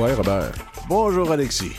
Ouais, 0.00 0.14
Robert. 0.14 0.52
Bonjour, 0.88 1.30
Alexis. 1.30 1.72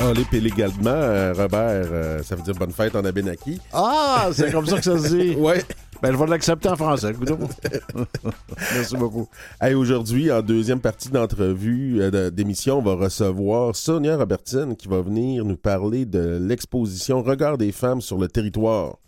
En 0.00 0.12
lip 0.12 0.32
également, 0.32 0.72
euh, 0.86 1.34
Robert, 1.36 1.58
euh, 1.92 2.22
ça 2.22 2.34
veut 2.34 2.40
dire 2.40 2.54
bonne 2.54 2.72
fête 2.72 2.96
en 2.96 3.04
Abenaki. 3.04 3.60
Ah, 3.74 4.30
c'est 4.32 4.50
comme 4.50 4.64
ça 4.64 4.78
que 4.78 4.84
ça 4.84 4.98
se 4.98 5.14
dit. 5.14 5.34
Ouais. 5.38 5.62
Ben, 6.04 6.12
je 6.12 6.18
vais 6.18 6.26
l'accepter 6.26 6.68
en 6.68 6.76
français. 6.76 7.14
Merci 8.74 8.94
beaucoup. 8.94 9.26
Hey, 9.58 9.72
Aujourd'hui, 9.72 10.30
en 10.30 10.42
deuxième 10.42 10.78
partie 10.78 11.08
d'entrevue 11.08 12.02
euh, 12.02 12.30
d'émission, 12.30 12.80
on 12.80 12.82
va 12.82 12.94
recevoir 12.94 13.74
Sonia 13.74 14.18
Robertine 14.18 14.76
qui 14.76 14.86
va 14.86 15.00
venir 15.00 15.46
nous 15.46 15.56
parler 15.56 16.04
de 16.04 16.38
l'exposition 16.42 17.22
Regard 17.22 17.56
des 17.56 17.72
femmes 17.72 18.02
sur 18.02 18.18
le 18.18 18.28
territoire. 18.28 18.98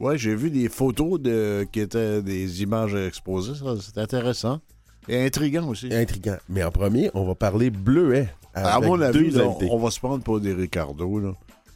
Ouais, 0.00 0.18
j'ai 0.18 0.34
vu 0.34 0.50
des 0.50 0.68
photos 0.68 1.20
de, 1.20 1.64
qui 1.70 1.78
étaient 1.78 2.20
des 2.22 2.60
images 2.64 2.96
exposées. 2.96 3.52
C'est 3.80 3.98
intéressant. 4.00 4.58
Et 5.08 5.24
intriguant 5.24 5.68
aussi. 5.68 5.94
Intriguant. 5.94 6.38
Mais 6.48 6.64
en 6.64 6.72
premier, 6.72 7.12
on 7.14 7.24
va 7.24 7.36
parler 7.36 7.70
bleuet. 7.70 8.28
à 8.52 8.80
mon 8.80 9.00
avis, 9.00 9.30
là, 9.30 9.44
on 9.70 9.78
va 9.78 9.92
se 9.92 10.00
prendre 10.00 10.24
pour 10.24 10.40
des 10.40 10.54
Ricardo. 10.54 11.20
Là. 11.20 11.34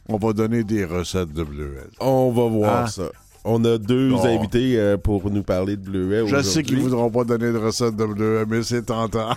On 0.09 0.17
va 0.17 0.33
donner 0.33 0.65
des 0.65 0.83
recettes 0.83 1.31
de 1.31 1.43
bleuets. 1.43 1.87
On 2.01 2.31
va 2.31 2.47
voir 2.47 2.83
Ah. 2.83 2.87
ça. 2.87 3.03
On 3.49 3.63
a 3.63 3.77
deux 3.77 4.13
invités 4.25 4.77
euh, 4.77 4.97
pour 4.97 5.31
nous 5.31 5.41
parler 5.41 5.77
de 5.77 5.81
bleuet 5.81 6.27
Je 6.27 6.41
sais 6.41 6.63
qu'ils 6.63 6.79
voudront 6.79 7.09
pas 7.09 7.23
donner 7.23 7.53
de 7.53 7.57
recettes 7.57 7.95
de 7.95 8.05
bleuets, 8.05 8.45
mais 8.45 8.61
c'est 8.61 8.83
tentant. 8.83 9.29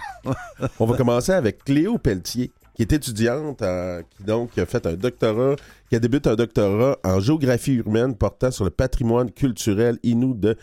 On 0.81 0.87
va 0.87 0.97
commencer 0.97 1.31
avec 1.31 1.63
Cléo 1.63 1.97
Pelletier, 1.97 2.51
qui 2.75 2.83
est 2.83 2.93
étudiante, 2.93 3.63
euh, 3.63 4.03
qui 4.11 4.25
donc 4.25 4.59
a 4.59 4.67
fait 4.67 4.85
un 4.85 4.95
doctorat, 4.95 5.55
qui 5.89 5.95
a 5.95 6.01
débuté 6.01 6.29
un 6.29 6.35
doctorat 6.35 6.99
en 7.05 7.21
géographie 7.21 7.75
urbaine 7.75 8.17
portant 8.17 8.51
sur 8.51 8.65
le 8.65 8.71
patrimoine 8.71 9.31
culturel 9.31 10.01
inou 10.03 10.35
de 10.35 10.57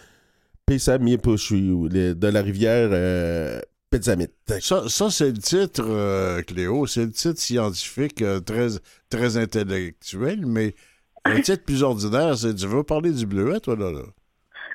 Pessamiepochu, 0.66 1.88
de 1.90 2.28
la 2.28 2.42
rivière 2.42 2.90
euh, 2.92 3.62
Petsamit. 3.90 4.28
Ça, 4.60 4.84
ça 4.90 5.10
c'est 5.10 5.32
le 5.32 5.38
titre, 5.38 5.86
euh, 5.88 6.42
Cléo. 6.42 6.86
C'est 6.88 7.06
le 7.06 7.12
titre 7.12 7.40
scientifique 7.40 8.22
euh, 8.22 8.42
très, 8.42 8.68
très 9.10 9.38
intellectuel, 9.38 10.46
mais 10.46 10.76
un 11.38 11.42
titre 11.42 11.64
plus 11.66 11.84
ordinaire, 11.84 12.36
c'est 12.38 12.56
tu 12.56 12.68
veux 12.68 12.84
parler 12.84 13.12
du 13.12 13.26
bleuet, 13.26 13.60
toi, 13.60 13.76
là? 13.76 13.92
là? 13.92 14.02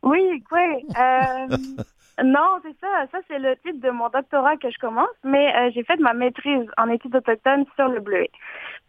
Oui, 0.02 0.42
oui. 0.50 0.84
euh, 0.98 1.56
non, 2.24 2.60
c'est 2.62 2.76
ça. 2.80 3.06
Ça, 3.12 3.18
c'est 3.28 3.38
le 3.38 3.56
titre 3.64 3.80
de 3.80 3.90
mon 3.90 4.08
doctorat 4.08 4.56
que 4.56 4.70
je 4.70 4.78
commence, 4.78 5.08
mais 5.24 5.54
euh, 5.54 5.70
j'ai 5.74 5.84
fait 5.84 5.98
ma 6.00 6.12
maîtrise 6.12 6.66
en 6.76 6.88
études 6.88 7.14
autochtones 7.14 7.64
sur 7.76 7.88
le 7.88 8.00
bleuet. 8.00 8.30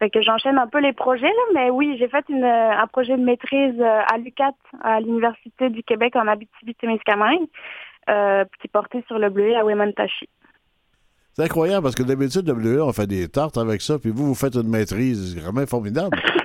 Fait 0.00 0.10
que 0.10 0.20
j'enchaîne 0.22 0.58
un 0.58 0.66
peu 0.66 0.80
les 0.80 0.92
projets, 0.92 1.26
là, 1.26 1.42
mais 1.54 1.70
oui, 1.70 1.96
j'ai 1.98 2.08
fait 2.08 2.24
une, 2.28 2.44
un 2.44 2.86
projet 2.88 3.16
de 3.16 3.22
maîtrise 3.22 3.80
euh, 3.80 4.00
à 4.12 4.18
l'UCAT, 4.18 4.54
à 4.82 5.00
l'Université 5.00 5.70
du 5.70 5.82
Québec 5.84 6.16
en 6.16 6.26
Abitibi-Témiscamingue, 6.26 7.46
euh, 8.10 8.44
qui 8.60 8.68
portait 8.68 9.04
sur 9.06 9.18
le 9.18 9.30
bleuet 9.30 9.54
à 9.54 9.64
Wemantashi. 9.64 10.28
C'est 11.32 11.44
incroyable 11.44 11.82
parce 11.82 11.94
que 11.94 12.02
d'habitude, 12.02 12.46
le 12.46 12.54
bleuet, 12.54 12.80
on 12.80 12.92
fait 12.92 13.06
des 13.06 13.28
tartes 13.28 13.56
avec 13.56 13.82
ça, 13.82 13.98
puis 13.98 14.10
vous, 14.10 14.26
vous 14.26 14.34
faites 14.34 14.54
une 14.54 14.68
maîtrise. 14.68 15.36
Vraiment 15.36 15.66
formidable. 15.66 16.16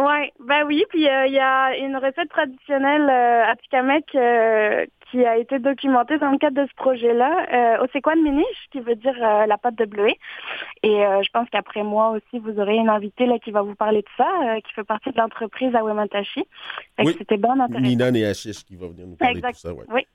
Ouais, 0.00 0.32
ben 0.42 0.64
oui, 0.66 0.82
puis 0.88 1.06
euh, 1.06 1.26
il 1.26 1.34
y 1.34 1.38
a 1.38 1.76
une 1.76 1.94
recette 1.96 2.30
traditionnelle 2.30 3.02
euh, 3.10 3.50
à 3.52 3.54
Tikamek 3.56 4.06
euh, 4.14 4.86
qui 5.10 5.24
a 5.26 5.36
été 5.36 5.58
documentée 5.58 6.16
dans 6.16 6.30
le 6.30 6.38
cadre 6.38 6.62
de 6.62 6.66
ce 6.66 6.74
projet-là, 6.76 7.76
euh, 7.80 7.84
Osekwan 7.84 8.22
Minish, 8.22 8.46
qui 8.72 8.80
veut 8.80 8.94
dire 8.94 9.12
la 9.18 9.58
pâte 9.58 9.74
de 9.74 9.84
bleuet. 9.84 10.16
Et 10.82 10.88
je 11.22 11.28
pense 11.32 11.50
qu'après 11.50 11.82
moi 11.82 12.10
aussi, 12.12 12.38
vous 12.38 12.58
aurez 12.60 12.76
une 12.76 12.88
invitée 12.88 13.26
là 13.26 13.38
qui 13.40 13.50
va 13.50 13.60
vous 13.62 13.74
parler 13.74 14.00
de 14.02 14.08
ça, 14.16 14.26
qui 14.64 14.72
fait 14.72 14.84
partie 14.84 15.10
de 15.10 15.18
l'entreprise 15.18 15.74
à 15.74 15.80
que 15.80 17.04
Oui. 17.04 17.14
c'était 17.18 17.36
bien 17.36 17.58
intéressant. 17.60 17.80
Nina 17.88 18.10
Néachiche 18.10 18.64
qui 18.64 18.76
va 18.76 18.86
venir 18.86 19.06
nous 19.08 19.16
parler 19.16 19.38
Exact. 19.38 19.48
de 19.50 19.54
tout 19.54 19.60
ça. 19.60 19.74
ouais. 19.74 19.84
Oui. 19.92 20.06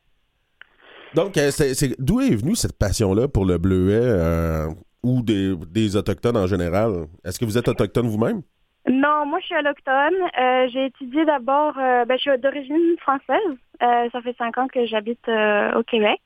Donc, 1.13 1.33
c'est- 1.35 2.01
d'où 2.01 2.21
est 2.21 2.33
venue 2.35 2.55
cette 2.55 2.77
passion-là 2.79 3.27
pour 3.27 3.45
le 3.45 3.57
bleuet 3.57 4.67
ou 5.03 5.21
des, 5.21 5.53
des 5.69 5.95
Autochtones 5.97 6.37
en 6.37 6.47
général? 6.47 7.05
Est-ce 7.25 7.37
que 7.37 7.45
vous 7.45 7.57
êtes 7.57 7.67
autochtone 7.67 8.07
vous-même? 8.07 8.41
Non, 8.87 9.25
moi 9.25 9.39
je 9.39 9.45
suis 9.45 9.55
allochtone. 9.55 10.13
Euh, 10.39 10.67
j'ai 10.71 10.85
étudié 10.85 11.25
d'abord, 11.25 11.73
euh, 11.77 12.05
ben, 12.05 12.17
je 12.17 12.29
suis 12.29 12.37
d'origine 12.37 12.95
française. 12.99 13.57
Euh, 13.81 14.09
ça 14.11 14.21
fait 14.21 14.35
cinq 14.37 14.57
ans 14.57 14.67
que 14.67 14.85
j'habite 14.85 15.27
euh, 15.27 15.73
au 15.73 15.83
Québec. 15.83 16.21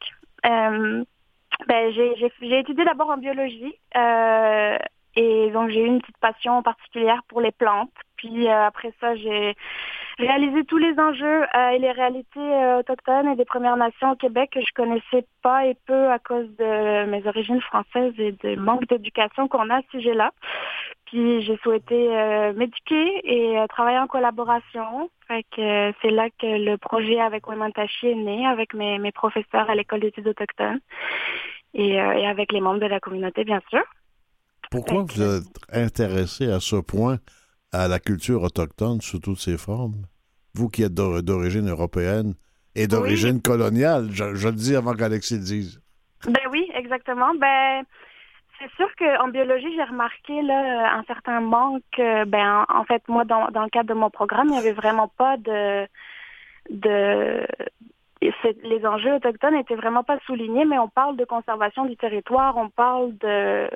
Euh, 0.45 1.03
ben, 1.67 1.91
j'ai, 1.93 2.59
étudié 2.59 2.85
d'abord 2.85 3.09
en 3.09 3.17
biologie 3.17 3.73
et 5.15 5.49
donc 5.51 5.69
j'ai 5.69 5.81
eu 5.81 5.87
une 5.87 5.99
petite 5.99 6.17
passion 6.19 6.61
particulière 6.61 7.21
pour 7.27 7.41
les 7.41 7.51
plantes. 7.51 7.91
Puis 8.17 8.47
après 8.47 8.93
ça, 8.99 9.15
j'ai 9.15 9.55
réalisé 10.17 10.63
tous 10.65 10.77
les 10.77 10.97
enjeux 10.99 11.43
et 11.73 11.79
les 11.79 11.91
réalités 11.91 12.75
autochtones 12.77 13.29
et 13.29 13.35
des 13.35 13.45
Premières 13.45 13.77
Nations 13.77 14.11
au 14.11 14.15
Québec 14.15 14.51
que 14.53 14.61
je 14.61 14.73
connaissais 14.73 15.25
pas 15.41 15.65
et 15.65 15.75
peu 15.87 16.09
à 16.09 16.19
cause 16.19 16.47
de 16.57 17.05
mes 17.05 17.25
origines 17.25 17.61
françaises 17.61 18.13
et 18.17 18.33
du 18.33 18.55
manque 18.57 18.87
d'éducation 18.87 19.47
qu'on 19.47 19.69
a 19.69 19.77
à 19.77 19.81
ce 19.81 19.99
sujet-là. 19.99 20.31
Puis 21.09 21.41
j'ai 21.41 21.57
souhaité 21.57 22.15
euh, 22.15 22.53
m'éduquer 22.53 23.21
et 23.23 23.57
euh, 23.57 23.65
travailler 23.67 23.97
en 23.97 24.07
collaboration. 24.07 25.09
Fait 25.27 25.43
que 25.55 25.61
euh, 25.61 25.91
c'est 26.01 26.11
là 26.11 26.29
que 26.29 26.45
le 26.45 26.77
projet 26.77 27.19
avec 27.19 27.47
Wemantashi 27.47 28.07
est 28.07 28.15
né, 28.15 28.45
avec 28.45 28.73
mes, 28.73 28.99
mes 28.99 29.11
professeurs 29.11 29.69
à 29.69 29.75
l'école 29.75 30.01
d'études 30.01 30.27
autochtones 30.27 30.79
et, 31.73 31.93
et 31.95 32.27
avec 32.27 32.51
les 32.51 32.61
membres 32.61 32.79
de 32.79 32.85
la 32.85 32.99
communauté, 32.99 33.43
bien 33.43 33.61
sûr. 33.69 33.83
Pourquoi 34.69 35.05
Fait 35.07 35.13
vous 35.15 35.37
êtes 35.37 35.43
intéressé 35.73 36.51
à 36.51 36.59
ce 36.59 36.75
point 36.75 37.17
à 37.71 37.87
la 37.87 37.99
culture 37.99 38.43
autochtone 38.43 39.01
sous 39.01 39.19
toutes 39.19 39.39
ses 39.39 39.57
formes? 39.57 40.05
Vous 40.53 40.69
qui 40.69 40.83
êtes 40.83 40.93
d'or- 40.93 41.23
d'origine 41.23 41.69
européenne 41.69 42.33
et 42.75 42.85
d'origine 42.87 43.41
coloniale, 43.41 44.09
je, 44.11 44.35
je 44.35 44.47
le 44.47 44.55
dis 44.55 44.75
avant 44.75 44.93
qu'Alexis 44.93 45.35
le 45.35 45.43
dise. 45.43 45.81
Ben 46.25 46.41
oui, 46.51 46.69
exactement. 46.75 47.33
Ben 47.35 47.83
c'est 48.59 48.71
sûr 48.75 48.89
qu'en 48.97 49.27
biologie, 49.29 49.73
j'ai 49.75 49.83
remarqué 49.83 50.41
là 50.41 50.93
un 50.97 51.03
certain 51.03 51.39
manque. 51.41 51.83
euh, 51.99 52.25
Ben 52.25 52.65
en, 52.69 52.83
fait, 52.85 53.07
moi, 53.07 53.25
dans, 53.25 53.47
dans 53.49 53.63
le 53.63 53.69
cadre 53.69 53.89
de 53.89 53.93
mon 53.93 54.09
programme, 54.09 54.47
il 54.47 54.51
n'y 54.51 54.57
avait 54.57 54.73
vraiment 54.73 55.07
pas 55.07 55.37
de 55.37 55.87
de 56.69 57.45
c'est- 58.41 58.61
les 58.63 58.85
enjeux 58.85 59.13
autochtones 59.15 59.55
n'étaient 59.55 59.75
vraiment 59.75 60.03
pas 60.03 60.19
soulignés, 60.25 60.65
mais 60.65 60.77
on 60.77 60.89
parle 60.89 61.15
de 61.15 61.25
conservation 61.25 61.85
du 61.85 61.95
territoire, 61.95 62.57
on 62.57 62.69
parle 62.69 63.17
de 63.17 63.69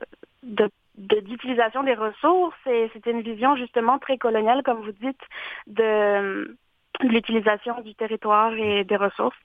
de 0.44 0.70
d'utilisation 0.96 1.82
des 1.84 1.96
ressources 1.96 2.56
et 2.68 2.88
c'était 2.94 3.12
une 3.12 3.22
vision 3.22 3.56
justement 3.56 3.98
très 3.98 4.18
coloniale, 4.20 4.62
comme 4.64 4.82
vous 4.82 4.92
dites, 4.92 5.22
de 5.66 6.56
l'utilisation 7.02 7.81
du 7.81 7.96
territoire 7.96 8.54
et 8.54 8.84
des 8.84 8.96
ressources. 8.96 9.38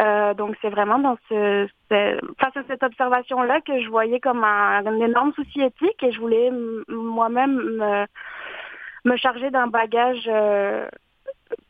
Euh, 0.00 0.34
donc 0.34 0.56
c'est 0.62 0.70
vraiment 0.70 0.98
dans 0.98 1.16
ce, 1.28 1.68
ce- 1.90 2.18
face 2.40 2.56
à 2.56 2.62
cette 2.68 2.82
observation-là 2.82 3.60
que 3.60 3.80
je 3.80 3.88
voyais 3.88 4.20
comme 4.20 4.44
un, 4.44 4.84
énorme 5.00 5.32
souci 5.34 5.60
éthique 5.60 6.02
et 6.02 6.12
je 6.12 6.20
voulais 6.20 6.50
moi-même 6.88 7.54
me, 7.56 8.06
me 9.04 9.16
charger 9.16 9.50
d'un 9.50 9.66
bagage 9.68 10.24
euh, 10.28 10.86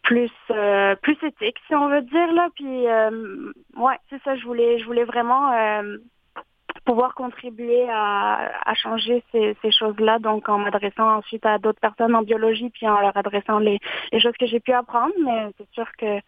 plus 0.02 0.30
euh, 0.50 0.94
plus 0.96 1.18
éthique, 1.22 1.56
si 1.66 1.74
on 1.74 1.88
veut 1.88 2.02
dire 2.02 2.32
là. 2.32 2.48
Puis 2.54 2.86
euh, 2.88 3.52
ouais, 3.76 3.98
c'est 4.10 4.22
ça. 4.22 4.36
Je 4.36 4.44
voulais 4.44 4.78
je 4.78 4.84
voulais 4.86 5.04
vraiment 5.04 5.52
euh, 5.52 5.98
pouvoir 6.86 7.14
contribuer 7.14 7.86
à, 7.90 8.50
à 8.64 8.74
changer 8.74 9.22
ces, 9.32 9.54
choses-là, 9.70 10.18
donc 10.20 10.48
en 10.48 10.58
m'adressant 10.58 11.18
ensuite 11.18 11.44
à 11.44 11.58
d'autres 11.58 11.80
personnes 11.80 12.14
en 12.14 12.22
biologie, 12.22 12.70
puis 12.70 12.88
en 12.88 13.00
leur 13.00 13.16
adressant 13.16 13.58
les, 13.58 13.78
choses 14.18 14.36
que 14.40 14.46
j'ai 14.46 14.60
pu 14.60 14.72
apprendre. 14.72 15.12
Mais 15.22 15.48
c'est 15.58 15.68
sûr 15.72 15.86
que 15.98 16.20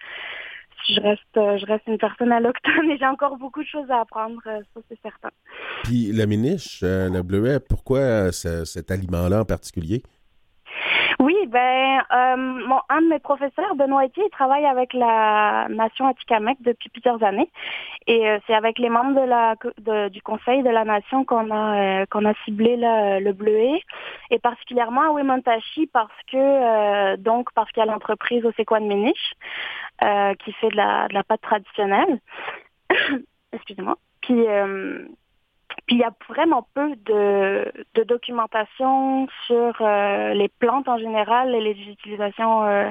je 0.89 1.01
reste, 1.01 1.21
je 1.35 1.67
reste 1.67 1.87
une 1.87 1.99
personne 1.99 2.33
allochtone 2.33 2.91
et 2.91 2.99
j'ai 2.99 3.07
encore 3.07 3.37
beaucoup 3.37 3.63
de 3.63 3.69
choses 3.69 3.91
à 3.91 4.01
apprendre, 4.01 4.41
euh, 4.47 4.61
ça 4.75 4.81
c'est 4.89 5.01
certain. 5.03 5.31
Puis 5.85 6.13
le 6.13 6.27
miniche, 6.27 6.81
euh, 6.83 7.09
le 7.09 7.23
bleuet, 7.23 7.61
pourquoi 7.61 7.99
euh, 7.99 8.33
ce- 8.33 8.65
cet 8.65 8.91
aliment-là 8.91 9.41
en 9.41 9.45
particulier? 9.45 10.03
Oui, 11.21 11.35
ben, 11.49 11.99
euh, 12.13 12.77
un 12.91 13.03
de 13.03 13.09
mes 13.09 13.19
professeurs, 13.19 13.75
Benoît 13.75 14.05
Etier, 14.05 14.23
il 14.25 14.31
travaille 14.31 14.65
avec 14.65 14.93
la 14.95 15.67
nation 15.69 16.07
Atikamekw 16.07 16.59
depuis 16.63 16.91
plusieurs 16.91 17.21
années. 17.25 17.51
Et 18.07 18.29
euh, 18.29 18.39
c'est 18.47 18.55
avec 18.55 18.79
les 18.79 18.89
membres 18.89 19.21
de 19.21 19.27
la, 19.27 19.57
de- 19.79 20.09
du 20.11 20.23
conseil 20.23 20.63
de 20.63 20.71
la 20.71 20.85
nation 20.85 21.25
qu'on 21.25 21.51
a, 21.51 22.03
euh, 22.03 22.07
qu'on 22.09 22.25
a 22.25 22.35
ciblé 22.45 22.77
là, 22.77 23.19
le 23.19 23.33
bleuet. 23.33 23.83
Et 24.31 24.39
particulièrement 24.39 25.03
à 25.03 25.13
Wemontashi 25.13 25.89
parce 25.89 26.13
que, 26.31 26.37
euh, 26.37 27.17
donc, 27.17 27.49
parce 27.53 27.69
qu'il 27.73 27.81
y 27.85 27.89
a 27.89 27.91
l'entreprise 27.91 28.45
Osekwan 28.47 28.87
Minish, 28.87 29.33
euh, 30.05 30.35
qui 30.35 30.53
fait 30.53 30.69
de 30.71 30.77
la, 30.77 31.09
de 31.09 31.15
la 31.15 31.25
pâte 31.25 31.41
traditionnelle. 31.41 32.21
Excusez-moi. 33.53 33.97
Puis, 34.23 34.47
euh, 34.47 35.05
puis 35.87 35.97
il 35.97 36.01
y 36.01 36.05
a 36.05 36.13
vraiment 36.29 36.67
peu 36.75 36.95
de, 37.07 37.73
documentation 38.05 39.27
sur 39.47 39.75
euh, 39.81 40.35
les 40.35 40.49
plantes 40.49 40.89
en 40.89 40.99
général 40.99 41.55
et 41.55 41.61
les 41.61 41.73
utilisations 41.73 42.65
euh, 42.65 42.89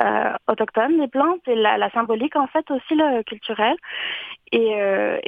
euh, 0.00 0.32
autochtones 0.46 1.00
des 1.00 1.08
plantes 1.08 1.46
et 1.46 1.54
la, 1.54 1.90
symbolique 1.90 2.36
en 2.36 2.46
fait 2.46 2.70
aussi 2.70 2.94
culturelle. 3.26 3.76
Et, 4.52 4.74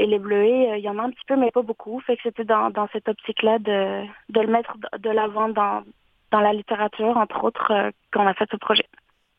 les 0.07 0.19
bleuets, 0.19 0.79
il 0.79 0.85
y 0.85 0.89
en 0.89 0.99
a 0.99 1.03
un 1.03 1.11
petit 1.11 1.25
peu 1.27 1.37
mais 1.37 1.51
pas 1.51 1.63
beaucoup. 1.63 2.01
Fait 2.01 2.17
que 2.17 2.23
c'était 2.25 2.45
dans, 2.45 2.89
cette 2.93 3.09
optique-là 3.09 3.59
de, 3.59 4.05
le 4.35 4.47
mettre 4.47 4.77
de 4.99 5.11
l'avant 5.11 5.49
dans, 5.49 5.83
dans 6.31 6.41
la 6.41 6.53
littérature, 6.53 7.17
entre 7.17 7.43
autres, 7.45 7.73
qu'on 8.13 8.27
a 8.27 8.35
fait 8.35 8.49
ce 8.51 8.57
projet. 8.57 8.87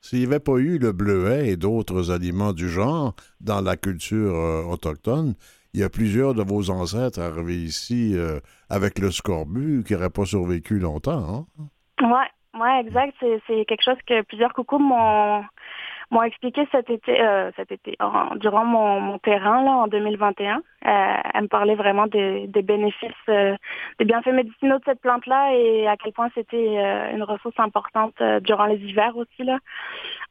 S'il 0.01 0.19
n'y 0.19 0.25
avait 0.25 0.39
pas 0.39 0.57
eu 0.57 0.77
le 0.77 0.91
bleuet 0.91 1.49
et 1.49 1.57
d'autres 1.57 2.11
aliments 2.11 2.53
du 2.53 2.69
genre 2.69 3.15
dans 3.39 3.61
la 3.61 3.77
culture 3.77 4.33
autochtone, 4.69 5.35
il 5.75 5.81
y 5.81 5.83
a 5.83 5.89
plusieurs 5.89 6.33
de 6.33 6.41
vos 6.41 6.69
ancêtres 6.69 7.19
arrivés 7.19 7.55
ici 7.55 8.13
euh, 8.15 8.39
avec 8.69 8.97
le 8.97 9.11
scorbut 9.11 9.83
qui 9.85 9.91
n'auraient 9.93 10.09
pas 10.09 10.23
survécu 10.23 10.79
longtemps. 10.79 11.45
Hein? 11.59 11.67
Ouais, 12.01 12.61
ouais, 12.61 12.79
exact. 12.79 13.13
C'est 13.19 13.65
quelque 13.65 13.83
chose 13.83 14.01
que 14.07 14.21
plusieurs 14.21 14.53
coucous 14.53 14.79
m'ont 14.79 15.43
m'ont 16.11 16.21
expliqué 16.21 16.65
cet 16.71 16.89
été, 16.89 17.19
euh, 17.19 17.51
cet 17.57 17.71
été, 17.71 17.97
durant 18.35 18.63
mon, 18.63 19.01
mon, 19.01 19.17
terrain 19.17 19.63
là 19.63 19.71
en 19.71 19.87
2021. 19.87 20.57
Euh, 20.57 20.59
elle 21.33 21.41
me 21.41 21.47
parlait 21.47 21.75
vraiment 21.75 22.05
des, 22.05 22.45
des 22.47 22.61
bénéfices, 22.61 23.11
euh, 23.27 23.57
des 23.97 24.05
bienfaits 24.05 24.27
médicinaux 24.27 24.77
de 24.77 24.83
cette 24.85 25.01
plante-là 25.01 25.55
et 25.55 25.87
à 25.87 25.97
quel 25.97 26.13
point 26.13 26.29
c'était 26.35 27.11
une 27.11 27.23
ressource 27.23 27.59
importante 27.59 28.21
durant 28.43 28.65
les 28.65 28.77
hivers 28.77 29.17
aussi 29.17 29.43
là. 29.43 29.57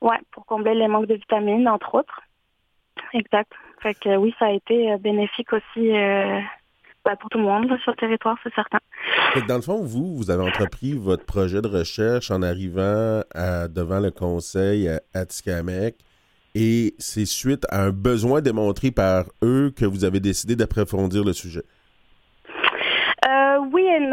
Ouais, 0.00 0.18
pour 0.30 0.46
combler 0.46 0.74
les 0.74 0.88
manques 0.88 1.06
de 1.06 1.14
vitamines 1.14 1.68
entre 1.68 1.96
autres. 1.96 2.20
Exact. 3.12 3.52
Oui, 4.06 4.34
ça 4.38 4.46
a 4.46 4.52
été 4.52 4.96
bénéfique 4.98 5.52
aussi 5.52 5.90
bah, 7.04 7.16
pour 7.16 7.28
tout 7.30 7.38
le 7.38 7.44
monde 7.44 7.66
sur 7.82 7.92
le 7.92 7.96
territoire, 7.96 8.36
c'est 8.42 8.54
certain. 8.54 8.78
dans 9.46 9.56
le 9.56 9.62
fond, 9.62 9.82
vous, 9.82 10.16
vous 10.16 10.30
avez 10.30 10.42
entrepris 10.42 10.94
votre 10.94 11.26
projet 11.26 11.60
de 11.60 11.68
recherche 11.68 12.30
en 12.30 12.42
arrivant 12.42 13.22
devant 13.68 14.00
le 14.00 14.10
conseil 14.10 14.88
à 14.88 15.00
Atikamek 15.12 15.96
et 16.54 16.94
c'est 16.98 17.26
suite 17.26 17.66
à 17.70 17.82
un 17.82 17.90
besoin 17.90 18.40
démontré 18.40 18.90
par 18.90 19.26
eux 19.42 19.72
que 19.74 19.84
vous 19.84 20.04
avez 20.04 20.20
décidé 20.20 20.54
d'approfondir 20.54 21.24
le 21.24 21.32
sujet. 21.32 21.64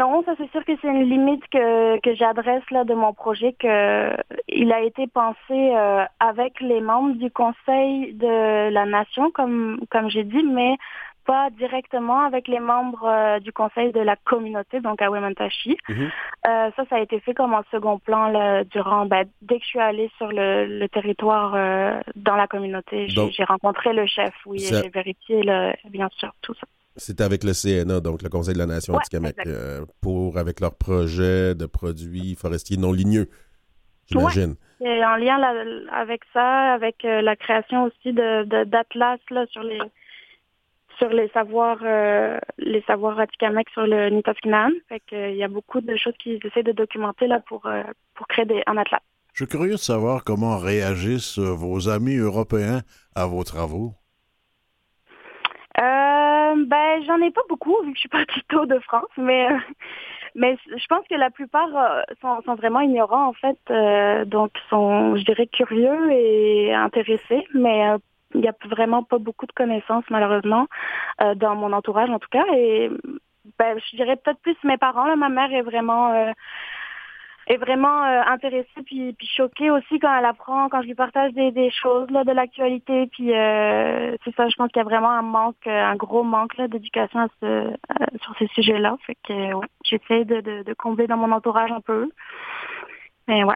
Non, 0.02 0.24
ça 0.24 0.32
c'est 0.36 0.50
sûr 0.50 0.64
que 0.64 0.72
c'est 0.80 0.88
une 0.88 1.08
limite 1.08 1.44
que, 1.52 2.00
que 2.00 2.12
j'adresse 2.16 2.68
là 2.72 2.82
de 2.82 2.92
mon 2.92 3.12
projet 3.12 3.52
que 3.52 4.10
il 4.48 4.72
a 4.72 4.80
été 4.80 5.06
pensé 5.06 5.36
euh, 5.52 6.04
avec 6.18 6.60
les 6.60 6.80
membres 6.80 7.14
du 7.14 7.30
conseil 7.30 8.12
de 8.14 8.68
la 8.70 8.84
nation 8.84 9.30
comme 9.30 9.78
comme 9.92 10.10
j'ai 10.10 10.24
dit 10.24 10.42
mais 10.42 10.76
pas 11.24 11.50
directement 11.50 12.22
avec 12.22 12.48
les 12.48 12.58
membres 12.58 13.06
euh, 13.06 13.38
du 13.38 13.52
conseil 13.52 13.92
de 13.92 14.00
la 14.00 14.16
communauté, 14.16 14.80
donc 14.80 15.00
à 15.00 15.08
Wemantashi. 15.08 15.76
Mhm. 15.88 16.10
euh, 16.48 16.70
ça, 16.74 16.84
ça 16.90 16.96
a 16.96 17.00
été 17.00 17.20
fait 17.20 17.32
comme 17.32 17.54
en 17.54 17.62
second 17.70 18.00
plan 18.00 18.26
là, 18.26 18.64
durant, 18.64 19.06
ben, 19.06 19.24
dès 19.40 19.58
que 19.58 19.64
je 19.64 19.68
suis 19.68 19.78
allée 19.78 20.10
sur 20.16 20.32
le, 20.32 20.66
le 20.66 20.88
territoire 20.88 21.52
euh, 21.54 22.00
dans 22.16 22.34
la 22.34 22.48
communauté, 22.48 23.06
j'ai 23.06 23.44
rencontré 23.44 23.92
le 23.92 24.06
chef, 24.06 24.34
oui, 24.46 24.64
et 24.64 24.82
j'ai 24.82 24.88
vérifié, 24.88 25.42
le, 25.44 25.72
bien 25.90 26.08
sûr, 26.18 26.32
tout 26.42 26.54
ça. 26.54 26.66
C'était 26.96 27.24
avec 27.24 27.42
le 27.44 27.52
CNA, 27.52 28.00
donc 28.00 28.22
le 28.22 28.28
Conseil 28.28 28.54
de 28.54 28.58
la 28.58 28.66
Nation 28.66 28.94
du 28.94 29.08
Québec, 29.08 29.36
euh, 29.46 29.84
pour, 30.00 30.36
avec 30.38 30.60
leur 30.60 30.74
projet 30.74 31.54
de 31.54 31.66
produits 31.66 32.34
forestiers 32.34 32.76
non 32.76 32.92
ligneux, 32.92 33.28
j'imagine. 34.06 34.56
Et 34.80 35.04
en 35.04 35.16
lien 35.16 35.40
avec 35.92 36.22
ça, 36.32 36.74
avec 36.74 37.02
la 37.02 37.36
création 37.36 37.84
aussi 37.84 38.12
de 38.12 38.64
d'atlas 38.64 39.20
là 39.30 39.46
sur 39.52 39.62
les 39.62 39.78
sur 40.98 41.08
les 41.08 41.28
savoirs 41.28 41.78
euh, 41.82 42.38
les 42.58 42.82
savoirs 42.82 43.18
Atikamek 43.18 43.68
sur 43.70 43.86
le 43.86 44.10
Nitafkinan. 44.10 44.70
Fait 44.88 45.00
que, 45.00 45.30
il 45.30 45.36
y 45.36 45.42
a 45.42 45.48
beaucoup 45.48 45.80
de 45.80 45.96
choses 45.96 46.14
qu'ils 46.18 46.40
essaient 46.44 46.62
de 46.62 46.72
documenter 46.72 47.26
là 47.26 47.40
pour, 47.40 47.66
euh, 47.66 47.82
pour 48.14 48.26
créer 48.28 48.44
des, 48.44 48.62
un 48.66 48.76
atlas. 48.76 49.00
Je 49.34 49.44
suis 49.44 49.50
curieux 49.50 49.72
de 49.72 49.76
savoir 49.76 50.24
comment 50.24 50.58
réagissent 50.58 51.38
vos 51.38 51.88
amis 51.88 52.16
européens 52.16 52.82
à 53.14 53.26
vos 53.26 53.44
travaux. 53.44 53.94
Euh, 55.78 56.54
ben, 56.66 57.02
j'en 57.06 57.20
ai 57.20 57.30
pas 57.30 57.40
beaucoup 57.48 57.76
vu 57.82 57.92
que 57.92 57.96
je 57.96 58.00
suis 58.00 58.08
partie 58.08 58.42
tôt 58.48 58.66
de 58.66 58.78
France, 58.80 59.08
mais 59.16 59.48
mais 60.34 60.56
je 60.66 60.86
pense 60.86 61.06
que 61.08 61.14
la 61.14 61.30
plupart 61.30 61.68
sont, 62.22 62.40
sont 62.42 62.54
vraiment 62.54 62.80
ignorants 62.80 63.28
en 63.28 63.32
fait, 63.34 63.58
donc 64.26 64.50
sont, 64.70 65.14
je 65.16 65.24
dirais, 65.24 65.46
curieux 65.46 66.10
et 66.10 66.72
intéressés, 66.74 67.46
mais 67.52 67.98
il 68.34 68.40
n'y 68.40 68.48
a 68.48 68.54
vraiment 68.68 69.02
pas 69.02 69.18
beaucoup 69.18 69.46
de 69.46 69.52
connaissances 69.52 70.04
malheureusement 70.10 70.66
euh, 71.20 71.34
dans 71.34 71.54
mon 71.54 71.72
entourage 71.72 72.10
en 72.10 72.18
tout 72.18 72.28
cas 72.30 72.44
et 72.54 72.90
ben, 73.58 73.78
je 73.78 73.96
dirais 73.96 74.16
peut-être 74.16 74.40
plus 74.40 74.56
mes 74.64 74.78
parents 74.78 75.16
ma 75.16 75.28
mère 75.28 75.52
est 75.52 75.62
vraiment 75.62 76.12
euh, 76.12 76.32
est 77.46 77.56
vraiment 77.56 78.04
euh, 78.04 78.22
intéressée 78.26 78.82
puis, 78.84 79.12
puis 79.14 79.26
choquée 79.26 79.70
aussi 79.70 79.98
quand 79.98 80.16
elle 80.16 80.24
apprend 80.24 80.68
quand 80.68 80.82
je 80.82 80.86
lui 80.86 80.94
partage 80.94 81.32
des, 81.32 81.50
des 81.50 81.70
choses 81.70 82.10
là 82.10 82.24
de 82.24 82.32
l'actualité. 82.32 83.08
Puis 83.08 83.32
euh, 83.34 84.16
c'est 84.24 84.34
ça 84.36 84.48
je 84.48 84.56
pense 84.56 84.70
qu'il 84.70 84.80
y 84.80 84.84
a 84.84 84.88
vraiment 84.88 85.10
un 85.10 85.22
manque 85.22 85.66
un 85.66 85.96
gros 85.96 86.22
manque 86.22 86.60
d'éducation 86.60 87.20
à 87.20 87.28
ce, 87.40 87.70
sur 88.22 88.34
ces 88.38 88.46
sujets 88.48 88.78
là 88.78 88.96
fait 89.06 89.16
que 89.26 89.54
ouais, 89.54 89.66
j'essaie 89.84 90.24
de, 90.24 90.40
de, 90.40 90.62
de 90.62 90.74
combler 90.74 91.06
dans 91.06 91.16
mon 91.16 91.32
entourage 91.32 91.72
un 91.72 91.80
peu. 91.80 92.10
Mais 93.28 93.44
ouais. 93.44 93.54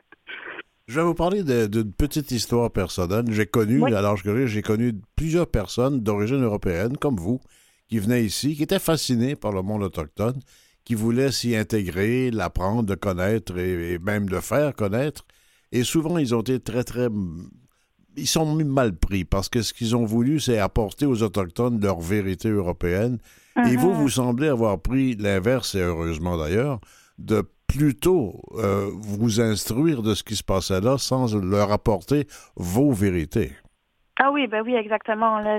Je 0.88 1.00
vais 1.00 1.04
vous 1.04 1.14
parler 1.14 1.42
d'une 1.42 1.92
petite 1.92 2.30
histoire 2.30 2.70
personnelle. 2.70 3.24
J'ai 3.30 3.46
connu, 3.46 3.82
alors 3.92 4.16
j'ai 4.16 4.62
connu 4.62 4.92
plusieurs 5.16 5.48
personnes 5.48 6.00
d'origine 6.00 6.44
européenne, 6.44 6.96
comme 6.96 7.16
vous, 7.16 7.40
qui 7.88 7.98
venaient 7.98 8.22
ici, 8.22 8.54
qui 8.54 8.62
étaient 8.62 8.78
fascinés 8.78 9.34
par 9.34 9.50
le 9.50 9.62
monde 9.62 9.82
autochtone, 9.82 10.38
qui 10.86 10.94
voulaient 10.94 11.32
s'y 11.32 11.54
intégrer, 11.56 12.30
l'apprendre, 12.30 12.84
de 12.84 12.94
connaître 12.94 13.58
et, 13.58 13.98
même 13.98 14.28
de 14.28 14.40
faire 14.40 14.74
connaître. 14.74 15.26
Et 15.72 15.82
souvent, 15.82 16.16
ils 16.16 16.34
ont 16.34 16.40
été 16.40 16.60
très, 16.60 16.84
très... 16.84 17.08
Ils 18.16 18.28
sont 18.28 18.46
mal 18.64 18.96
pris 18.96 19.24
parce 19.24 19.50
que 19.50 19.60
ce 19.60 19.74
qu'ils 19.74 19.94
ont 19.94 20.06
voulu, 20.06 20.40
c'est 20.40 20.58
apporter 20.58 21.04
aux 21.04 21.22
Autochtones 21.22 21.80
leur 21.82 22.00
vérité 22.00 22.48
européenne. 22.48 23.18
Et 23.68 23.76
vous, 23.76 23.90
uh-huh. 23.90 23.94
vous 23.94 24.08
semblez 24.08 24.48
avoir 24.48 24.80
pris 24.80 25.16
l'inverse, 25.16 25.74
et 25.74 25.80
heureusement 25.80 26.38
d'ailleurs, 26.38 26.80
de 27.18 27.42
plutôt 27.66 28.40
euh, 28.54 28.90
vous 28.94 29.40
instruire 29.40 30.02
de 30.02 30.14
ce 30.14 30.22
qui 30.22 30.36
se 30.36 30.44
passait 30.44 30.80
là 30.80 30.98
sans 30.98 31.34
leur 31.34 31.72
apporter 31.72 32.26
vos 32.54 32.92
vérités. 32.92 33.52
Ah 34.18 34.30
oui, 34.32 34.46
ben 34.46 34.62
oui, 34.64 34.74
exactement. 34.74 35.40
Là, 35.40 35.58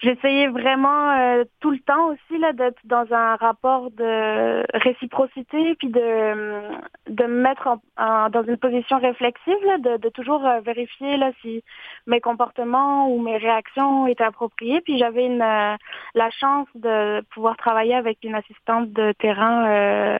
j'essayais 0.00 0.48
vraiment 0.48 1.10
euh, 1.10 1.44
tout 1.60 1.70
le 1.70 1.78
temps 1.80 2.08
aussi 2.08 2.38
là 2.38 2.52
d'être 2.52 2.80
dans 2.84 3.06
un 3.12 3.36
rapport 3.36 3.90
de 3.90 4.64
réciprocité, 4.76 5.74
puis 5.76 5.88
de 5.88 6.62
de 7.08 7.24
me 7.24 7.42
mettre 7.42 7.78
en, 7.96 8.28
dans 8.30 8.42
une 8.44 8.58
position 8.58 8.98
réflexive, 8.98 9.56
là, 9.64 9.78
de, 9.78 9.96
de 9.98 10.08
toujours 10.10 10.44
euh, 10.46 10.60
vérifier 10.60 11.16
là 11.16 11.30
si 11.42 11.62
mes 12.06 12.20
comportements 12.20 13.08
ou 13.08 13.20
mes 13.20 13.36
réactions 13.36 14.06
étaient 14.06 14.24
appropriés. 14.24 14.80
Puis 14.82 14.98
j'avais 14.98 15.26
une 15.26 15.38
la 15.38 16.30
chance 16.30 16.68
de 16.74 17.22
pouvoir 17.32 17.56
travailler 17.56 17.94
avec 17.94 18.18
une 18.22 18.34
assistante 18.34 18.92
de 18.92 19.12
terrain 19.12 20.18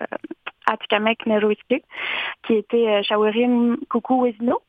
Atikamek 0.68 1.26
Neruiski, 1.26 1.82
qui 2.44 2.54
était 2.54 2.88
euh, 2.88 3.02
Shawerim 3.02 3.78
Coucou 3.88 4.22
Wezno. 4.22 4.60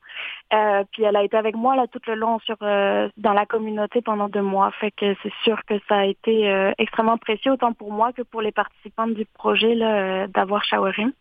Euh, 0.52 0.84
puis 0.92 1.04
elle 1.04 1.16
a 1.16 1.22
été 1.22 1.36
avec 1.36 1.54
moi 1.54 1.76
là 1.76 1.86
tout 1.86 2.00
le 2.06 2.14
long 2.14 2.38
sur 2.40 2.56
euh, 2.62 3.08
dans 3.16 3.32
la 3.32 3.46
communauté 3.46 4.02
pendant 4.02 4.28
deux 4.28 4.42
mois. 4.42 4.70
Fait 4.80 4.90
que 4.90 5.14
c'est 5.22 5.32
sûr 5.44 5.60
que 5.66 5.74
ça 5.88 5.98
a 5.98 6.04
été 6.06 6.50
euh, 6.50 6.72
extrêmement 6.78 7.18
précieux 7.18 7.52
autant 7.52 7.72
pour 7.72 7.92
moi 7.92 8.12
que 8.12 8.22
pour 8.22 8.42
les 8.42 8.52
participants 8.52 9.06
du 9.06 9.24
projet 9.26 9.74
là 9.74 10.26
d'avoir 10.26 10.64
Shawerim. 10.64 11.12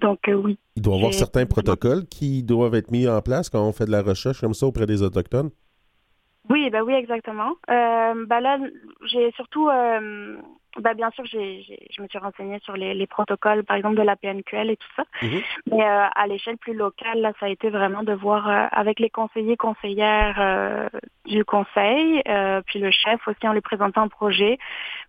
Donc 0.00 0.20
oui. 0.28 0.58
Il 0.76 0.82
doit 0.82 0.94
y 0.94 0.98
avoir 0.98 1.14
certains 1.14 1.46
protocoles 1.46 2.06
qui 2.06 2.42
doivent 2.42 2.74
être 2.74 2.90
mis 2.90 3.08
en 3.08 3.20
place 3.22 3.48
quand 3.48 3.66
on 3.66 3.72
fait 3.72 3.86
de 3.86 3.90
la 3.90 4.02
recherche 4.02 4.40
comme 4.40 4.54
ça 4.54 4.66
auprès 4.66 4.86
des 4.86 5.02
autochtones? 5.02 5.50
Oui, 6.48 6.70
ben 6.70 6.82
oui, 6.82 6.94
exactement. 6.94 7.54
Euh, 7.70 8.26
ben 8.26 8.40
là, 8.40 8.58
j'ai 9.06 9.32
surtout 9.32 9.68
bah, 10.80 10.94
bien 10.94 11.10
sûr, 11.10 11.24
j'ai, 11.24 11.64
je 11.90 12.02
me 12.02 12.08
suis 12.08 12.18
renseignée 12.18 12.58
sur 12.60 12.76
les, 12.76 12.94
les, 12.94 13.06
protocoles, 13.06 13.64
par 13.64 13.76
exemple, 13.76 13.96
de 13.96 14.02
la 14.02 14.16
PNQL 14.16 14.70
et 14.70 14.76
tout 14.76 14.88
ça. 14.96 15.04
Mhm. 15.22 15.40
Mais 15.72 15.82
euh, 15.82 16.06
à 16.14 16.26
l'échelle 16.26 16.58
plus 16.58 16.74
locale, 16.74 17.20
là, 17.20 17.32
ça 17.40 17.46
a 17.46 17.48
été 17.48 17.70
vraiment 17.70 18.02
de 18.02 18.12
voir 18.12 18.48
euh, 18.48 18.66
avec 18.72 19.00
les 19.00 19.10
conseillers, 19.10 19.56
conseillères 19.56 20.36
euh, 20.38 20.88
du 21.26 21.44
conseil, 21.44 22.22
puis 22.66 22.78
le 22.78 22.90
chef 22.90 23.26
aussi 23.26 23.48
en 23.48 23.52
lui 23.52 23.60
présentant 23.60 24.02
un 24.02 24.08
projet, 24.08 24.58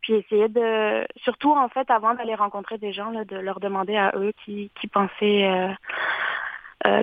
puis 0.01 0.13
essayer 0.13 0.49
de, 0.49 1.05
surtout 1.23 1.51
en 1.51 1.69
fait, 1.69 1.89
avant 1.91 2.15
d'aller 2.15 2.35
rencontrer 2.35 2.77
des 2.77 2.91
gens, 2.91 3.11
là, 3.11 3.23
de 3.23 3.37
leur 3.37 3.59
demander 3.59 3.95
à 3.95 4.13
eux 4.15 4.33
qui, 4.43 4.71
qui 4.79 4.87
pensaient, 4.87 5.75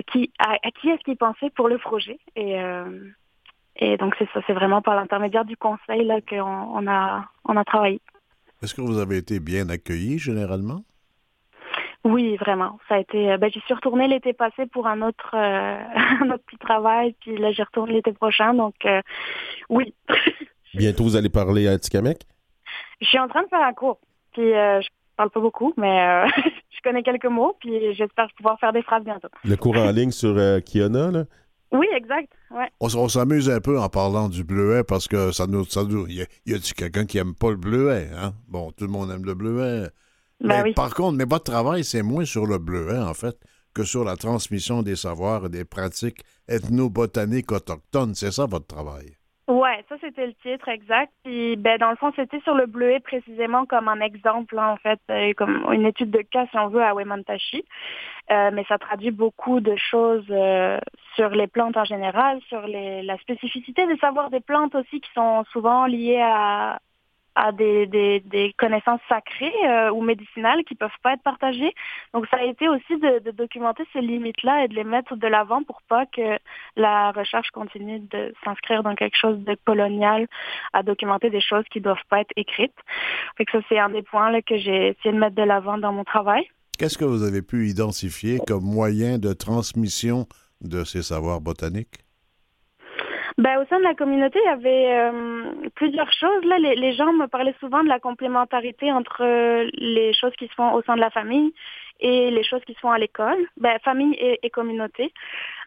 qui, 0.07 0.31
à, 0.39 0.57
qui 0.71 0.89
est-ce 0.89 1.03
qu'ils 1.03 1.17
pensaient 1.17 1.49
pour 1.51 1.69
le 1.69 1.77
projet. 1.77 2.19
Et 2.35 2.59
et 3.77 3.97
donc 3.97 4.15
c'est 4.17 4.29
ça, 4.33 4.39
c'est 4.47 4.53
vraiment 4.53 4.81
par 4.81 4.95
l'intermédiaire 4.95 5.45
du 5.45 5.57
conseil 5.57 6.05
là 6.05 6.21
qu'on 6.21 6.37
on 6.39 6.87
a 6.87 7.25
on 7.43 7.57
a 7.57 7.63
travaillé. 7.65 7.99
Est-ce 8.65 8.73
que 8.73 8.81
vous 8.81 8.97
avez 8.97 9.17
été 9.17 9.39
bien 9.39 9.69
accueilli 9.69 10.17
généralement? 10.17 10.81
Oui, 12.03 12.35
vraiment. 12.37 12.79
Ça 12.89 12.95
a 12.95 12.99
été. 12.99 13.31
Euh, 13.31 13.37
ben, 13.37 13.51
j'y 13.51 13.59
suis 13.59 13.75
retournée 13.75 14.07
l'été 14.07 14.33
passé 14.33 14.65
pour 14.65 14.87
un 14.87 15.03
autre, 15.03 15.35
euh, 15.35 15.77
un 16.23 16.31
autre 16.31 16.43
petit 16.47 16.57
travail, 16.57 17.15
puis 17.19 17.37
là, 17.37 17.51
j'y 17.51 17.61
retourne 17.61 17.91
l'été 17.91 18.11
prochain, 18.11 18.55
donc 18.55 18.73
euh, 18.85 19.03
oui. 19.69 19.93
Bientôt, 20.73 21.03
vous 21.03 21.15
allez 21.15 21.29
parler 21.29 21.67
à 21.67 21.77
Tikamek? 21.77 22.23
Je 23.01 23.05
suis 23.05 23.19
en 23.19 23.27
train 23.27 23.43
de 23.43 23.49
faire 23.49 23.61
un 23.61 23.73
cours, 23.73 23.99
puis 24.33 24.49
je 24.49 24.87
parle 25.15 25.29
pas 25.29 25.39
beaucoup, 25.39 25.71
mais 25.77 26.25
je 26.71 26.81
connais 26.83 27.03
quelques 27.03 27.25
mots, 27.25 27.55
puis 27.59 27.93
j'espère 27.93 28.29
pouvoir 28.35 28.59
faire 28.59 28.73
des 28.73 28.81
phrases 28.81 29.03
bientôt. 29.03 29.29
Le 29.43 29.55
cours 29.57 29.77
en 29.77 29.91
ligne 29.91 30.09
sur 30.09 30.35
Kiona, 30.65 31.11
là? 31.11 31.25
Oui, 31.77 31.87
exact. 31.95 32.31
Ouais. 32.51 32.69
On, 32.79 33.09
s'amuse 33.09 33.49
un 33.49 33.59
peu 33.59 33.79
en 33.79 33.89
parlant 33.89 34.29
du 34.29 34.43
bleuet 34.43 34.83
parce 34.83 35.07
que 35.07 35.31
ça 35.31 35.47
nous. 35.47 35.65
Ça 35.65 35.83
nous 35.83 36.07
y 36.07 36.21
a-t-il 36.21 36.73
quelqu'un 36.73 37.05
qui 37.05 37.17
aime 37.17 37.35
pas 37.35 37.51
le 37.51 37.57
bleuet? 37.57 38.09
Hein? 38.15 38.33
Bon, 38.47 38.71
tout 38.71 38.85
le 38.85 38.91
monde 38.91 39.11
aime 39.11 39.25
le 39.25 39.33
bleuet. 39.33 39.89
Ben 40.41 40.63
mais 40.63 40.73
par 40.73 40.93
contre, 40.93 41.17
mais 41.17 41.25
votre 41.25 41.45
travail, 41.45 41.83
c'est 41.83 42.03
moins 42.03 42.25
sur 42.25 42.45
le 42.45 42.57
bleuet, 42.57 42.99
en 42.99 43.13
fait, 43.13 43.37
que 43.73 43.83
sur 43.83 44.03
la 44.03 44.17
transmission 44.17 44.83
des 44.83 44.95
savoirs 44.95 45.45
et 45.45 45.49
des 45.49 45.65
pratiques 45.65 46.23
ethnobotaniques 46.47 47.51
autochtones. 47.51 48.15
C'est 48.15 48.31
ça 48.31 48.45
votre 48.45 48.67
travail? 48.67 49.15
Ouais, 49.47 49.85
ça 49.89 49.95
c'était 50.01 50.25
le 50.25 50.33
titre 50.33 50.69
exact. 50.69 51.13
Puis 51.23 51.55
ben 51.55 51.77
dans 51.77 51.91
le 51.91 51.95
fond 51.97 52.11
c'était 52.15 52.39
sur 52.39 52.55
le 52.55 52.65
bleuet 52.65 52.99
précisément 52.99 53.65
comme 53.67 53.87
un 53.87 54.01
exemple 54.01 54.57
en 54.57 54.75
fait, 54.77 54.99
euh, 55.11 55.33
comme 55.37 55.67
une 55.71 55.85
étude 55.85 56.09
de 56.09 56.21
cas 56.21 56.47
si 56.47 56.57
on 56.57 56.69
veut 56.69 56.81
à 56.81 56.95
Wemontashi. 56.95 57.63
Euh, 58.31 58.49
mais 58.51 58.63
ça 58.67 58.79
traduit 58.79 59.11
beaucoup 59.11 59.59
de 59.59 59.75
choses 59.75 60.25
euh, 60.31 60.79
sur 61.15 61.29
les 61.29 61.45
plantes 61.45 61.77
en 61.77 61.85
général, 61.85 62.39
sur 62.47 62.65
les, 62.65 63.03
la 63.03 63.19
spécificité 63.19 63.85
des 63.85 63.97
savoirs 63.97 64.31
des 64.31 64.39
plantes 64.39 64.73
aussi 64.73 64.99
qui 64.99 65.11
sont 65.13 65.43
souvent 65.51 65.85
liées 65.85 66.21
à, 66.23 66.79
à 67.35 67.51
des, 67.51 67.85
des, 67.85 68.21
des 68.21 68.53
connaissances 68.57 69.01
sacrées 69.09 69.53
euh, 69.65 69.91
ou 69.91 70.01
médicinales 70.01 70.63
qui 70.63 70.75
peuvent 70.75 70.89
pas 71.03 71.13
être 71.13 71.23
partagées. 71.23 71.73
Donc 72.13 72.27
ça 72.27 72.37
a 72.37 72.43
été 72.43 72.67
aussi 72.69 72.97
de, 72.97 73.19
de 73.19 73.31
documenter 73.31 73.83
ces 73.93 74.01
limites-là 74.01 74.63
et 74.63 74.67
de 74.67 74.73
les 74.73 74.83
mettre 74.83 75.15
de 75.15 75.27
l'avant 75.27 75.63
pour 75.63 75.81
pas 75.83 76.05
que 76.05 76.39
la 76.75 77.11
recherche 77.11 77.49
continue 77.51 77.99
de 77.99 78.33
s'inscrire 78.43 78.83
dans 78.83 78.95
quelque 78.95 79.17
chose 79.17 79.39
de 79.39 79.57
colonial, 79.65 80.27
à 80.73 80.83
documenter 80.83 81.29
des 81.29 81.41
choses 81.41 81.65
qui 81.71 81.81
doivent 81.81 81.97
pas 82.09 82.21
être 82.21 82.31
écrites. 82.35 82.77
Fait 83.37 83.45
que 83.45 83.51
ça 83.51 83.65
c'est 83.69 83.79
un 83.79 83.89
des 83.89 84.01
points 84.01 84.31
là, 84.31 84.41
que 84.41 84.57
j'ai 84.57 84.89
essayé 84.89 85.13
de 85.13 85.19
mettre 85.19 85.35
de 85.35 85.43
l'avant 85.43 85.77
dans 85.77 85.91
mon 85.91 86.03
travail. 86.03 86.47
Qu'est-ce 86.77 86.97
que 86.97 87.05
vous 87.05 87.23
avez 87.23 87.41
pu 87.41 87.67
identifier 87.67 88.39
comme 88.45 88.63
moyen 88.63 89.17
de 89.17 89.33
transmission 89.33 90.27
de 90.61 90.83
ces 90.83 91.01
savoirs 91.01 91.41
botaniques? 91.41 92.04
Ben, 93.37 93.59
au 93.59 93.65
sein 93.65 93.79
de 93.79 93.83
la 93.83 93.95
communauté, 93.95 94.39
il 94.43 94.47
y 94.47 94.49
avait 94.49 94.93
euh, 94.93 95.69
plusieurs 95.75 96.11
choses. 96.13 96.45
Là, 96.45 96.57
les, 96.57 96.75
les, 96.75 96.93
gens 96.93 97.11
me 97.11 97.27
parlaient 97.27 97.55
souvent 97.59 97.83
de 97.83 97.89
la 97.89 97.99
complémentarité 97.99 98.91
entre 98.93 99.23
euh, 99.23 99.69
les 99.73 100.13
choses 100.13 100.33
qui 100.37 100.47
se 100.47 100.53
font 100.53 100.71
au 100.73 100.81
sein 100.83 100.95
de 100.95 101.01
la 101.01 101.09
famille 101.09 101.53
et 101.99 102.31
les 102.31 102.43
choses 102.43 102.63
qui 102.65 102.73
se 102.73 102.79
font 102.79 102.91
à 102.91 102.97
l'école, 102.97 103.45
ben, 103.57 103.77
famille 103.83 104.13
et, 104.13 104.39
et 104.41 104.49
communauté. 104.49 105.13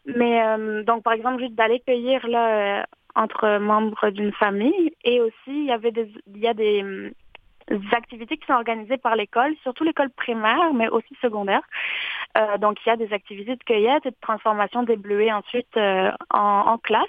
Mais 0.06 0.42
euh, 0.42 0.82
donc, 0.82 1.02
par 1.02 1.12
exemple, 1.12 1.40
juste 1.40 1.54
d'aller 1.54 1.80
cueillir 1.80 2.26
là 2.26 2.86
entre 3.14 3.58
membres 3.58 4.10
d'une 4.10 4.32
famille 4.32 4.92
et 5.04 5.20
aussi 5.20 5.34
il 5.48 5.64
y 5.64 5.72
avait 5.72 5.90
des, 5.90 6.10
il 6.26 6.38
y 6.38 6.46
a 6.46 6.54
des 6.54 7.12
activités 7.92 8.36
qui 8.36 8.46
sont 8.46 8.54
organisées 8.54 8.96
par 8.96 9.16
l'école, 9.16 9.54
surtout 9.62 9.84
l'école 9.84 10.10
primaire, 10.10 10.72
mais 10.74 10.88
aussi 10.88 11.14
secondaire. 11.20 11.62
Euh, 12.36 12.58
donc, 12.58 12.78
il 12.84 12.88
y 12.88 12.92
a 12.92 12.96
des 12.96 13.12
activités 13.12 13.56
de 13.56 13.64
cueillette 13.64 14.06
et 14.06 14.10
de 14.10 14.16
transformation 14.20 14.82
des 14.82 14.96
bleuets 14.96 15.32
ensuite 15.32 15.76
euh, 15.76 16.10
en, 16.30 16.64
en, 16.66 16.78
classe. 16.78 17.06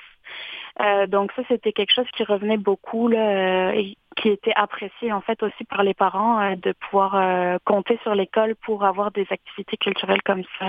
Euh, 0.82 1.08
donc, 1.08 1.32
ça, 1.36 1.42
c'était 1.48 1.74
quelque 1.74 1.94
chose 1.94 2.08
qui 2.16 2.24
revenait 2.24 2.58
beaucoup 2.58 3.08
là, 3.08 3.74
et 3.76 3.98
qui 4.16 4.30
était 4.30 4.54
apprécié 4.56 5.12
en 5.12 5.22
fait 5.22 5.42
aussi 5.44 5.64
par 5.66 5.84
les 5.84 5.94
parents 5.94 6.56
de 6.56 6.74
pouvoir 6.74 7.60
compter 7.64 7.98
sur 8.04 8.16
l'école 8.16 8.56
pour 8.56 8.84
avoir 8.84 9.12
des 9.12 9.26
activités 9.30 9.78
culturelles 9.78 10.22
comme 10.24 10.44
ça 10.58 10.66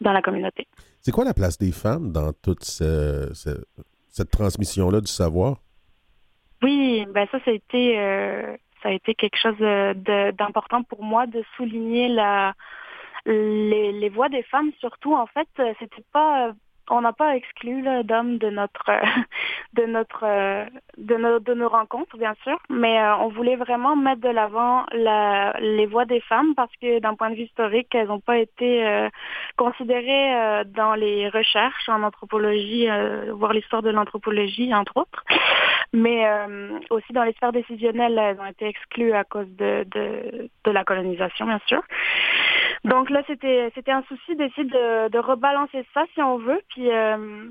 dans 0.00 0.12
la 0.12 0.22
communauté. 0.22 0.66
C'est 1.00 1.12
quoi 1.12 1.24
la 1.24 1.34
place 1.34 1.58
des 1.58 1.70
femmes 1.70 2.10
dans 2.10 2.32
toute 2.32 2.64
ce, 2.64 3.32
ce, 3.32 3.50
cette 4.08 4.30
transmission-là 4.30 5.00
du 5.00 5.06
savoir? 5.06 5.58
Oui, 6.62 7.06
ben 7.14 7.28
ça, 7.30 7.38
ça 7.44 7.50
a 7.52 7.54
été 7.54 7.94
ça 8.82 8.88
a 8.88 8.92
été 8.92 9.14
quelque 9.14 9.36
chose 9.36 9.58
d'important 9.58 10.82
pour 10.82 11.02
moi 11.02 11.26
de 11.26 11.44
souligner 11.56 12.08
la, 12.08 12.54
les, 13.26 13.92
les, 13.92 14.08
voix 14.08 14.28
des 14.28 14.42
femmes 14.44 14.70
surtout. 14.80 15.14
En 15.14 15.26
fait, 15.26 15.48
c'était 15.78 16.04
pas 16.12 16.52
on 16.90 17.00
n'a 17.00 17.12
pas 17.12 17.36
exclu 17.36 17.82
d'hommes 18.04 18.38
de 18.38 18.48
de 18.48 19.86
notre 19.86 20.66
de 20.98 21.54
nos 21.54 21.68
rencontres 21.68 22.16
bien 22.16 22.34
sûr, 22.42 22.58
mais 22.68 23.00
euh, 23.00 23.16
on 23.16 23.28
voulait 23.28 23.56
vraiment 23.56 23.96
mettre 23.96 24.20
de 24.20 24.28
l'avant 24.28 24.84
les 24.92 25.86
voix 25.86 26.04
des 26.04 26.20
femmes 26.20 26.54
parce 26.54 26.72
que 26.80 27.00
d'un 27.00 27.14
point 27.14 27.30
de 27.30 27.36
vue 27.36 27.42
historique, 27.42 27.94
elles 27.94 28.08
n'ont 28.08 28.20
pas 28.20 28.38
été 28.38 28.86
euh, 28.86 29.08
considérées 29.56 30.34
euh, 30.34 30.64
dans 30.64 30.94
les 30.94 31.28
recherches 31.28 31.88
en 31.88 32.02
anthropologie, 32.02 32.88
voire 33.32 33.52
l'histoire 33.52 33.82
de 33.82 33.90
l'anthropologie 33.90 34.74
entre 34.74 34.96
autres, 34.98 35.24
mais 35.92 36.24
aussi 36.90 37.12
dans 37.12 37.24
les 37.24 37.32
sphères 37.32 37.52
décisionnelles, 37.52 38.18
elles 38.18 38.40
ont 38.40 38.46
été 38.46 38.66
exclues 38.66 39.12
à 39.12 39.24
cause 39.24 39.48
de 39.56 39.86
la 40.66 40.84
colonisation 40.84 41.46
bien 41.46 41.60
sûr. 41.66 41.82
Donc 42.84 43.10
là, 43.10 43.22
c'était 43.26 43.70
c'était 43.74 43.92
un 43.92 44.02
souci 44.02 44.36
d'essayer 44.36 44.64
de, 44.64 45.08
de, 45.08 45.18
rebalancer 45.18 45.84
ça, 45.94 46.04
si 46.14 46.22
on 46.22 46.38
veut. 46.38 46.60
Puis 46.70 46.90
euh, 46.90 47.50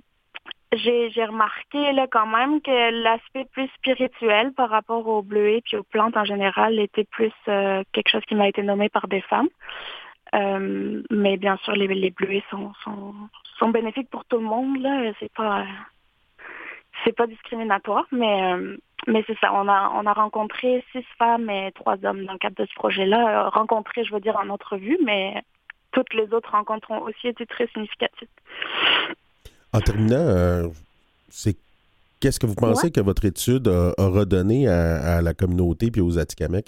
j'ai 0.74 1.26
remarqué 1.26 1.92
là 1.94 2.08
quand 2.10 2.28
même 2.28 2.62
que 2.62 3.04
l'aspect 3.04 3.46
plus 3.52 3.68
spirituel 3.78 4.54
par 4.54 4.70
rapport 4.70 5.08
aux 5.08 5.22
bleuets 5.22 5.62
puis 5.62 5.78
aux 5.78 5.84
plantes 5.84 6.18
en 6.18 6.26
général 6.26 6.80
était 6.80 7.06
plus 7.06 7.34
euh, 7.48 7.84
quelque 7.94 8.10
chose 8.10 8.26
qui 8.28 8.36
m'a 8.36 8.48
été 8.48 8.64
nommé 8.64 8.90
par 8.90 9.08
des 9.08 9.22
femmes. 9.22 9.50
Euh, 10.36 11.04
mais 11.10 11.38
bien 11.38 11.58
sûr, 11.58 11.74
les, 11.74 11.88
les 11.88 12.12
bleuets 12.12 12.44
sont, 12.50 12.74
sont, 12.84 13.14
sont 13.60 13.70
bénéfiques 13.70 14.10
pour 14.10 14.26
tout 14.26 14.38
le 14.38 14.44
monde. 14.44 14.80
Là, 14.82 15.12
c'est 15.20 15.32
pas 15.34 15.66
c'est 17.04 17.16
pas 17.16 17.28
discriminatoire, 17.28 18.06
mais 18.12 18.54
euh, 18.54 18.78
mais 19.08 19.24
c'est 19.28 19.38
ça. 19.40 19.54
On 19.54 19.68
a 19.68 19.92
on 19.96 20.06
a 20.06 20.14
rencontré 20.14 20.84
six 20.92 21.04
femmes 21.18 21.50
et 21.50 21.72
trois 21.74 21.98
hommes 22.04 22.26
dans 22.26 22.34
le 22.34 22.40
cadre 22.40 22.56
de 22.56 22.66
ce 22.66 22.74
projet-là. 22.76 23.46
Euh, 23.46 23.50
rencontré, 23.50 24.04
je 24.04 24.14
veux 24.14 24.20
dire, 24.20 24.38
en 24.38 24.50
entrevue, 24.50 24.98
mais 25.04 25.42
toutes 25.92 26.14
les 26.14 26.34
autres 26.34 26.52
rencontres 26.52 26.92
ont 26.92 27.02
aussi 27.02 27.28
été 27.28 27.46
très 27.46 27.68
significatives. 27.68 28.28
En 29.74 29.80
terminant, 29.82 30.16
euh, 30.18 30.68
c'est 31.30 31.58
qu'est-ce 32.20 32.40
que 32.40 32.48
vous 32.48 32.56
pensez 32.56 32.88
ouais. 32.88 32.92
que 32.92 33.02
votre 33.02 33.26
étude 33.26 33.68
a, 33.68 33.94
a 33.98 34.08
redonné 34.08 34.68
à, 34.68 35.18
à, 35.18 35.22
la 35.22 35.34
communauté 35.34 35.92
puis 35.92 36.02
aux 36.02 36.18
Atikamekw? 36.18 36.66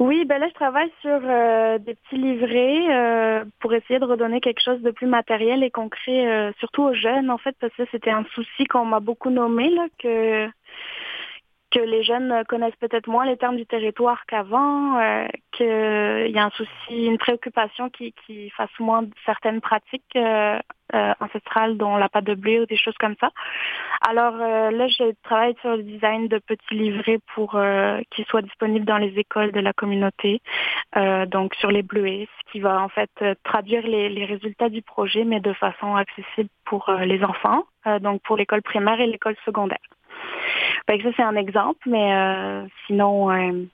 Oui, 0.00 0.24
ben 0.24 0.38
là, 0.38 0.46
je 0.48 0.54
travaille 0.54 0.92
sur 1.00 1.20
euh, 1.24 1.78
des 1.78 1.94
petits 1.94 2.16
livrets 2.18 2.86
euh, 2.88 3.44
pour 3.58 3.74
essayer 3.74 3.98
de 3.98 4.04
redonner 4.04 4.40
quelque 4.40 4.62
chose 4.62 4.80
de 4.80 4.92
plus 4.92 5.08
matériel 5.08 5.64
et 5.64 5.70
concret, 5.72 6.28
euh, 6.28 6.52
surtout 6.60 6.84
aux 6.84 6.94
jeunes, 6.94 7.30
en 7.30 7.38
fait, 7.38 7.56
parce 7.60 7.74
que 7.74 7.82
c'était 7.90 8.10
un 8.12 8.24
souci 8.32 8.64
qu'on 8.66 8.84
m'a 8.84 9.00
beaucoup 9.00 9.30
nommé, 9.30 9.70
là, 9.70 9.86
que 9.98 10.48
que 11.70 11.80
les 11.80 12.02
jeunes 12.02 12.44
connaissent 12.48 12.76
peut-être 12.76 13.08
moins 13.08 13.26
les 13.26 13.36
termes 13.36 13.56
du 13.56 13.66
territoire 13.66 14.24
qu'avant, 14.26 14.98
euh, 14.98 15.26
qu'il 15.52 16.30
y 16.30 16.38
a 16.38 16.44
un 16.44 16.50
souci, 16.50 17.06
une 17.06 17.18
préoccupation 17.18 17.90
qui, 17.90 18.14
fasse 18.56 18.70
moins 18.78 19.04
certaines 19.26 19.60
pratiques 19.60 20.16
euh, 20.16 20.58
euh, 20.94 21.12
ancestrales, 21.20 21.76
dont 21.76 21.96
la 21.96 22.08
pâte 22.08 22.24
de 22.24 22.34
blé 22.34 22.60
ou 22.60 22.66
des 22.66 22.76
choses 22.76 22.96
comme 22.98 23.14
ça. 23.20 23.30
Alors 24.08 24.34
euh, 24.40 24.70
là, 24.70 24.88
je 24.88 25.12
travaille 25.22 25.54
sur 25.60 25.76
le 25.76 25.82
design 25.82 26.28
de 26.28 26.38
petits 26.38 26.74
livrets 26.74 27.18
pour 27.34 27.58
qu'ils 28.10 28.24
soient 28.26 28.42
disponibles 28.42 28.86
dans 28.86 28.98
les 28.98 29.18
écoles 29.18 29.52
de 29.52 29.60
la 29.60 29.72
communauté, 29.72 30.40
donc 31.26 31.54
sur 31.56 31.70
les 31.70 31.82
bleuets, 31.82 32.28
ce 32.38 32.52
qui 32.52 32.60
va 32.60 32.80
en 32.80 32.88
fait 32.88 33.10
traduire 33.44 33.86
les, 33.86 34.24
résultats 34.24 34.68
du 34.68 34.82
projet, 34.82 35.24
mais 35.24 35.40
de 35.40 35.52
façon 35.52 35.96
accessible 35.96 36.50
pour 36.64 36.90
les 37.04 37.22
enfants, 37.24 37.64
donc 38.00 38.22
pour 38.22 38.36
l'école 38.36 38.62
primaire 38.62 39.00
et 39.00 39.06
l'école 39.06 39.36
secondaire. 39.44 39.78
Que 40.86 41.02
ça, 41.02 41.10
c'est 41.16 41.22
un 41.22 41.36
exemple, 41.36 41.80
mais 41.86 42.14
euh, 42.14 42.66
sinon, 42.86 43.30
euh, 43.30 43.64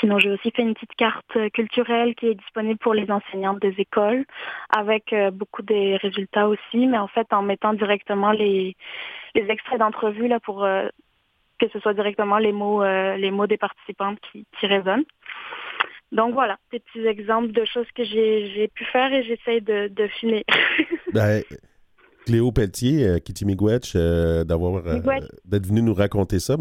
sinon 0.00 0.18
j'ai 0.18 0.30
aussi 0.30 0.50
fait 0.50 0.62
une 0.62 0.74
petite 0.74 0.94
carte 0.96 1.38
culturelle 1.54 2.16
qui 2.16 2.26
est 2.26 2.34
disponible 2.34 2.78
pour 2.78 2.94
les 2.94 3.08
enseignantes 3.12 3.60
des 3.60 3.74
écoles, 3.78 4.24
avec 4.68 5.12
euh, 5.12 5.30
beaucoup 5.30 5.62
des 5.62 5.96
résultats 5.96 6.48
aussi, 6.48 6.86
mais 6.88 6.98
en 6.98 7.06
fait 7.06 7.32
en 7.32 7.42
mettant 7.42 7.74
directement 7.74 8.32
les, 8.32 8.76
les 9.36 9.50
extraits 9.50 9.78
d'entrevue 9.78 10.26
là 10.26 10.40
pour 10.40 10.66
que 11.58 11.68
ce 11.72 11.78
soit 11.78 11.94
directement 11.94 12.38
les 12.38 12.52
mots, 12.52 12.82
les 12.84 13.30
mots 13.30 13.46
des 13.46 13.56
participantes 13.56 14.18
qui, 14.32 14.44
résonnent. 14.66 15.04
Donc 16.10 16.34
voilà, 16.34 16.58
des 16.72 16.80
petits 16.80 17.06
exemples 17.06 17.52
de 17.52 17.64
choses 17.64 17.90
que 17.94 18.02
j'ai 18.02 18.68
pu 18.74 18.84
faire 18.86 19.12
et 19.12 19.22
j'essaye 19.22 19.62
de, 19.62 20.06
finir. 20.18 20.42
ben, 21.12 21.42
Cléo 22.24 22.52
Pelletier, 22.52 23.06
euh, 23.06 23.18
Kitty 23.18 23.44
Miigwech, 23.44 23.92
euh, 23.94 24.44
d'avoir 24.44 24.86
euh, 24.86 25.00
d'être 25.44 25.66
venu 25.66 25.82
nous 25.82 25.94
raconter 25.94 26.38
ça. 26.38 26.56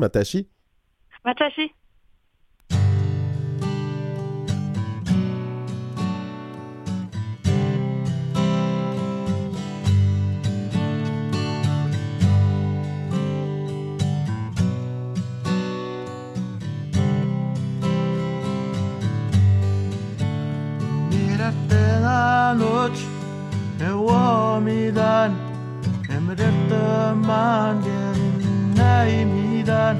만든 27.15 28.73
나입니다 28.75 29.93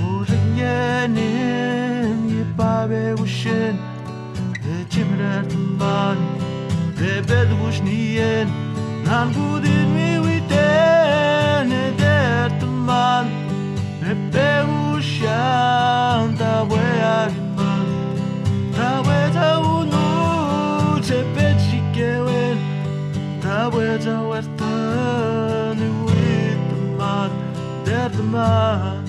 모든 0.00 0.58
예는 0.58 2.30
예밥에 2.30 3.12
오신 3.20 3.78
그집을 4.62 5.24
한번 5.24 6.18
내배 6.98 7.48
두시니엔 7.48 8.48
난 9.04 9.30
부딘 9.30 9.96
위위된 9.96 11.68
내대만 11.68 13.28
내배 14.00 14.62
우샹 14.62 15.26
다웨아기만 16.38 17.60
다웨자우노 18.74 19.94
제배 21.02 21.56
지게웬 21.58 22.58
다웨자웨스 23.40 24.55
mind. 28.22 29.08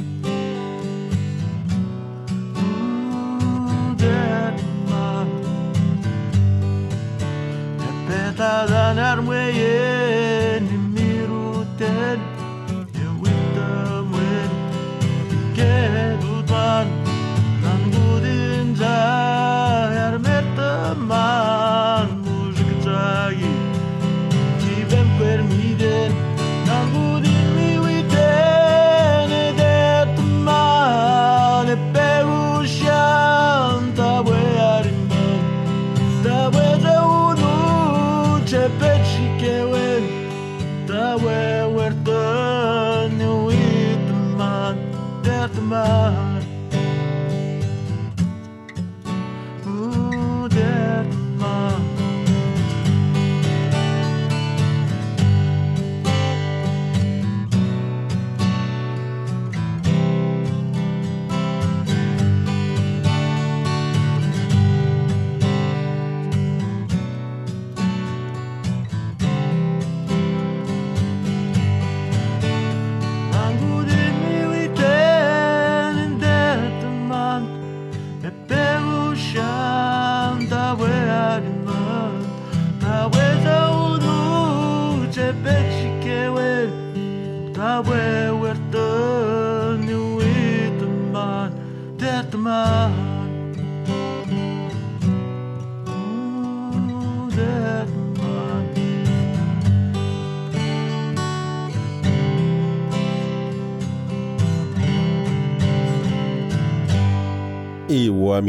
Ooh, 2.58 3.96
daddy 3.96 4.64
mine. 4.90 5.42
Repenta 7.80 8.66
da 8.68 8.94
narmuelle. 8.94 10.17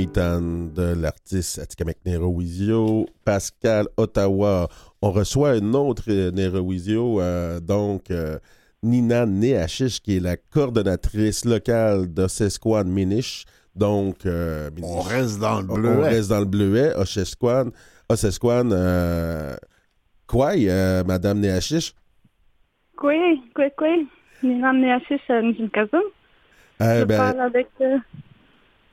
De 0.06 0.94
l'artiste 0.94 1.58
Atikamek 1.58 1.98
Nerowisio, 2.06 3.06
Pascal 3.24 3.88
Ottawa. 3.96 4.68
On 5.02 5.11
reçoit 5.11 5.56
une 5.56 5.74
autre 5.74 6.04
euh, 6.06 6.30
Nerowisio, 6.30 7.20
euh, 7.20 7.58
donc 7.58 8.12
euh, 8.12 8.38
Nina 8.84 9.26
Neachish, 9.26 10.00
qui 10.00 10.18
est 10.18 10.20
la 10.20 10.37
coordonnatrice 10.37 11.44
locale 11.44 12.06
d'Ossesquan 12.06 12.84
Minish. 12.84 13.44
Donc, 13.74 14.24
euh, 14.24 14.70
On 14.84 15.00
reste 15.00 15.40
dans 15.40 15.62
le 15.62 15.66
on- 15.68 15.74
bleu. 15.74 15.88
on 15.90 16.02
reste 16.02 16.30
dans 16.30 16.38
le 16.40 16.44
bleuet, 16.44 16.94
Ossesquan. 16.94 17.70
Ossesquan, 18.08 18.70
euh, 18.70 19.56
quoi, 20.28 20.52
euh, 20.56 21.02
Madame 21.02 21.40
Neachish? 21.40 21.92
Oui, 23.02 23.16
oui, 23.58 23.64
oui. 23.80 24.08
Nina 24.44 24.72
Neachish 24.72 25.28
Njimkazum. 25.28 26.02
Euh, 26.82 27.00
Je 27.00 27.04
ben, 27.04 27.16
parle 27.18 27.40
avec... 27.40 27.66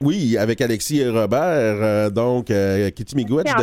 Oui, 0.01 0.37
avec 0.37 0.59
Alexis 0.61 0.99
et 0.99 1.09
Robert. 1.09 1.39
euh, 1.41 2.09
donc, 2.09 2.51
euh, 2.51 2.89
Kitty 2.91 3.15
Miigwech 3.15 3.45
c'est 3.47 3.55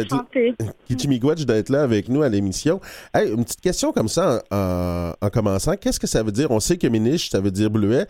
d'être 1.47 1.69
là 1.69 1.83
avec 1.83 2.09
nous 2.09 2.23
à 2.23 2.29
l'émission. 2.29 2.81
Hey, 3.15 3.31
une 3.31 3.45
petite 3.45 3.61
question 3.61 3.93
comme 3.93 4.09
ça 4.09 4.43
en, 4.51 4.57
en- 4.57 5.13
en 5.27 5.31
commençant. 5.31 5.77
Qu'est-ce 5.77 6.01
que 6.01 6.07
ça 6.07 6.23
veut 6.23 6.33
dire? 6.33 6.51
On 6.51 6.59
sait 6.61 6.79
que 6.79 6.87
Minish, 6.87 7.29
ça 7.31 7.41
veut 7.41 7.51
dire 7.51 7.71
bleuet. 7.71 8.07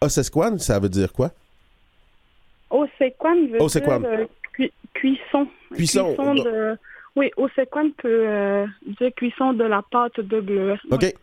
Ossesquan, 0.00 0.58
ça 0.58 0.78
veut 0.78 0.88
dire 0.90 1.12
quoi? 1.12 1.30
Osequan 2.70 3.46
veut 3.50 3.60
Osequan. 3.62 4.00
dire 4.00 4.08
euh, 4.10 4.24
cui- 4.54 4.72
cuisson. 4.94 5.46
Cuisson. 5.74 6.14
de... 6.34 6.76
Oui, 7.16 7.30
Osequan 7.36 7.90
peut 7.98 8.24
euh, 8.26 8.66
dire 8.98 9.10
cuisson 9.14 9.52
de 9.52 9.64
la 9.64 9.82
pâte 9.90 10.20
de 10.20 10.40
bleu. 10.40 10.76
OK. 10.90 11.14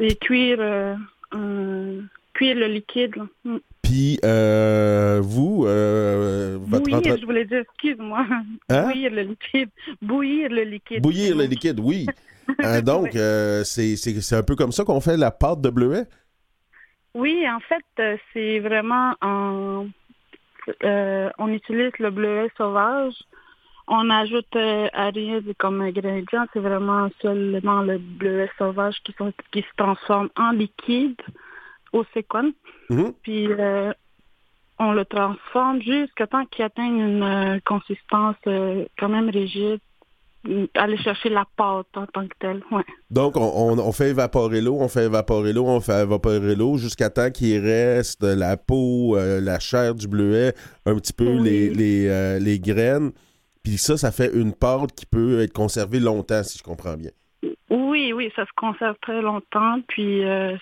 Et 0.00 0.14
cuire, 0.16 0.58
euh, 0.60 0.94
un- 1.32 2.00
cuire 2.44 2.56
le 2.56 2.66
liquide. 2.66 3.16
là. 3.16 3.24
Mm. 3.44 3.56
Puis, 3.82 4.18
euh, 4.24 5.20
vous, 5.22 5.64
euh, 5.66 6.56
votre 6.60 6.84
Bouillir, 6.84 6.98
entre- 6.98 7.20
je 7.20 7.26
voulais 7.26 7.44
dire, 7.44 7.60
excuse-moi. 7.60 8.26
Hein? 8.70 8.82
Bouillir 8.84 9.10
le 9.12 9.22
liquide. 9.22 9.68
Bouillir 10.00 10.48
le 10.50 10.62
liquide. 10.62 11.02
Bouillir 11.02 11.36
le 11.36 11.44
liquide, 11.44 11.80
oui. 11.80 12.06
Euh, 12.62 12.82
donc, 12.82 13.04
Oui. 13.04 13.10
euh, 13.16 13.64
c'est 13.64 14.32
un 14.36 14.42
peu 14.42 14.54
comme 14.54 14.70
ça 14.70 14.84
qu'on 14.84 15.00
fait 15.00 15.16
la 15.16 15.30
pâte 15.30 15.62
de 15.62 15.70
bleuet? 15.70 16.04
Oui, 17.14 17.42
en 17.48 17.58
fait, 17.60 17.84
euh, 18.00 18.16
c'est 18.34 18.58
vraiment 18.60 19.14
en... 19.22 19.86
euh, 20.84 21.30
on 21.38 21.48
utilise 21.48 21.92
le 21.98 22.10
bleuet 22.10 22.50
sauvage. 22.58 23.14
On 23.88 24.10
ajoute 24.10 24.54
à 24.56 25.08
rien 25.08 25.40
de- 25.40 25.54
comme 25.56 25.80
ingrédient, 25.80 26.44
c'est 26.52 26.60
vraiment 26.60 27.08
seulement 27.22 27.80
le 27.80 27.96
bleuet 27.96 28.50
sauvage 28.58 28.96
qui, 29.04 29.12
sont- 29.16 29.32
qui 29.50 29.62
se 29.62 29.74
transforme 29.78 30.28
en 30.36 30.50
liquide 30.52 31.16
au. 31.94 32.04
Mhm. 32.90 33.12
Puis 33.22 33.46
euh, 33.50 33.92
on 34.78 34.92
le 34.92 35.04
transforme 35.04 35.80
jusqu'à 35.80 36.26
temps 36.26 36.44
qu'il 36.46 36.64
atteigne 36.64 36.98
une 36.98 37.22
euh, 37.22 37.58
consistance 37.64 38.36
euh, 38.46 38.84
quand 38.98 39.08
même 39.08 39.30
rigide. 39.30 39.78
Mm, 40.46 40.64
Aller 40.74 40.98
chercher 40.98 41.30
la 41.30 41.46
pâte 41.56 41.86
en 41.96 42.06
tant 42.06 42.26
que 42.28 42.34
telle. 42.38 42.62
Ouais. 42.70 42.82
Donc, 43.10 43.36
on, 43.36 43.40
on- 43.72 43.78
on 43.78 43.92
fait 43.92 44.10
évaporer 44.10 44.60
l'eau, 44.60 44.76
on 44.78 44.88
fait 44.88 45.04
évaporer 45.06 45.52
l'eau, 45.54 45.64
on 45.66 45.80
fait 45.80 46.02
évaporer 46.02 46.54
l'eau 46.54 46.76
jusqu'à 46.76 47.08
temps 47.08 47.30
qu'il 47.30 47.58
reste 47.60 48.22
la 48.22 48.56
peau, 48.58 49.16
euh, 49.16 49.40
la 49.40 49.58
chair 49.58 49.94
du 49.94 50.06
bleuet, 50.06 50.52
un 50.84 50.96
petit 50.96 51.14
peu 51.14 51.26
Oui. 51.38 51.42
les, 51.42 51.70
les, 51.70 52.08
euh, 52.08 52.38
les 52.38 52.58
graines. 52.58 53.12
Puis 53.62 53.78
ça, 53.78 53.96
ça 53.96 54.12
fait 54.12 54.30
une 54.34 54.52
pâte 54.52 54.92
qui 54.94 55.06
peut 55.06 55.40
être 55.40 55.54
conservée 55.54 55.98
longtemps, 56.00 56.42
si 56.42 56.58
je 56.58 56.62
comprends 56.62 56.98
bien. 56.98 57.10
Oui, 58.04 58.12
oui, 58.12 58.32
ça 58.36 58.44
se 58.44 58.50
conserve 58.56 58.96
très 59.00 59.22
longtemps, 59.22 59.80
puis 59.88 60.24
euh, 60.24 60.56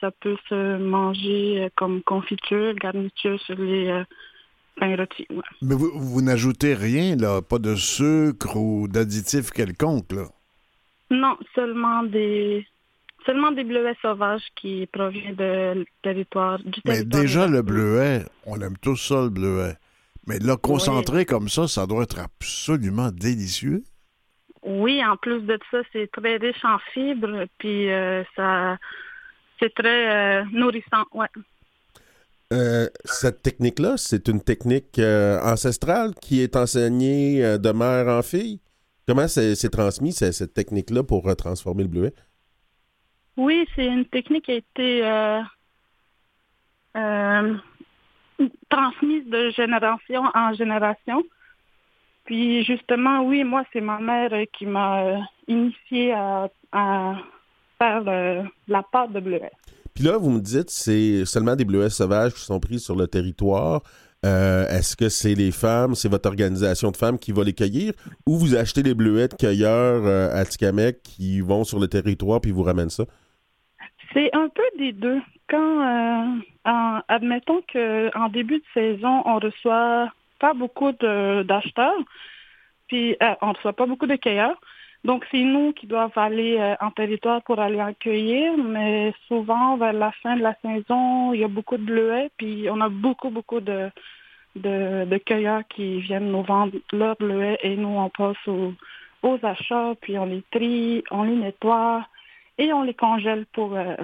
ça 0.00 0.10
peut 0.20 0.36
se 0.48 0.78
manger 0.78 1.64
euh, 1.64 1.68
comme 1.76 2.00
confiture, 2.02 2.74
garniture 2.74 3.40
sur 3.40 3.56
les 3.58 3.88
euh, 3.88 4.04
pains 4.78 4.94
rôtis. 4.96 5.26
ouais. 5.30 5.42
Mais 5.62 5.74
vous, 5.74 5.90
vous 5.94 6.22
n'ajoutez 6.22 6.74
rien, 6.74 7.16
là, 7.16 7.42
pas 7.42 7.58
de 7.58 7.74
sucre 7.74 8.56
ou 8.56 8.86
d'additif 8.86 9.50
quelconque, 9.50 10.12
là? 10.12 10.26
Non, 11.10 11.36
seulement 11.56 12.04
des 12.04 12.64
seulement 13.24 13.50
des 13.50 13.64
bleuets 13.64 13.96
sauvages 14.00 14.44
qui 14.54 14.86
proviennent 14.92 15.34
de 15.34 15.84
territoire 16.02 16.58
du 16.60 16.80
Mais 16.84 16.98
territoire. 16.98 17.22
déjà, 17.22 17.46
de- 17.48 17.52
le 17.54 17.62
bleuet, 17.62 18.22
on 18.44 18.60
aime 18.60 18.76
tous 18.80 18.96
ça, 18.96 19.22
le 19.22 19.30
bleuet. 19.30 19.74
Mais 20.28 20.38
là, 20.38 20.56
concentré 20.56 21.24
comme 21.24 21.48
ça, 21.48 21.66
ça 21.66 21.86
doit 21.86 22.04
être 22.04 22.20
absolument 22.20 23.10
délicieux. 23.10 23.82
Oui, 24.66 25.00
en 25.04 25.16
plus 25.16 25.42
de 25.42 25.56
ça, 25.70 25.78
c'est 25.92 26.10
très 26.10 26.38
riche 26.38 26.64
en 26.64 26.78
fibres, 26.92 27.46
puis 27.58 27.88
euh, 27.88 28.24
ça 28.34 28.76
c'est 29.60 29.72
très 29.72 30.40
euh, 30.40 30.44
nourrissant, 30.52 31.04
ouais. 31.14 31.28
Euh, 32.52 32.88
cette 33.04 33.42
technique-là, 33.42 33.96
c'est 33.96 34.26
une 34.26 34.42
technique 34.42 34.98
ancestrale 34.98 36.14
qui 36.20 36.42
est 36.42 36.56
enseignée 36.56 37.58
de 37.58 37.72
mère 37.72 38.08
en 38.08 38.22
fille? 38.22 38.60
Comment 39.06 39.28
c'est 39.28 39.70
transmis, 39.70 40.12
cette 40.12 40.52
technique-là, 40.52 41.04
pour 41.04 41.34
transformer 41.36 41.84
le 41.84 41.88
bleuet? 41.88 42.12
Oui, 43.36 43.68
c'est 43.74 43.86
une 43.86 44.04
technique 44.06 44.46
qui 44.46 44.52
a 44.52 44.54
été 44.56 45.02
transmise 48.68 49.26
de 49.26 49.50
génération 49.50 50.22
en 50.34 50.52
génération. 50.54 51.22
Puis 52.26 52.64
justement, 52.64 53.22
oui, 53.22 53.44
moi, 53.44 53.64
c'est 53.72 53.80
ma 53.80 53.98
mère 53.98 54.30
qui 54.52 54.66
m'a 54.66 55.02
euh, 55.04 55.16
initiée 55.48 56.12
à, 56.12 56.48
à 56.72 57.14
faire 57.78 58.02
la 58.68 58.82
pâte 58.82 59.12
de 59.12 59.20
bleuet. 59.20 59.50
Puis 59.94 60.04
là, 60.04 60.18
vous 60.18 60.30
me 60.30 60.40
dites, 60.40 60.70
c'est 60.70 61.24
seulement 61.24 61.56
des 61.56 61.64
bleuets 61.64 61.88
sauvages 61.90 62.34
qui 62.34 62.40
sont 62.40 62.60
pris 62.60 62.78
sur 62.78 62.96
le 62.96 63.06
territoire. 63.06 63.82
Euh, 64.24 64.66
Est-ce 64.68 64.96
que 64.96 65.08
c'est 65.08 65.34
les 65.34 65.52
femmes, 65.52 65.94
c'est 65.94 66.08
votre 66.08 66.28
organisation 66.28 66.90
de 66.90 66.96
femmes 66.96 67.18
qui 67.18 67.32
va 67.32 67.44
les 67.44 67.52
cueillir? 67.52 67.92
Ou 68.26 68.36
vous 68.36 68.56
achetez 68.56 68.82
les 68.82 68.94
bleuets 68.94 69.28
de 69.28 69.34
cueilleurs 69.34 70.04
euh, 70.04 70.34
à 70.34 70.44
Tikamek 70.44 71.02
qui 71.02 71.40
vont 71.40 71.64
sur 71.64 71.78
le 71.78 71.86
territoire 71.86 72.40
puis 72.40 72.50
vous 72.50 72.62
ramènent 72.64 72.90
ça? 72.90 73.04
C'est 74.12 74.34
un 74.34 74.48
peu 74.48 74.62
des 74.78 74.92
deux. 74.92 75.20
quand, 75.48 75.80
euh, 75.80 76.40
en- 76.64 77.00
admettons 77.08 77.62
qu'en 77.72 78.28
début 78.30 78.58
de 78.58 78.64
saison, 78.74 79.22
on 79.26 79.38
reçoit 79.38 80.10
pas 80.38 80.54
beaucoup 80.54 80.92
d'acheteurs, 80.92 81.98
puis 82.88 83.16
on 83.42 83.52
reçoit 83.52 83.72
pas 83.72 83.86
beaucoup 83.86 84.06
de 84.06 84.16
cueilleurs. 84.16 84.58
Donc, 85.04 85.24
c'est 85.30 85.42
nous 85.44 85.72
qui 85.72 85.86
doivent 85.86 86.16
aller 86.16 86.56
euh, 86.58 86.74
en 86.80 86.90
territoire 86.90 87.40
pour 87.42 87.60
aller 87.60 87.80
en 87.80 87.92
cueillir, 87.94 88.56
mais 88.58 89.14
souvent, 89.28 89.76
vers 89.76 89.92
la 89.92 90.10
fin 90.22 90.36
de 90.36 90.42
la 90.42 90.56
saison, 90.62 91.32
il 91.32 91.40
y 91.40 91.44
a 91.44 91.48
beaucoup 91.48 91.76
de 91.76 91.84
bleuets, 91.84 92.30
puis 92.36 92.66
on 92.68 92.80
a 92.80 92.88
beaucoup, 92.88 93.30
beaucoup 93.30 93.60
de, 93.60 93.88
de, 94.56 95.18
cueilleurs 95.18 95.62
qui 95.68 96.00
viennent 96.00 96.32
nous 96.32 96.42
vendre 96.42 96.72
leurs 96.92 97.14
bleuets, 97.16 97.58
et 97.62 97.76
nous, 97.76 97.86
on 97.96 98.08
passe 98.08 98.36
aux, 98.48 98.72
achats, 99.44 99.94
puis 100.00 100.18
on 100.18 100.24
les 100.26 100.42
trie, 100.50 101.04
on 101.12 101.22
les 101.22 101.36
nettoie, 101.36 102.04
et 102.58 102.72
on 102.72 102.82
les 102.82 102.94
congèle 102.94 103.44
pour, 103.52 103.76
euh, 103.76 103.94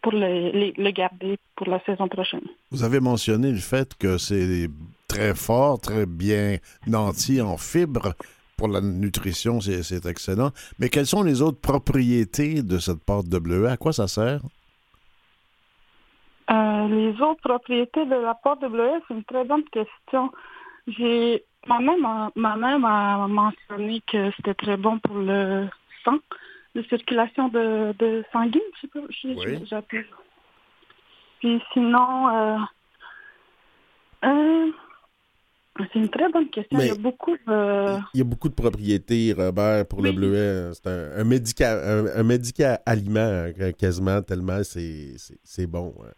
pour 0.00 0.12
le, 0.12 0.50
les- 0.52 0.74
le 0.76 0.90
garder 0.90 1.38
pour 1.56 1.68
la 1.68 1.80
saison 1.80 2.08
prochaine. 2.08 2.46
Vous 2.70 2.82
avez 2.82 3.00
mentionné 3.00 3.50
le 3.50 3.58
fait 3.58 3.94
que 3.98 4.16
c'est 4.16 4.68
très 5.08 5.34
fort, 5.34 5.80
très 5.80 6.06
bien 6.06 6.58
nanti 6.86 7.40
en 7.40 7.56
fibres. 7.56 8.14
Pour 8.56 8.68
la 8.68 8.80
nutrition, 8.80 9.60
c'est 9.60 10.04
excellent. 10.06 10.50
Mais 10.78 10.88
quelles 10.88 11.06
sont 11.06 11.22
les 11.22 11.42
autres 11.42 11.60
propriétés 11.60 12.62
de 12.62 12.78
cette 12.78 13.04
pâte 13.04 13.28
de 13.28 13.38
bleuet? 13.38 13.70
À 13.70 13.76
quoi 13.76 13.92
ça 13.92 14.08
sert? 14.08 14.40
Euh, 16.50 16.88
les 16.88 17.20
autres 17.20 17.40
propriétés 17.42 18.04
de 18.06 18.14
la 18.16 18.34
pâte 18.34 18.60
de 18.62 18.68
bleuet, 18.68 19.00
c'est 19.06 19.14
une 19.14 19.24
très 19.24 19.44
bonne 19.44 19.64
question. 19.64 20.32
J'ai 20.88 21.44
ma 21.66 21.78
mère 21.80 21.98
m'a 22.34 22.56
mère 22.56 22.78
m'a 22.78 23.26
mentionné 23.28 24.02
que 24.10 24.30
c'était 24.36 24.54
très 24.54 24.76
bon 24.76 24.98
pour 25.00 25.16
le 25.18 25.68
sang, 26.04 26.16
la 26.74 26.82
circulation 26.84 27.48
de, 27.48 27.94
de 27.98 28.24
sanguine, 28.32 28.60
je 28.76 28.80
sais 28.80 28.88
pas, 28.88 29.00
je- 29.10 29.28
Oui. 29.28 29.66
je-. 29.70 30.02
Puis 31.40 31.62
sinon, 31.74 32.28
euh, 32.30 32.58
euh, 34.24 34.70
c'est 35.78 35.98
une 35.98 36.08
très 36.08 36.28
bonne 36.30 36.48
question. 36.50 36.78
Mais- 36.78 36.86
Il 36.86 36.88
y 36.88 36.98
a 36.98 37.02
beaucoup 37.02 37.36
de... 37.46 37.98
Il 38.14 38.18
y 38.18 38.20
a 38.20 38.24
beaucoup 38.24 38.48
de 38.48 38.54
propriétés, 38.54 39.32
Robert, 39.36 39.86
pour 39.86 40.02
le 40.02 40.12
bleuet. 40.12 40.70
C'est 40.72 40.86
un, 40.88 41.20
un, 41.20 41.24
médica, 41.24 41.72
un, 41.72 42.06
un 42.20 42.22
médica-aliment, 42.22 43.20
euh, 43.20 43.72
quasiment, 43.72 44.20
tellement 44.22 44.62
c'est 44.62 45.66
bon. 45.66 45.94
hein. 46.02 46.10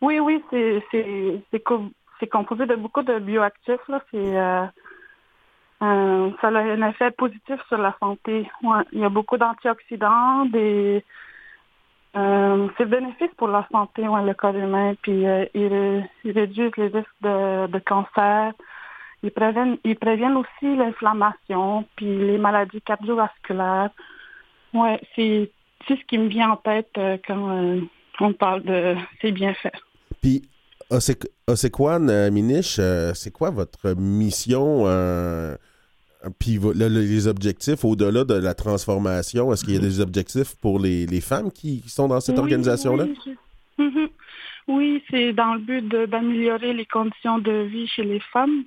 Oui, 0.00 0.20
oui, 0.20 0.42
c'est 0.50 0.80
c'est 0.92 1.40
c'est 1.50 1.60
co- 1.60 1.90
c'est 2.20 2.28
composé 2.28 2.66
de 2.66 2.76
beaucoup 2.76 3.02
de 3.02 3.18
bioactifs. 3.18 3.86
Là. 3.88 4.00
C'est 4.12 4.36
euh, 4.36 4.64
euh, 5.82 6.30
ça 6.40 6.48
a 6.48 6.58
un 6.58 6.88
effet 6.88 7.10
positif 7.10 7.60
sur 7.66 7.78
la 7.78 7.96
santé. 7.98 8.48
Ouais, 8.62 8.84
il 8.92 9.00
y 9.00 9.04
a 9.04 9.08
beaucoup 9.08 9.36
d'antioxydants, 9.36 10.44
des 10.46 11.04
euh, 12.16 12.68
c'est 12.78 12.86
bénéfique 12.86 13.34
pour 13.36 13.48
la 13.48 13.66
santé, 13.72 14.06
ouais, 14.06 14.24
le 14.24 14.34
corps 14.34 14.54
humain. 14.56 14.94
Puis 15.02 15.26
euh, 15.26 16.00
réduisent 16.24 16.76
les 16.76 16.88
risques 16.88 17.20
de, 17.20 17.66
de 17.66 17.78
cancer. 17.80 18.52
Ils 19.22 19.30
préviennent, 19.30 19.78
ils 19.84 19.96
préviennent 19.96 20.36
aussi 20.36 20.76
l'inflammation, 20.76 21.84
puis 21.96 22.06
les 22.06 22.38
maladies 22.38 22.80
cardiovasculaires. 22.82 23.90
Ouais, 24.72 25.00
c'est 25.16 25.50
c'est 25.86 25.96
ce 25.96 26.04
qui 26.06 26.18
me 26.18 26.28
vient 26.28 26.50
en 26.50 26.56
tête 26.56 26.90
euh, 26.98 27.16
quand 27.26 27.50
euh, 27.50 27.80
on 28.20 28.32
parle 28.32 28.62
de 28.62 28.94
ces 29.20 29.32
bienfaits. 29.32 29.76
Puis, 30.20 30.42
euh, 32.10 32.30
Minish, 32.30 32.76
euh, 32.78 33.12
c'est 33.14 33.30
quoi 33.30 33.50
votre 33.50 33.94
mission? 33.96 34.82
euh, 34.86 35.56
puis 36.40 36.58
les 36.74 37.28
objectifs 37.28 37.84
au-delà 37.84 38.24
de 38.24 38.34
la 38.34 38.54
transformation, 38.54 39.52
est-ce 39.52 39.64
qu'il 39.64 39.74
y 39.74 39.76
a 39.76 39.80
des 39.80 40.00
objectifs 40.00 40.56
pour 40.60 40.80
les, 40.80 41.06
les 41.06 41.20
femmes 41.20 41.50
qui, 41.52 41.80
qui 41.80 41.88
sont 41.88 42.08
dans 42.08 42.20
cette 42.20 42.36
Oui, 42.36 42.42
organisation-là? 42.42 43.04
Oui, 43.04 43.18
je- 43.24 43.82
Mhm. 43.82 44.08
Oui, 44.66 45.02
c'est 45.08 45.32
dans 45.32 45.54
le 45.54 45.60
but 45.60 45.88
de- 45.88 46.06
d'améliorer 46.06 46.72
les 46.74 46.84
conditions 46.84 47.38
de 47.38 47.52
vie 47.62 47.86
chez 47.86 48.02
les 48.02 48.18
femmes, 48.18 48.64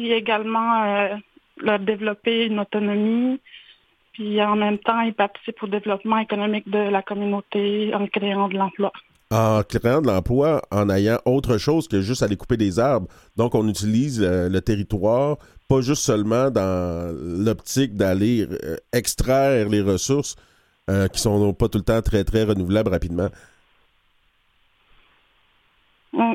puis 0.00 0.12
également 0.12 0.82
euh, 0.82 1.16
leur 1.58 1.78
développer 1.78 2.46
une 2.46 2.58
autonomie, 2.58 3.38
puis 4.14 4.42
en 4.42 4.56
même 4.56 4.78
temps, 4.78 5.00
ils 5.00 5.12
participent 5.12 5.62
au 5.62 5.66
développement 5.66 6.16
économique 6.16 6.68
de 6.70 6.78
la 6.78 7.02
communauté 7.02 7.92
en 7.94 8.06
créant 8.06 8.48
de 8.48 8.56
l'emploi. 8.56 8.92
En 9.30 9.62
créant 9.62 10.00
de 10.00 10.06
l'emploi, 10.06 10.62
en 10.70 10.88
ayant 10.88 11.18
autre 11.26 11.58
chose 11.58 11.86
que 11.86 12.00
juste 12.00 12.22
aller 12.22 12.36
couper 12.36 12.56
des 12.56 12.78
arbres. 12.78 13.08
Donc, 13.36 13.54
on 13.54 13.68
utilise 13.68 14.22
euh, 14.22 14.48
le 14.48 14.62
territoire, 14.62 15.36
pas 15.68 15.82
juste 15.82 16.02
seulement 16.02 16.50
dans 16.50 17.14
l'optique 17.44 17.94
d'aller 17.94 18.46
euh, 18.50 18.76
extraire 18.94 19.68
les 19.68 19.82
ressources 19.82 20.34
euh, 20.88 21.08
qui 21.08 21.20
sont 21.20 21.52
pas 21.52 21.68
tout 21.68 21.78
le 21.78 21.84
temps 21.84 22.00
très, 22.00 22.24
très 22.24 22.44
renouvelables 22.44 22.90
rapidement. 22.90 23.28
Mm. 26.14 26.32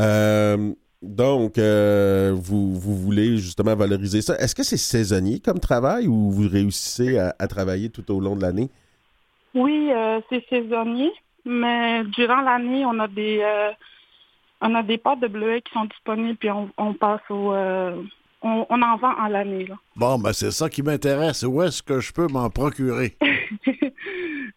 Euh, 0.00 0.72
donc, 1.02 1.58
euh, 1.58 2.32
vous, 2.34 2.74
vous 2.78 2.96
voulez 2.96 3.38
justement 3.38 3.74
valoriser 3.74 4.22
ça. 4.22 4.36
Est-ce 4.38 4.54
que 4.54 4.62
c'est 4.62 4.76
saisonnier 4.76 5.40
comme 5.40 5.58
travail 5.58 6.06
ou 6.06 6.30
vous 6.30 6.48
réussissez 6.48 7.18
à, 7.18 7.34
à 7.38 7.46
travailler 7.48 7.88
tout 7.90 8.10
au 8.10 8.20
long 8.20 8.36
de 8.36 8.42
l'année? 8.42 8.70
Oui, 9.54 9.90
euh, 9.92 10.20
c'est 10.28 10.44
saisonnier, 10.48 11.10
mais 11.44 12.04
durant 12.04 12.40
l'année, 12.42 12.84
on 12.84 12.98
a 13.00 13.08
des 13.08 13.40
euh, 13.42 13.70
on 14.60 14.74
a 14.74 14.82
des 14.82 14.98
pâtes 14.98 15.20
de 15.20 15.26
bleuets 15.28 15.62
qui 15.62 15.72
sont 15.72 15.86
disponibles, 15.86 16.36
puis 16.36 16.50
on, 16.50 16.70
on 16.76 16.92
passe 16.94 17.22
au 17.30 17.52
euh, 17.52 18.00
on, 18.42 18.66
on 18.70 18.82
en 18.82 18.96
vend 18.96 19.12
en 19.18 19.26
l'année. 19.28 19.66
là. 19.66 19.76
Bon, 19.96 20.18
ben 20.18 20.32
c'est 20.32 20.50
ça 20.50 20.68
qui 20.70 20.82
m'intéresse. 20.82 21.42
Où 21.42 21.62
est-ce 21.62 21.82
que 21.82 21.98
je 22.00 22.12
peux 22.12 22.26
m'en 22.28 22.48
procurer? 22.50 23.16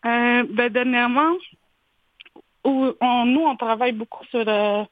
Euh, 0.06 0.44
ben, 0.50 0.70
dernièrement, 0.70 1.32
où 2.66 2.88
on- 3.00 3.26
nous, 3.26 3.40
on 3.42 3.56
travaille 3.56 3.94
beaucoup 3.94 4.26
sur, 4.26 4.44
euh, 4.46 4.84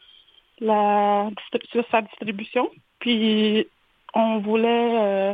la, 0.62 1.30
sur 1.71 1.84
sa 1.91 2.02
distribution. 2.02 2.69
Puis, 3.00 3.67
on 4.13 4.39
voulait... 4.39 4.95
euh, 4.95 5.34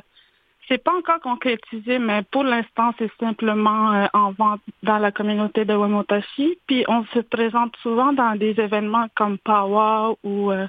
c'est 0.68 0.84
pas 0.84 0.94
encore 0.98 1.22
concrétisé, 1.22 1.98
mais 1.98 2.24
pour 2.24 2.44
l'instant, 2.44 2.94
c'est 2.98 3.12
simplement 3.20 3.94
euh, 3.94 4.08
en 4.14 4.32
vente 4.32 4.62
dans 4.84 4.98
la 4.98 5.12
communauté 5.12 5.64
de 5.64 5.74
Wemotashi. 5.74 6.58
Puis, 6.68 6.84
on 6.88 7.06
se 7.14 7.20
présente 7.20 7.76
souvent 7.78 8.12
dans 8.14 8.36
des 8.36 8.60
événements 8.60 9.08
comme 9.16 9.38
Power 9.38 10.16
ou 10.24 10.52
euh, 10.52 10.68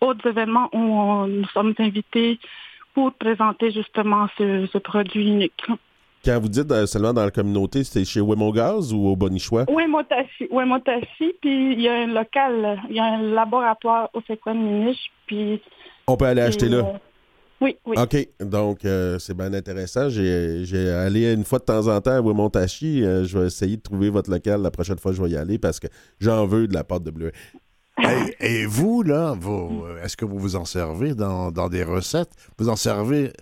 autres 0.00 0.28
événements 0.28 0.68
où 0.72 1.26
nous 1.26 1.46
sommes 1.46 1.74
invités 1.78 2.38
pour 2.94 3.12
présenter 3.14 3.70
justement 3.70 4.26
ce 4.36 4.78
produit 4.78 5.26
unique. 5.26 5.64
Quand 6.24 6.38
vous 6.40 6.48
dites 6.48 6.70
euh, 6.70 6.86
seulement 6.86 7.12
dans 7.12 7.24
la 7.24 7.30
communauté, 7.32 7.82
c'est 7.82 8.04
chez 8.04 8.20
Wemogaz 8.20 8.92
ou 8.92 9.08
au 9.08 9.16
Bonichois? 9.16 9.64
Oui, 9.68 9.86
Motashi. 9.88 10.46
Oui, 10.50 10.64
Motashi. 10.64 11.34
Puis 11.40 11.72
il 11.72 11.80
y 11.80 11.88
a 11.88 11.94
un 11.94 12.06
local, 12.06 12.80
il 12.88 12.96
y 12.96 13.00
a 13.00 13.04
un 13.04 13.22
laboratoire 13.22 14.08
au 14.14 14.20
Sequan 14.22 14.54
Minich. 14.54 15.10
Puis. 15.26 15.60
On 16.06 16.16
peut 16.16 16.26
aller 16.26 16.42
acheter 16.42 16.66
et, 16.66 16.70
là? 16.70 16.78
euh, 16.78 16.98
oui, 17.60 17.76
oui. 17.86 17.96
OK, 17.96 18.28
donc 18.40 18.84
euh, 18.84 19.18
c'est 19.18 19.36
bien 19.36 19.52
intéressant. 19.54 20.08
J'ai 20.08 20.64
j'ai 20.64 20.90
allé 20.90 21.32
une 21.32 21.44
fois 21.44 21.58
de 21.58 21.64
temps 21.64 21.86
en 21.88 22.00
temps 22.00 22.12
à 22.12 22.20
Wemontashi. 22.20 23.04
Euh, 23.04 23.24
je 23.24 23.38
vais 23.38 23.46
essayer 23.46 23.76
de 23.76 23.82
trouver 23.82 24.10
votre 24.10 24.30
local 24.30 24.62
la 24.62 24.70
prochaine 24.70 24.98
fois 24.98 25.12
que 25.12 25.16
je 25.16 25.22
vais 25.22 25.30
y 25.30 25.36
aller 25.36 25.58
parce 25.58 25.78
que 25.80 25.86
j'en 26.20 26.46
veux 26.46 26.66
de 26.68 26.74
la 26.74 26.84
pâte 26.84 27.02
de 27.04 27.10
bleuet. 27.10 27.32
Hey, 27.98 28.34
et 28.40 28.64
vous, 28.64 29.02
là, 29.02 29.34
vous, 29.38 29.84
est-ce 30.02 30.16
que 30.16 30.24
vous 30.24 30.38
vous 30.38 30.56
en 30.56 30.64
servez 30.64 31.14
dans, 31.14 31.52
dans 31.52 31.68
des 31.68 31.84
recettes? 31.84 32.30
Vous 32.58 32.70
en 32.70 32.74
servez 32.74 33.32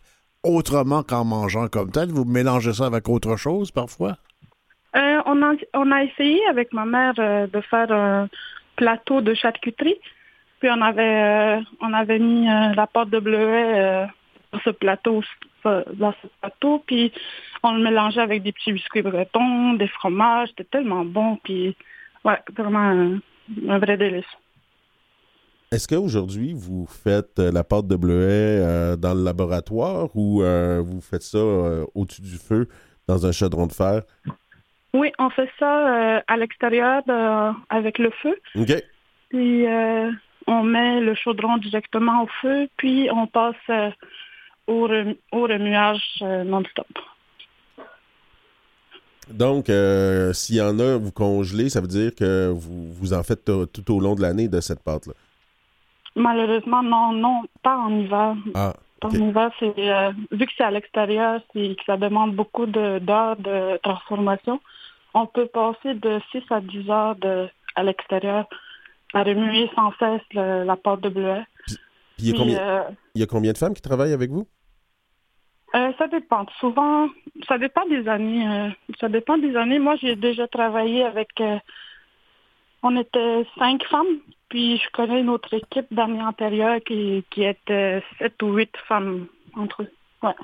autrement 0.43 1.03
qu'en 1.03 1.25
mangeant 1.25 1.69
comme 1.69 1.91
tel? 1.91 2.09
Vous 2.09 2.25
mélangez 2.25 2.73
ça 2.73 2.87
avec 2.87 3.09
autre 3.09 3.37
chose 3.37 3.71
parfois? 3.71 4.17
Euh, 4.97 5.23
on, 5.27 5.43
a, 5.43 5.55
on 5.75 5.91
a 5.93 6.05
essayé 6.05 6.45
avec 6.49 6.73
ma 6.73 6.85
mère 6.85 7.15
euh, 7.19 7.47
de 7.47 7.61
faire 7.61 7.93
un 7.93 8.29
plateau 8.77 9.21
de 9.21 9.35
charcuterie. 9.35 9.99
Puis 10.59 10.69
on 10.71 10.81
avait, 10.81 11.59
euh, 11.59 11.61
on 11.81 11.93
avait 11.93 12.19
mis 12.19 12.49
euh, 12.49 12.75
la 12.75 12.87
pâte 12.87 13.11
de 13.11 13.19
bleuet 13.19 14.07
sur 14.51 14.63
ce 14.65 14.71
plateau, 14.71 15.23
dans 15.65 16.13
ce 16.23 16.27
plateau. 16.41 16.83
Puis 16.87 17.13
on 17.63 17.73
le 17.73 17.83
mélangeait 17.83 18.21
avec 18.21 18.43
des 18.43 18.53
petits 18.53 18.73
biscuits 18.73 19.03
bretons, 19.03 19.75
des 19.75 19.89
fromages. 19.89 20.49
C'était 20.51 20.65
tellement 20.65 21.05
bon. 21.05 21.37
Puis 21.45 21.77
ouais, 22.25 22.39
vraiment 22.57 22.79
un, 22.81 23.19
un 23.69 23.79
vrai 23.79 23.97
délice. 23.97 24.25
Est-ce 25.73 25.87
qu'aujourd'hui, 25.87 26.53
vous 26.53 26.85
faites 26.87 27.39
euh, 27.39 27.53
la 27.53 27.63
pâte 27.63 27.87
de 27.87 27.95
bleuet 27.95 28.59
euh, 28.59 28.97
dans 28.97 29.15
le 29.15 29.23
laboratoire 29.23 30.09
ou 30.17 30.43
euh, 30.43 30.83
vous 30.85 31.01
faites 31.01 31.23
ça 31.23 31.39
au-dessus 31.95 32.23
du 32.23 32.39
feu 32.39 32.69
dans 33.07 33.25
un 33.25 33.31
chaudron 33.31 33.69
de 33.69 33.73
fer? 33.73 34.03
Oui, 34.93 35.13
on 35.21 35.31
fait 35.31 35.49
ça 35.61 36.23
à 36.27 36.37
l'extérieur 36.37 37.03
avec 37.69 37.99
le 37.99 38.11
feu. 38.21 38.37
OK. 38.57 38.83
Puis 39.29 39.65
on 40.49 40.65
met 40.65 41.01
le 41.01 41.15
chaudron 41.15 41.59
directement 41.59 42.25
au 42.25 42.29
feu, 42.43 42.69
puis 42.77 43.09
on 43.13 43.29
passe 43.29 43.55
euh, 43.69 43.91
au, 44.67 44.89
rem- 44.89 45.15
au 45.31 45.43
remuage 45.43 46.03
euh, 46.23 46.43
non-stop. 46.43 46.89
Donc, 49.29 49.71
euh, 49.71 50.33
s'il 50.33 50.57
y 50.57 50.61
en 50.61 50.81
a, 50.81 50.97
vous 50.97 51.13
congelez, 51.13 51.69
ça 51.69 51.81
veut 51.81 51.87
dire 51.87 52.13
que 52.13 52.49
vous, 52.49 52.93
vous 52.93 53.13
en 53.13 53.23
faites 53.23 53.45
tout 53.45 53.95
au 53.95 54.01
long 54.01 54.17
de 54.17 54.23
l'année 54.23 54.49
de 54.49 54.61
cette 54.61 54.83
pâte-là? 54.83 55.13
Malheureusement, 56.17 56.83
non, 56.83 57.13
non, 57.13 57.43
pas 57.63 57.77
en 57.77 57.91
hiver. 57.91 58.35
Ah, 58.55 58.75
En 59.03 59.11
hiver, 59.11 59.51
c'est 59.59 59.73
euh, 59.79 60.13
vu 60.33 60.47
que 60.47 60.53
c'est 60.57 60.65
à 60.65 60.71
l'extérieur, 60.71 61.41
c'est 61.53 61.75
que 61.77 61.85
ça 61.87 61.97
demande 61.97 62.35
beaucoup 62.35 62.67
de- 62.67 62.99
d'heures 62.99 63.37
de, 63.37 63.79
transformation. 63.83 64.61
on 65.15 65.27
peut 65.27 65.47
passer 65.47 65.95
de 65.95 66.21
6 66.31 66.43
à 66.51 66.61
10 66.61 66.89
heures 66.91 67.17
de, 67.17 67.49
à 67.75 67.83
l'extérieur 67.83 68.47
à 69.15 69.23
remuer 69.25 69.69
sans 69.75 69.93
cesse 69.99 70.23
le- 70.35 70.65
la 70.65 70.77
pâte 70.77 71.01
de 71.01 71.09
bleuet. 71.09 71.45
Puis 71.67 71.77
il 72.19 72.27
y, 72.27 72.31
a 72.31 72.33
Puis, 72.33 72.39
combien, 72.41 72.59
euh, 72.61 72.83
il 73.15 73.21
y 73.21 73.25
a 73.25 73.27
combien 73.27 73.53
de 73.53 73.59
femmes 73.59 73.75
qui 73.75 73.83
travaillent 73.83 74.13
avec 74.13 74.31
vous? 74.31 74.47
Euh, 75.75 75.93
ça 75.99 76.07
dépend. 76.09 76.45
Souvent, 76.59 77.09
ça 77.49 77.57
dépend 77.59 77.87
des 77.87 78.07
années. 78.09 78.47
euh, 78.47 78.69
ça 79.01 79.09
dépend 79.09 79.39
des 79.39 79.57
années. 79.57 79.79
Moi, 79.79 79.97
j'ai 79.97 80.17
déjà 80.17 80.47
travaillé 80.49 81.05
avec. 81.05 81.29
euh, 81.41 81.59
on 82.83 82.97
était 82.97 83.47
cinq 83.59 83.83
femmes, 83.85 84.19
puis 84.51 84.77
je 84.77 84.91
connais 84.93 85.21
une 85.21 85.31
autre 85.31 85.55
équipe 85.55 85.93
d'années 85.93 86.23
antérieures 86.23 86.81
qui, 86.87 87.25
qui 87.31 87.45
était 87.45 88.03
sept 88.19 88.43
ou 88.43 88.53
huit 88.55 88.73
femmes 88.87 89.27
entre 89.55 89.83
eux. 89.83 89.93
Ouais. 90.23 90.35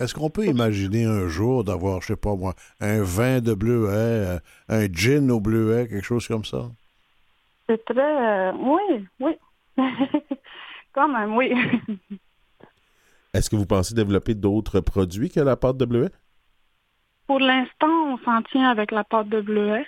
Est-ce 0.00 0.14
qu'on 0.14 0.30
peut 0.30 0.46
imaginer 0.46 1.04
un 1.04 1.28
jour 1.28 1.62
d'avoir, 1.62 2.00
je 2.00 2.08
sais 2.08 2.16
pas 2.16 2.34
moi, 2.34 2.54
un 2.80 3.02
vin 3.02 3.40
de 3.40 3.54
bleuet, 3.54 3.90
euh, 3.92 4.38
un 4.68 4.86
gin 4.92 5.30
au 5.30 5.38
bleuet, 5.38 5.86
quelque 5.86 6.04
chose 6.04 6.26
comme 6.26 6.44
ça? 6.44 6.70
C'est 7.68 7.84
très. 7.84 8.00
euh, 8.00 8.52
oui, 8.58 9.06
oui. 9.20 9.32
Quand 10.92 11.08
même, 11.08 11.36
oui. 11.36 11.52
Est-ce 13.34 13.48
que 13.48 13.56
vous 13.56 13.66
pensez 13.66 13.94
développer 13.94 14.34
d'autres 14.34 14.80
produits 14.80 15.30
que 15.30 15.40
la 15.40 15.56
pâte 15.56 15.76
de 15.76 15.84
bleuet? 15.84 16.10
Pour 17.26 17.38
l'instant, 17.38 18.12
on 18.12 18.18
s'en 18.18 18.42
tient 18.42 18.68
avec 18.68 18.90
la 18.90 19.04
pâte 19.04 19.28
de 19.28 19.40
bleuet. 19.40 19.86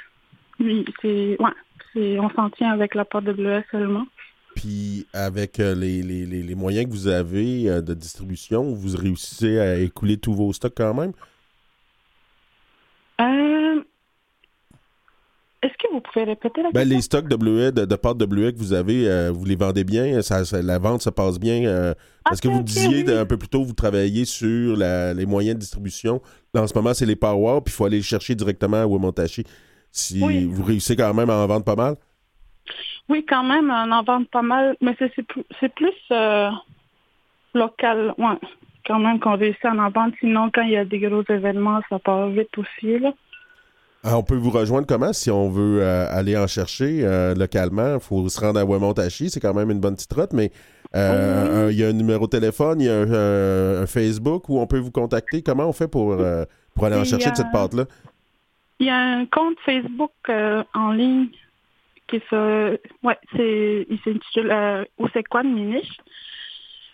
Oui, 0.60 0.84
c'est. 1.02 1.36
Ouais. 1.40 1.50
On 1.96 2.30
s'en 2.30 2.50
tient 2.50 2.70
avec 2.72 2.94
la 2.94 3.04
bleuet 3.04 3.64
seulement. 3.70 4.04
Puis 4.56 5.06
avec 5.12 5.58
euh, 5.60 5.74
les, 5.74 6.02
les- 6.02 6.26
les- 6.26 6.42
les 6.42 6.54
moyens 6.54 6.86
que 6.86 6.92
vous 6.92 7.08
avez 7.08 7.68
euh, 7.68 7.80
de 7.80 7.94
distribution, 7.94 8.72
vous 8.72 8.96
réussissez 8.96 9.58
à 9.58 9.76
écouler 9.78 10.16
tous 10.16 10.34
vos 10.34 10.52
stocks 10.52 10.74
quand 10.76 10.94
même? 10.94 11.12
Euh, 13.20 13.82
Est-ce 15.62 15.72
que 15.72 15.92
vous 15.92 16.00
pouvez 16.00 16.24
répéter 16.24 16.62
la 16.62 16.70
Ben, 16.70 16.80
question? 16.80 16.96
les 16.96 17.02
stocks 17.02 17.28
de 17.28 17.36
bleuet, 17.36 17.72
de, 17.72 17.84
de 17.84 17.96
pâte 17.96 18.18
de 18.18 18.26
bleuet 18.26 18.52
que 18.52 18.58
vous 18.58 18.72
avez, 18.74 19.08
euh, 19.08 19.30
vous 19.32 19.44
les 19.44 19.56
vendez 19.56 19.82
bien? 19.84 20.20
Ça, 20.22 20.44
ça- 20.44 20.62
la 20.62 20.78
vente 20.78 21.02
se 21.02 21.10
passe 21.10 21.38
bien? 21.40 21.64
euh, 21.66 21.94
parce 22.24 22.40
que 22.40 22.48
vous 22.48 22.62
disiez 22.62 23.04
oui. 23.04 23.12
un 23.12 23.26
peu 23.26 23.36
plus 23.36 23.48
tôt, 23.48 23.64
vous 23.64 23.72
travaillez 23.72 24.24
sur 24.24 24.76
la- 24.76 25.14
les 25.14 25.26
moyens 25.26 25.54
de 25.56 25.60
distribution. 25.60 26.20
Là, 26.52 26.62
en 26.62 26.66
ce 26.66 26.74
moment, 26.74 26.92
c'est 26.94 27.06
les 27.06 27.16
power, 27.16 27.60
puis 27.64 27.72
il 27.72 27.76
faut 27.76 27.84
aller 27.86 27.96
les 27.98 28.02
chercher 28.02 28.34
directement 28.34 28.82
à 28.82 28.86
Womontachi. 28.86 29.44
Si 29.94 30.20
Oui. 30.20 30.44
vous 30.44 30.64
réussissez 30.64 30.96
quand 30.96 31.14
même 31.14 31.30
à 31.30 31.36
en 31.36 31.46
vendre 31.46 31.64
pas 31.64 31.76
mal? 31.76 31.94
Oui, 33.08 33.24
quand 33.28 33.44
même, 33.44 33.70
on 33.70 33.92
en 33.92 34.02
vend 34.02 34.24
pas 34.24 34.42
mal, 34.42 34.76
mais 34.80 34.96
c'est 34.98 35.74
plus, 35.74 35.94
euh, 36.10 36.50
local, 37.54 38.12
ouais. 38.18 38.38
Quand 38.86 38.98
même 38.98 39.20
qu'on 39.20 39.36
réussit 39.36 39.64
à 39.64 39.70
en 39.70 39.90
vendre. 39.90 40.12
Sinon, 40.18 40.50
quand 40.52 40.62
il 40.62 40.72
y 40.72 40.76
a 40.76 40.84
des 40.84 40.98
gros 40.98 41.22
événements, 41.28 41.80
ça 41.88 42.00
part 42.00 42.28
vite 42.28 42.58
aussi, 42.58 42.98
là. 42.98 43.12
Ah, 44.02 44.18
on 44.18 44.22
peut 44.24 44.34
vous 44.34 44.50
rejoindre 44.50 44.86
comment 44.86 45.12
si 45.12 45.30
on 45.30 45.48
veut 45.48 45.80
euh, 45.80 46.06
aller 46.10 46.36
en 46.36 46.48
chercher 46.48 47.00
euh, 47.04 47.34
localement? 47.34 47.94
Il 47.94 48.00
faut 48.00 48.28
se 48.28 48.40
rendre 48.40 48.58
à 48.58 48.64
Wamontachi, 48.64 49.30
c'est 49.30 49.40
quand 49.40 49.54
même 49.54 49.70
une 49.70 49.80
bonne 49.80 49.94
petite 49.94 50.10
trotte, 50.10 50.32
mais 50.32 50.50
il 50.92 51.76
y 51.78 51.84
a 51.84 51.88
un 51.88 51.92
numéro 51.92 52.26
de 52.26 52.30
téléphone, 52.30 52.80
il 52.80 52.86
y 52.86 52.90
a 52.90 53.00
un, 53.00 53.86
Facebook 53.86 54.48
où 54.48 54.58
on 54.58 54.66
peut 54.66 54.78
vous 54.78 54.90
contacter. 54.90 55.42
Comment 55.42 55.68
on 55.68 55.72
fait 55.72 55.88
pour, 55.88 56.16
pour 56.74 56.84
aller 56.84 56.96
en 56.96 57.04
chercher 57.04 57.30
de 57.30 57.36
cette 57.36 57.52
pâte-là? 57.52 57.84
Il 58.84 58.88
y 58.88 58.90
a 58.90 58.98
un 58.98 59.24
compte 59.24 59.58
Facebook 59.64 60.12
euh, 60.28 60.62
en 60.74 60.92
ligne 60.92 61.28
qui 62.06 62.20
se... 62.28 62.78
Ouais, 63.02 63.16
c'est... 63.34 63.86
Il 63.88 63.98
s'intitule 64.04 64.50
euh, 64.50 64.84
Où 64.98 65.08
c'est 65.14 65.24
quoi 65.24 65.42
de 65.42 65.48
Miniche? 65.48 65.96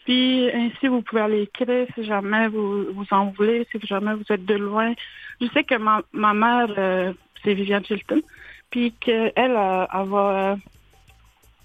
Puis 0.04 0.48
ainsi, 0.54 0.86
vous 0.86 1.02
pouvez 1.02 1.22
aller 1.22 1.42
écrire 1.42 1.88
si 1.96 2.04
jamais 2.04 2.46
vous, 2.46 2.92
vous 2.92 3.06
en 3.10 3.32
voulez, 3.32 3.66
si 3.72 3.84
jamais 3.88 4.14
vous 4.14 4.22
êtes 4.30 4.44
de 4.44 4.54
loin. 4.54 4.94
Je 5.40 5.48
sais 5.48 5.64
que 5.64 5.74
ma, 5.74 6.02
ma 6.12 6.32
mère, 6.32 6.72
euh, 6.78 7.12
c'est 7.42 7.54
Viviane 7.54 7.84
Chilton, 7.84 8.22
puis 8.70 8.92
qu'elle, 9.00 9.32
euh, 9.36 9.86
elle 9.92 10.08
va... 10.08 10.56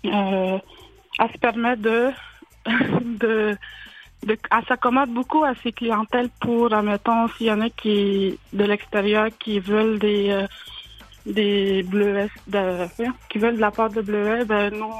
Elle 0.03 1.31
se 1.33 1.37
permet 1.37 1.75
de 1.75 2.09
de, 4.25 4.33
elle 4.51 4.65
s'accommode 4.67 5.09
beaucoup 5.13 5.43
à 5.43 5.53
ses 5.63 5.71
clientèles 5.71 6.29
pour, 6.41 6.73
admettons, 6.73 7.27
s'il 7.37 7.47
y 7.47 7.51
en 7.51 7.61
a 7.61 7.69
qui 7.69 8.37
de 8.53 8.63
l'extérieur 8.65 9.27
qui 9.39 9.59
veulent 9.59 9.99
des 9.99 10.29
euh, 10.29 10.47
des 11.25 11.81
bleuets, 11.83 12.29
de, 12.47 12.85
qui 13.29 13.39
veulent 13.39 13.55
de 13.55 13.61
la 13.61 13.71
pâte 13.71 13.95
de 13.95 14.01
bleuets, 14.01 14.45
ben 14.45 14.71
nous, 14.71 14.93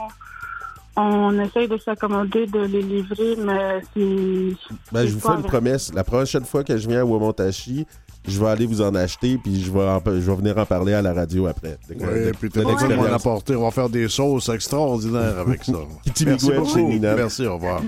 on 0.95 1.39
essaye 1.39 1.67
de 1.67 1.77
s'accommoder 1.77 2.47
de 2.47 2.61
les 2.61 2.81
livrer, 2.81 3.35
mais 3.37 3.81
c'est... 3.93 4.55
Ben, 4.91 5.05
je 5.05 5.13
vous 5.13 5.19
fais 5.19 5.27
une 5.35 5.41
vrai. 5.41 5.47
promesse. 5.49 5.93
La 5.93 6.03
prochaine 6.03 6.45
fois 6.45 6.63
que 6.63 6.75
je 6.77 6.87
viens 6.87 7.01
à 7.01 7.05
Wamontachi, 7.05 7.85
je 8.27 8.39
vais 8.39 8.47
aller 8.47 8.65
vous 8.65 8.81
en 8.81 8.95
acheter, 8.95 9.37
puis 9.37 9.61
je 9.61 9.71
vais, 9.71 9.81
en- 9.87 10.01
je 10.03 10.11
vais 10.31 10.35
venir 10.35 10.57
en 10.57 10.65
parler 10.65 10.93
à 10.93 11.01
la 11.03 11.13
radio 11.13 11.45
après. 11.45 11.77
De- 11.89 11.93
Oui, 11.93 12.25
de- 12.25 12.31
puis 12.31 12.49
apporter, 13.13 13.55
on 13.55 13.61
va 13.63 13.71
faire 13.71 13.89
des 13.89 14.07
sauces 14.07 14.49
extraordinaires 14.49 15.37
avec 15.37 15.63
ça. 15.63 15.73
Petit 16.05 16.25
Merci 16.25 16.51
beaucoup. 16.51 16.87
Merci, 16.99 17.45
au 17.45 17.53
revoir. 17.55 17.81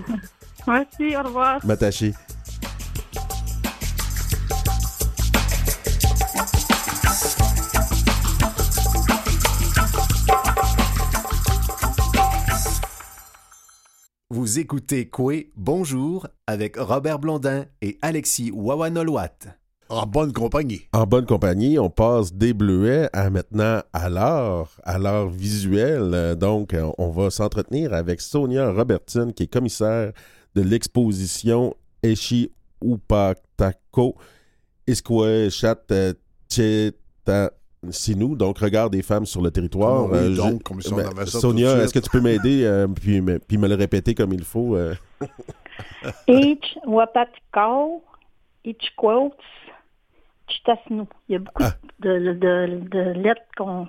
Merci, 0.68 1.16
au 1.16 1.24
revoir. 1.24 1.66
M'attacher. 1.66 2.14
Vous 14.30 14.60
écoutez 14.60 15.08
Coué 15.08 15.52
Bonjour 15.56 16.28
avec 16.48 16.76
Robert 16.78 17.20
Blondin 17.20 17.66
et 17.82 17.98
Alexis 18.02 18.52
Wawanolwat. 18.52 19.30
En 19.90 20.06
bonne 20.06 20.34
compagnie. 20.34 20.82
En 20.92 21.06
bonne 21.06 21.26
compagnie, 21.26 21.80
on 21.80 21.90
passe 21.90 22.34
des 22.34 22.54
bleuets 22.54 23.08
à 23.14 23.30
maintenant 23.30 23.82
à 23.94 24.10
l'art, 24.10 24.68
à 24.84 25.00
l'art 25.00 25.30
visuel. 25.30 26.12
Euh, 26.14 26.36
Donc, 26.36 26.74
euh, 26.74 26.92
on 26.98 27.10
va 27.10 27.30
s'entretenir 27.30 27.94
avec 27.94 28.20
Sonia 28.20 28.70
Robertson, 28.70 29.32
qui 29.34 29.44
est 29.44 29.48
commissaire 29.48 30.12
de 30.58 30.64
l'exposition 30.64 31.76
Eshi 32.04 32.52
Upatako 32.84 34.16
Iskwe 34.88 35.50
Chat 35.50 35.80
euh, 35.92 36.14
Cheta 36.50 37.52
Sinou, 37.92 38.36
donc 38.36 38.58
regard 38.58 38.90
des 38.90 39.02
femmes 39.04 39.26
sur 39.26 39.42
le 39.42 39.52
territoire. 39.52 40.10
Oui, 40.10 40.34
je- 40.36 40.38
donc, 40.42 40.64
comme 40.64 40.82
si 40.82 40.92
on 40.92 40.98
ben, 40.98 41.08
avait 41.08 41.26
ça 41.28 41.40
Sonia, 41.40 41.76
de 41.76 41.82
est-ce 41.82 41.94
que 41.94 42.00
tu 42.00 42.10
peux 42.10 42.22
m'aider 42.22 42.64
euh, 42.66 42.88
puis, 42.88 43.22
me, 43.22 43.38
puis 43.40 43.58
me 43.58 43.68
le 43.68 43.76
répéter 43.76 44.16
comme 44.16 44.34
il 44.34 44.44
faut? 44.44 44.76
euh? 44.76 44.96
Ich 46.28 46.78
Wapatkau, 46.86 48.04
Ich 48.66 48.96
Quotes, 48.96 49.34
Chitasnu. 50.48 51.04
Il 51.30 51.34
y 51.34 51.36
a 51.36 51.40
beaucoup 51.40 51.64
Ah. 51.64 51.74
de, 52.00 52.34
de, 52.34 52.80
de 52.90 53.00
lettres 53.22 53.42
qu'on 53.58 53.88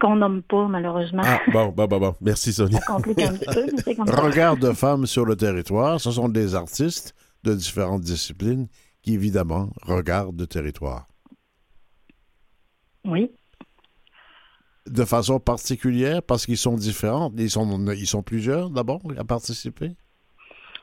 qu'on 0.00 0.16
nomme 0.16 0.42
pas, 0.42 0.66
malheureusement. 0.66 1.22
Ah, 1.24 1.40
bon, 1.52 1.68
bon, 1.68 1.86
bon, 1.86 2.00
bon. 2.00 2.14
Merci, 2.20 2.52
Sonia. 2.52 2.80
Ça 2.80 2.86
complique 2.86 3.20
un 3.20 3.34
petit 3.34 3.46
peu, 3.46 3.66
mais 3.66 3.82
c'est 3.84 3.94
comme 3.94 4.06
ça. 4.06 4.20
Regard 4.20 4.56
de 4.56 4.72
femmes 4.72 5.06
sur 5.06 5.24
le 5.24 5.36
territoire, 5.36 6.00
ce 6.00 6.10
sont 6.10 6.28
des 6.28 6.54
artistes 6.54 7.14
de 7.44 7.54
différentes 7.54 8.02
disciplines 8.02 8.66
qui, 9.02 9.14
évidemment, 9.14 9.70
regardent 9.82 10.40
le 10.40 10.46
territoire. 10.46 11.06
Oui. 13.04 13.30
De 14.86 15.04
façon 15.04 15.38
particulière, 15.38 16.22
parce 16.22 16.46
qu'ils 16.46 16.56
sont 16.56 16.74
différents. 16.74 17.32
Ils 17.36 17.50
sont, 17.50 17.86
ils 17.92 18.06
sont 18.06 18.22
plusieurs, 18.22 18.70
d'abord, 18.70 19.00
à 19.16 19.24
participer? 19.24 19.94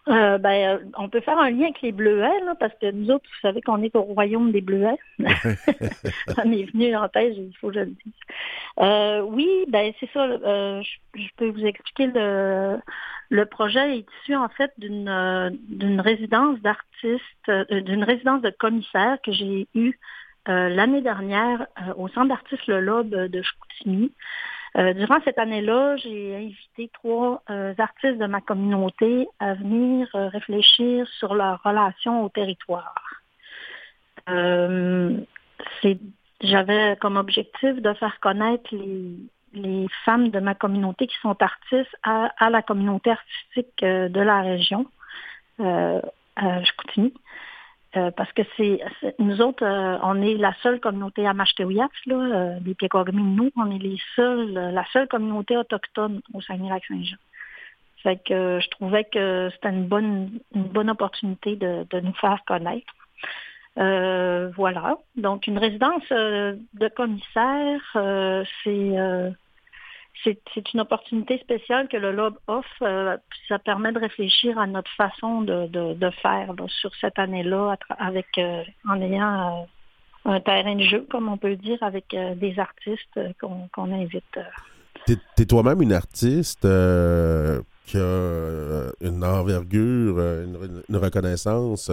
Euh, 0.10 0.38
ben, 0.38 0.80
euh, 0.80 0.84
on 0.98 1.10
peut 1.10 1.20
faire 1.20 1.38
un 1.38 1.50
lien 1.50 1.64
avec 1.66 1.82
les 1.82 1.92
bleuets, 1.92 2.40
là, 2.46 2.56
parce 2.60 2.74
que 2.80 2.92
nous 2.92 3.10
autres, 3.12 3.26
vous 3.26 3.48
savez 3.48 3.62
qu'on 3.62 3.82
est 3.82 3.96
au 3.96 4.02
royaume 4.04 4.52
des 4.52 4.62
bleuets. 4.62 4.98
ça 6.28 6.46
m'est 6.46 6.64
venu 6.74 6.96
en 6.96 7.10
tête, 7.10 7.34
il 7.36 7.54
faut 7.60 7.68
que 7.70 7.76
je 7.76 7.80
le 7.82 7.86
dise. 7.88 8.14
Euh, 8.80 9.22
oui, 9.22 9.50
ben 9.68 9.92
c'est 10.00 10.10
ça. 10.12 10.24
euh, 10.24 10.82
je, 10.82 11.22
je 11.22 11.28
peux 11.36 11.50
vous 11.50 11.66
expliquer 11.66 12.08
le 12.08 12.78
le 13.30 13.46
projet 13.46 13.98
est 13.98 14.06
issu 14.22 14.36
en 14.36 14.48
fait 14.48 14.72
d'une 14.78 15.60
d'une 15.68 16.00
résidence 16.00 16.60
d'artistes, 16.62 17.52
d'une 17.70 18.04
résidence 18.06 18.42
de 18.42 18.50
commissaire 18.52 19.18
que 19.22 19.34
j'ai 19.34 19.68
eue 19.76 20.00
l'année 20.48 21.02
dernière 21.02 21.68
au 21.98 22.08
Centre 22.08 22.30
d'artistes 22.30 22.66
Le 22.68 22.80
Lobe 22.80 23.10
de 23.10 23.42
Chicoutimi. 23.42 24.14
Euh, 24.76 24.94
durant 24.94 25.20
cette 25.24 25.40
année-là, 25.40 25.96
j'ai 25.98 26.36
invité 26.36 26.90
trois 26.94 27.42
euh, 27.50 27.74
artistes 27.78 28.18
de 28.18 28.26
ma 28.26 28.42
communauté 28.42 29.28
à 29.40 29.54
venir 29.54 30.08
euh, 30.16 30.28
réfléchir 30.28 31.08
sur 31.20 31.34
leur 31.34 31.62
relation 31.64 32.24
au 32.24 32.30
territoire. 32.30 32.94
J'avais 36.42 36.98
comme 36.98 37.18
objectif 37.18 37.82
de 37.82 37.94
faire 37.94 38.20
connaître 38.20 38.70
les, 39.54 39.88
femmes 40.06 40.30
de 40.30 40.40
ma 40.40 40.54
communauté 40.54 41.08
qui 41.08 41.16
sont 41.22 41.42
artistes 41.42 41.96
à, 42.04 42.32
à 42.38 42.50
la 42.50 42.62
communauté 42.62 43.10
artistique 43.12 43.82
de 43.82 44.20
la 44.20 44.42
région, 44.42 44.86
à 45.60 46.64
Chicoutimi. 46.64 47.14
Euh, 47.96 48.12
parce 48.12 48.32
que 48.34 48.42
c'est 48.58 48.82
nous 49.18 49.42
autres, 49.42 49.64
euh, 49.64 49.98
on 50.04 50.22
est 50.22 50.36
la 50.36 50.54
seule 50.62 50.80
communauté 50.82 51.26
à 51.26 51.34
là, 51.34 51.88
euh, 52.12 52.60
les 52.66 52.76
Piekogami, 52.76 53.52
on 53.56 53.72
est 53.72 53.78
les 53.80 53.98
seuls, 54.16 54.58
euh, 54.58 54.72
la 54.72 54.86
seule 54.92 55.08
communauté 55.08 55.56
autochtone 55.56 56.22
au 56.34 56.42
Saguenay-Lac-Saint-Jean. 56.42 57.16
Fait 58.04 58.18
que 58.18 58.34
euh, 58.34 58.60
je 58.60 58.70
trouvais 58.70 59.06
que 59.06 59.50
c'était 59.54 59.70
une 59.70 59.88
bonne, 59.88 60.40
une 60.54 60.64
bonne 60.64 60.90
opportunité 60.90 61.56
de, 61.56 61.88
de 61.90 62.00
nous 62.02 62.14
faire 62.16 62.44
connaître. 62.46 62.94
Voilà. 63.78 64.98
Donc, 65.16 65.48
une 65.48 65.58
résidence 65.58 66.10
de 66.10 66.88
commissaire, 66.90 67.82
c'est 68.64 68.96
c'est 70.24 70.74
une 70.74 70.82
opportunité 70.82 71.38
spéciale 71.40 71.88
que 71.88 71.98
le 71.98 72.12
LOB 72.12 72.36
offre. 72.48 72.68
euh, 72.82 73.18
ça 73.48 73.60
permet 73.60 73.92
de 73.92 74.00
réfléchir 74.00 74.58
à 74.58 74.68
notre 74.68 74.92
façon 74.92 75.42
de, 75.42 76.10
faire 76.22 76.54
sur 76.68 76.92
cette 77.00 77.20
année-là, 77.20 77.78
avec 77.98 78.28
euh, 78.38 78.64
en 78.88 79.02
ayant 79.02 79.66
euh, 80.26 80.34
un 80.34 80.40
terrain 80.40 80.76
de 80.76 80.84
jeu, 80.84 81.06
comme 81.10 81.30
on 81.30 81.38
peut 81.38 81.56
dire, 81.56 81.82
avec 81.82 82.16
des 82.36 82.60
artistes 82.60 83.20
qu'on 83.40 83.92
invite. 83.94 84.40
T'es 85.06 85.18
es, 85.40 85.46
toi-même 85.46 85.82
une 85.82 85.94
artiste 85.94 86.68
qui 87.86 87.98
a 87.98 88.92
une 89.00 89.24
envergure, 89.24 90.20
une, 90.20 90.98
reconnaissance 90.98 91.90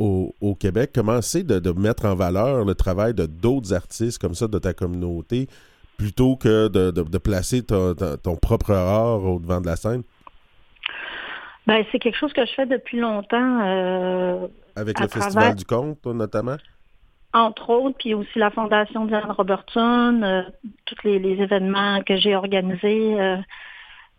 au, 0.00 0.34
au 0.40 0.56
Québec. 0.56 0.90
Comment 0.92 1.22
c'est 1.22 1.44
de, 1.44 1.60
de 1.60 1.70
mettre 1.70 2.06
en 2.06 2.16
valeur 2.16 2.64
le 2.64 2.74
travail 2.74 3.14
de 3.14 3.26
d'autres 3.26 3.72
artistes 3.72 4.20
comme 4.20 4.34
ça 4.34 4.48
de 4.48 4.58
ta 4.58 4.72
communauté 4.72 5.46
plutôt 6.00 6.36
que 6.36 6.68
de, 6.68 6.90
de- 6.90 7.02
de 7.02 7.18
placer 7.18 7.64
ton, 7.64 7.94
ton- 7.94 8.16
ton 8.16 8.36
propre 8.36 8.72
art 8.72 9.22
au 9.24 9.38
devant 9.38 9.60
de 9.60 9.66
la 9.66 9.76
scène? 9.76 10.02
Ben, 11.66 11.84
c'est 11.92 11.98
quelque 11.98 12.16
chose 12.16 12.32
que 12.32 12.44
je 12.44 12.52
fais 12.52 12.66
depuis 12.66 12.98
longtemps. 12.98 13.60
euh, 13.62 14.46
avec 14.76 14.98
le 14.98 15.06
travers- 15.08 15.24
Festival 15.24 15.54
du 15.56 15.64
Conte, 15.64 16.06
notamment? 16.06 16.56
entre 17.32 17.70
autres, 17.70 17.96
puis 17.98 18.12
aussi 18.14 18.38
la 18.40 18.50
Fondation 18.50 19.04
Diane 19.04 19.30
Robertson, 19.30 20.20
euh, 20.24 20.42
tous 20.86 20.96
les, 21.04 21.18
les 21.20 21.40
événements 21.40 22.02
que 22.02 22.16
j'ai 22.16 22.34
organisés. 22.34 23.20
euh, 23.20 23.36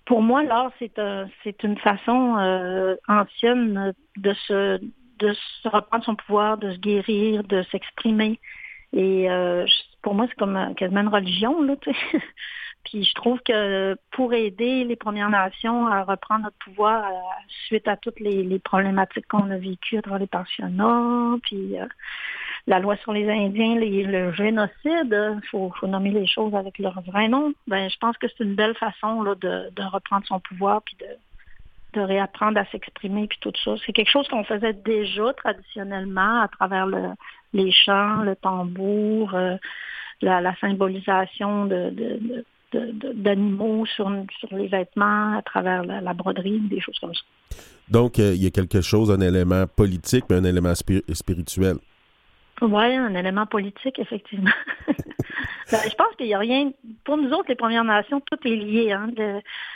pour 0.06 0.22
moi, 0.22 0.44
l'art, 0.44 0.72
c'est 0.80 0.98
un- 1.00 1.28
c'est 1.44 1.62
une 1.64 1.78
façon 1.78 2.38
euh, 2.38 2.96
ancienne 3.10 3.94
de 4.18 4.34
se, 4.48 4.80
de 5.20 5.34
se 5.62 5.68
reprendre 5.68 6.04
son 6.06 6.16
pouvoir, 6.16 6.58
de 6.58 6.72
se 6.72 6.78
guérir, 6.80 7.44
de 7.44 7.64
s'exprimer. 7.72 8.40
Et 8.94 9.30
euh, 9.30 9.66
pour 10.02 10.14
moi, 10.14 10.26
c'est 10.28 10.38
comme 10.38 10.58
euh, 10.58 10.74
quasiment 10.74 11.02
une 11.02 11.08
religion, 11.08 11.62
là. 11.62 11.76
Puis 12.84 13.04
je 13.04 13.14
trouve 13.14 13.40
que 13.42 13.96
pour 14.12 14.34
aider 14.34 14.84
les 14.84 14.96
Premières 14.96 15.30
Nations 15.30 15.86
à 15.88 16.04
reprendre 16.04 16.46
notre 16.46 16.58
pouvoir 16.58 17.06
euh, 17.06 17.16
suite 17.68 17.88
à 17.88 17.96
toutes 17.96 18.20
les, 18.20 18.60
problématiques 18.60 19.28
qu'on 19.28 19.52
a 19.52 19.58
vécues 19.58 19.98
à 19.98 20.02
travers 20.02 20.20
les 20.20 20.28
pensionnats, 20.28 21.38
puis 21.44 21.80
euh, 21.80 21.86
la 22.68 22.80
loi 22.80 22.96
sur 22.98 23.14
les 23.14 23.30
Indiens, 23.30 23.76
le 23.76 24.32
génocide, 24.34 25.16
il 25.36 25.48
faut, 25.50 25.72
faut 25.80 25.88
nommer 25.88 26.10
les 26.10 26.26
choses 26.28 26.56
avec 26.56 26.80
leur 26.80 27.00
vrai 27.02 27.28
nom. 27.28 27.54
Ben, 27.68 27.90
je 27.90 27.98
pense 27.98 28.18
que 28.18 28.28
c'est 28.28 28.44
une 28.44 28.56
belle 28.56 28.76
façon 28.76 29.22
là, 29.22 29.36
de, 29.36 29.70
de 29.76 29.84
reprendre 29.84 30.26
son 30.26 30.40
pouvoir 30.40 30.82
puis 30.82 30.98
de, 31.00 32.00
de 32.00 32.02
réapprendre 32.02 32.60
à 32.60 32.66
s'exprimer 32.66 33.28
puis 33.28 33.38
tout 33.42 33.54
ça. 33.64 33.76
C'est 33.86 33.94
quelque 33.94 34.10
chose 34.10 34.28
qu'on 34.28 34.44
faisait 34.44 34.74
déjà 34.74 35.34
traditionnellement 35.34 36.42
à 36.42 36.48
travers 36.48 36.88
le- 36.88 37.14
les 37.54 37.72
chants, 37.72 38.24
le 38.24 38.36
tambour, 38.36 39.34
euh, 39.36 39.56
la, 40.22 40.42
la 40.42 40.56
symbolisation 40.58 41.66
de, 41.66 41.94
d'animaux 43.14 43.86
sur, 43.86 44.10
sur 44.40 44.56
les 44.56 44.68
vêtements, 44.68 45.38
à 45.38 45.42
travers 45.42 45.84
la, 45.84 46.00
la 46.02 46.14
broderie, 46.14 46.60
des 46.62 46.80
choses 46.80 46.98
comme 47.00 47.14
ça. 47.14 47.22
Donc, 47.90 48.20
euh, 48.20 48.34
il 48.34 48.44
y 48.44 48.48
a 48.48 48.52
quelque 48.52 48.80
chose, 48.82 49.12
un 49.12 49.20
élément 49.20 49.66
politique, 49.68 50.24
mais 50.30 50.38
un 50.38 50.44
élément 50.46 50.72
spir- 50.74 51.04
spirituel. 51.14 51.76
Oui, 52.62 52.86
un 52.96 53.16
élément 53.16 53.46
politique, 53.46 54.00
effectivement. 54.00 54.52
Ben, 55.72 55.78
je 55.90 55.96
pense 55.96 56.14
qu'il 56.18 56.26
n'y 56.26 56.34
a 56.34 56.40
rien. 56.40 56.72
Pour 57.06 57.16
nous 57.16 57.30
autres, 57.32 57.46
les 57.48 57.56
Premières 57.56 57.86
Nations, 57.86 58.20
tout 58.20 58.38
est 58.46 58.56
lié. 58.56 58.92
Hein. 58.92 59.10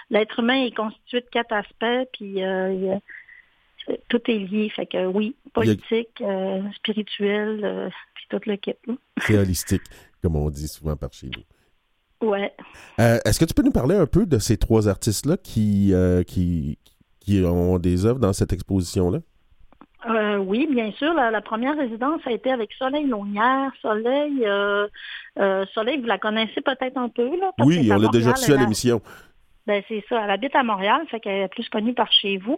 L'être 0.10 0.40
humain 0.40 0.66
est 0.66 0.76
constitué 0.76 1.22
de 1.22 1.26
quatre 1.32 1.54
aspects, 1.54 2.10
puis 2.12 2.44
euh, 2.44 2.74
il 2.74 2.84
y 2.84 2.90
a- 2.92 3.00
c'est- 3.00 3.02
tout 4.10 4.22
est 4.28 4.38
lié. 4.38 4.70
Fait 4.70 4.86
que 4.86 5.06
oui, 5.08 5.36
politique, 5.54 6.22
euh, 6.22 6.62
spirituel, 6.76 7.62
euh, 7.64 7.90
puis 8.14 8.26
tout 8.30 8.42
le 8.46 8.56
kit. 8.56 8.74
C'est 9.20 9.38
holistique, 9.38 9.84
comme 10.22 10.36
on 10.36 10.50
dit 10.50 10.68
souvent 10.68 10.96
par 10.96 11.14
chez 11.14 11.28
nous. 11.28 12.28
Ouais. 12.30 12.54
Euh, 13.00 13.20
Est-ce 13.26 13.40
que 13.40 13.46
tu 13.46 13.54
peux 13.54 13.64
nous 13.64 13.72
parler 13.72 13.96
un 13.96 14.08
peu 14.08 14.26
de 14.26 14.40
ces 14.40 14.58
trois 14.58 14.88
artistes-là 14.88 15.38
qui, 15.38 15.94
qui, 16.28 16.78
qui 17.20 17.44
ont 17.44 17.78
des 17.78 18.06
œuvres 18.06 18.20
dans 18.20 18.34
cette 18.34 18.54
exposition-là? 18.54 19.20
Euh, 20.10 20.38
oui, 20.38 20.68
bien 20.70 20.92
sûr. 20.92 21.14
La, 21.14 21.32
la 21.32 21.42
première 21.42 21.78
résidence 21.78 22.22
a 22.26 22.32
été 22.32 22.52
avec 22.52 22.72
Soleil 22.74 23.06
Launière. 23.08 23.72
Soleil, 23.82 24.46
euh, 24.46 24.88
euh, 25.40 25.66
Soleil, 25.74 26.00
vous 26.00 26.06
la 26.06 26.20
connaissez 26.20 26.62
peut-être 26.62 26.98
un 26.98 27.10
peu, 27.10 27.38
là? 27.40 27.52
Oui, 27.60 27.90
on 27.92 27.98
l'a 27.98 28.10
déjà 28.10 28.30
Montréal, 28.30 28.34
reçu 28.36 28.54
à 28.54 28.58
l'émission. 28.58 29.02
Ben, 29.66 29.82
c'est 29.88 30.04
ça. 30.08 30.24
Elle 30.24 30.30
habite 30.30 30.56
à 30.56 30.64
Montréal, 30.64 31.02
fait 31.10 31.20
qu'elle 31.20 31.44
est 31.44 31.48
plus 31.48 31.68
connue 31.70 31.94
par 31.94 32.12
chez 32.12 32.38
vous. 32.38 32.58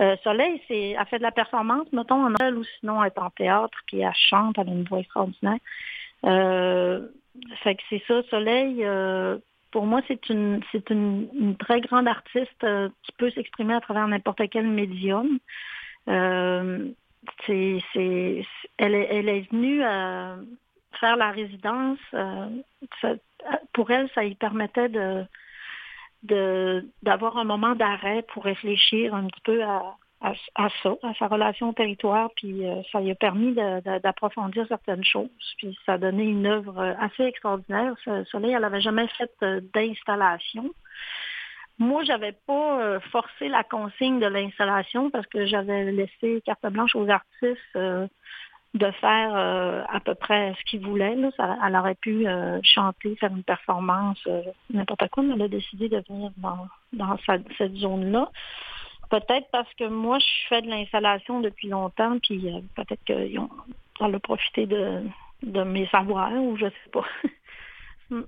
Euh, 0.00 0.16
Soleil, 0.22 0.60
c'est, 0.68 0.90
elle 0.90 1.06
fait 1.06 1.18
de 1.18 1.22
la 1.22 1.32
performance, 1.32 1.90
mettons, 1.92 2.26
en 2.26 2.34
elle 2.40 2.56
ou 2.56 2.64
sinon 2.78 3.02
elle 3.02 3.12
est 3.14 3.18
en 3.18 3.30
théâtre, 3.30 3.78
puis 3.86 4.00
elle 4.00 4.12
chante, 4.14 4.56
elle 4.58 4.68
a 4.68 4.72
une 4.72 4.84
voix 4.84 5.00
extraordinaire. 5.00 5.58
Euh, 6.24 7.08
fait 7.62 7.76
que 7.76 7.82
c'est 7.88 8.02
ça, 8.06 8.22
Soleil, 8.24 8.84
euh, 8.84 9.38
pour 9.70 9.86
moi, 9.86 10.00
c'est 10.08 10.28
une 10.28 10.60
c'est 10.72 10.90
une, 10.90 11.28
une 11.34 11.56
très 11.56 11.80
grande 11.80 12.08
artiste 12.08 12.64
euh, 12.64 12.88
qui 13.02 13.12
peut 13.12 13.30
s'exprimer 13.30 13.74
à 13.74 13.80
travers 13.80 14.06
n'importe 14.06 14.42
quel 14.50 14.66
médium. 14.66 15.38
Euh, 16.08 16.88
c'est, 17.46 17.78
c'est, 17.92 18.46
elle, 18.78 18.94
est, 18.94 19.08
elle 19.10 19.28
est 19.28 19.50
venue 19.50 19.82
euh, 19.82 20.36
faire 21.00 21.16
la 21.16 21.30
résidence. 21.30 21.98
pour 23.72 23.90
elle, 23.90 24.08
ça 24.14 24.22
lui 24.22 24.34
permettait 24.34 24.88
de 24.88 25.24
d'avoir 26.22 27.36
un 27.36 27.44
moment 27.44 27.74
d'arrêt 27.74 28.22
pour 28.32 28.44
réfléchir 28.44 29.14
un 29.14 29.26
petit 29.26 29.40
peu 29.42 29.62
à, 29.62 29.96
ça, 30.82 30.94
à 31.02 31.14
sa 31.14 31.28
relation 31.28 31.70
au 31.70 31.72
territoire, 31.72 32.30
puis 32.36 32.66
euh, 32.66 32.82
ça 32.90 33.00
lui 33.00 33.10
a 33.10 33.14
permis 33.14 33.54
d'approfondir 33.54 34.66
certaines 34.68 35.04
choses, 35.04 35.28
puis 35.58 35.78
ça 35.86 35.94
a 35.94 35.98
donné 35.98 36.24
une 36.24 36.46
œuvre 36.46 36.80
assez 36.98 37.24
extraordinaire. 37.24 37.94
Soleil, 38.30 38.52
elle 38.52 38.62
n'avait 38.62 38.80
jamais 38.80 39.06
fait 39.08 39.30
euh, 39.42 39.60
d'installation. 39.74 40.70
Moi, 41.78 42.04
j'avais 42.04 42.32
pas 42.32 42.80
euh, 42.80 43.00
forcé 43.12 43.48
la 43.48 43.62
consigne 43.62 44.18
de 44.18 44.26
l'installation 44.26 45.10
parce 45.10 45.26
que 45.26 45.44
j'avais 45.44 45.92
laissé 45.92 46.40
carte 46.44 46.66
blanche 46.66 46.96
aux 46.96 47.08
artistes 47.08 47.78
de 48.74 48.90
faire 48.92 49.34
euh, 49.34 49.82
à 49.88 50.00
peu 50.00 50.14
près 50.14 50.54
ce 50.58 50.64
qu'ils 50.70 50.84
voulaient. 50.84 51.16
Là. 51.16 51.30
Elle 51.66 51.76
aurait 51.76 51.94
pu 51.94 52.26
euh, 52.26 52.60
chanter, 52.62 53.16
faire 53.16 53.30
une 53.30 53.42
performance, 53.42 54.18
euh, 54.26 54.42
n'importe 54.70 55.08
quoi, 55.10 55.22
mais 55.22 55.34
elle 55.34 55.42
a 55.42 55.48
décidé 55.48 55.88
de 55.88 56.02
venir 56.08 56.30
dans, 56.36 56.66
dans 56.92 57.16
cette 57.26 57.74
zone-là. 57.76 58.30
Peut-être 59.08 59.46
parce 59.52 59.72
que 59.74 59.88
moi, 59.88 60.18
je 60.18 60.48
fais 60.48 60.62
de 60.62 60.68
l'installation 60.68 61.40
depuis 61.40 61.68
longtemps, 61.68 62.18
puis 62.18 62.44
peut-être 62.74 63.02
qu'elle 63.04 64.14
a 64.14 64.18
profité 64.18 64.66
de, 64.66 65.02
de 65.42 65.62
mes 65.62 65.86
savoirs, 65.88 66.32
ou 66.32 66.56
je 66.56 66.66
sais 66.66 66.90
pas. 66.92 67.04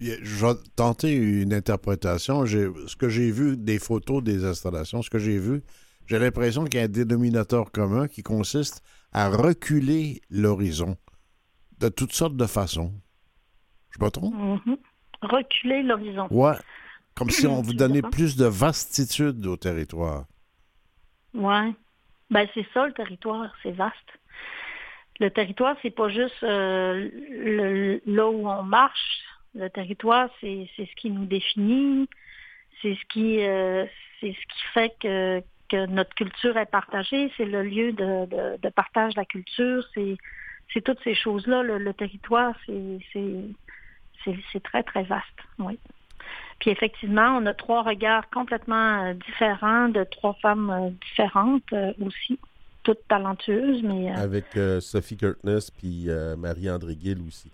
Je 0.00 0.44
vais 0.44 0.54
tenter 0.74 1.12
une 1.12 1.54
interprétation. 1.54 2.44
Ce 2.44 2.96
que 2.96 3.08
j'ai 3.08 3.30
vu 3.30 3.56
des 3.56 3.78
photos 3.78 4.20
des 4.20 4.44
installations, 4.44 5.00
ce 5.00 5.08
que 5.08 5.20
j'ai 5.20 5.38
vu, 5.38 5.62
j'ai 6.06 6.18
l'impression 6.18 6.64
qu'il 6.64 6.80
y 6.80 6.82
a 6.82 6.86
un 6.86 6.88
dénominateur 6.88 7.70
commun 7.70 8.08
qui 8.08 8.24
consiste 8.24 8.82
à 9.12 9.28
reculer 9.28 10.20
l'horizon 10.30 10.96
de 11.78 11.88
toutes 11.88 12.12
sortes 12.12 12.36
de 12.36 12.46
façons. 12.46 12.92
Je 13.90 14.04
me 14.04 14.10
trompe? 14.10 14.34
Mhm. 14.34 14.76
Reculer 15.22 15.82
l'horizon. 15.82 16.26
Ouais. 16.30 16.54
Comme 17.14 17.30
si 17.30 17.46
on 17.46 17.60
vous 17.60 17.74
donnait 17.74 18.02
plus 18.02 18.36
de 18.36 18.46
vastitude 18.46 19.44
au 19.46 19.56
territoire. 19.56 20.24
Ouais. 21.34 21.72
Ben 22.30 22.48
c'est 22.54 22.66
ça 22.72 22.86
le 22.86 22.92
territoire, 22.94 23.52
c'est 23.62 23.72
vaste. 23.72 23.94
Le 25.20 25.30
territoire, 25.30 25.76
c'est 25.82 25.90
pas 25.90 26.08
juste 26.08 26.42
euh, 26.42 27.10
le- 27.30 28.00
là 28.06 28.28
où 28.30 28.48
on 28.48 28.62
marche. 28.62 29.20
Le 29.54 29.68
territoire, 29.68 30.30
c'est 30.40 30.68
c'est 30.74 30.86
ce 30.86 30.94
qui 30.96 31.10
nous 31.10 31.26
définit, 31.26 32.08
c'est 32.80 32.94
ce 32.94 33.04
qui 33.12 33.42
euh, 33.42 33.84
c'est 34.20 34.32
ce 34.32 34.40
qui 34.54 34.62
fait 34.72 34.94
que, 35.00 35.42
que 35.72 35.86
notre 35.86 36.14
culture 36.14 36.56
est 36.56 36.70
partagée. 36.70 37.32
C'est 37.36 37.44
le 37.46 37.62
lieu 37.62 37.92
de, 37.92 38.26
de, 38.26 38.42
de 38.62 38.68
partage 38.68 39.14
de 39.14 39.20
la 39.20 39.24
culture. 39.24 39.84
C'est 39.94 40.80
toutes 40.84 41.02
ces 41.04 41.14
choses-là. 41.14 41.62
Le, 41.62 41.78
le 41.78 41.92
territoire, 41.94 42.54
c'est 42.66 44.62
très 44.62 44.82
très 44.82 45.02
vaste. 45.02 45.38
Oui. 45.58 45.78
Puis 46.60 46.70
effectivement, 46.70 47.36
on 47.38 47.46
a 47.46 47.54
trois 47.54 47.82
regards 47.82 48.28
complètement 48.30 49.04
euh, 49.04 49.14
différents 49.14 49.88
de 49.88 50.04
trois 50.04 50.34
femmes 50.34 50.70
euh, 50.70 50.90
différentes 51.08 51.72
euh, 51.72 51.92
aussi, 52.00 52.38
toutes 52.84 53.06
talentueuses, 53.08 53.82
mais 53.82 54.10
Avec 54.12 54.44
euh, 54.56 54.78
Sophie 54.80 55.16
Kirtness 55.16 55.70
puis 55.72 56.04
euh, 56.08 56.36
Marie-André 56.36 56.94
Gill 57.02 57.18
aussi. 57.26 57.50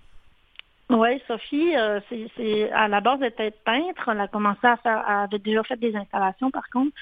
oui, 0.90 1.22
Sophie, 1.26 1.74
euh, 1.74 2.00
c'est- 2.36 2.70
à 2.72 2.86
la 2.88 3.00
base 3.00 3.18
elle 3.22 3.28
était 3.28 3.50
peintre, 3.64 4.10
elle 4.10 4.20
a 4.20 4.28
commencé 4.28 4.66
à 4.66 4.76
faire, 4.76 5.02
elle 5.08 5.14
avait 5.24 5.38
déjà 5.38 5.62
fait 5.64 5.76
des 5.78 5.96
installations 5.96 6.50
par 6.50 6.68
contre, 6.70 6.92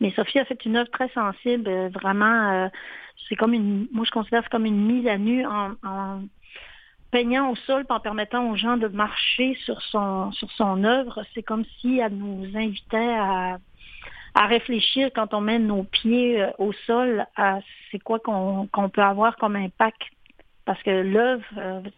mais 0.00 0.10
Sophie 0.12 0.38
a 0.38 0.44
fait 0.44 0.64
une 0.64 0.76
œuvre 0.76 0.90
très 0.90 1.08
sensible, 1.10 1.68
euh, 1.68 1.88
vraiment, 1.88 2.52
euh, 2.52 2.68
c'est 3.28 3.36
comme 3.36 3.54
une, 3.54 3.86
moi 3.92 4.04
je 4.04 4.10
considère 4.10 4.42
c'est 4.42 4.50
comme 4.50 4.66
une 4.66 4.86
mise 4.86 5.06
à 5.06 5.18
nu 5.18 5.46
en, 5.46 5.72
en 5.84 6.22
peignant 7.10 7.50
au 7.50 7.56
sol, 7.56 7.84
en 7.88 8.00
permettant 8.00 8.50
aux 8.50 8.56
gens 8.56 8.76
de 8.76 8.88
marcher 8.88 9.56
sur 9.64 9.80
son 9.82 10.32
sur 10.32 10.50
son 10.52 10.84
œuvre, 10.84 11.24
c'est 11.34 11.42
comme 11.42 11.64
si 11.80 11.98
elle 11.98 12.16
nous 12.16 12.56
invitait 12.56 13.14
à, 13.16 13.58
à 14.34 14.46
réfléchir 14.46 15.10
quand 15.14 15.32
on 15.32 15.40
met 15.40 15.58
nos 15.58 15.84
pieds 15.84 16.42
euh, 16.42 16.50
au 16.58 16.72
sol 16.86 17.26
à 17.36 17.60
c'est 17.90 18.00
quoi 18.00 18.18
qu'on 18.18 18.66
qu'on 18.66 18.88
peut 18.88 19.02
avoir 19.02 19.36
comme 19.36 19.56
impact. 19.56 20.02
Parce 20.66 20.82
que 20.82 20.90
l'œuvre 20.90 21.44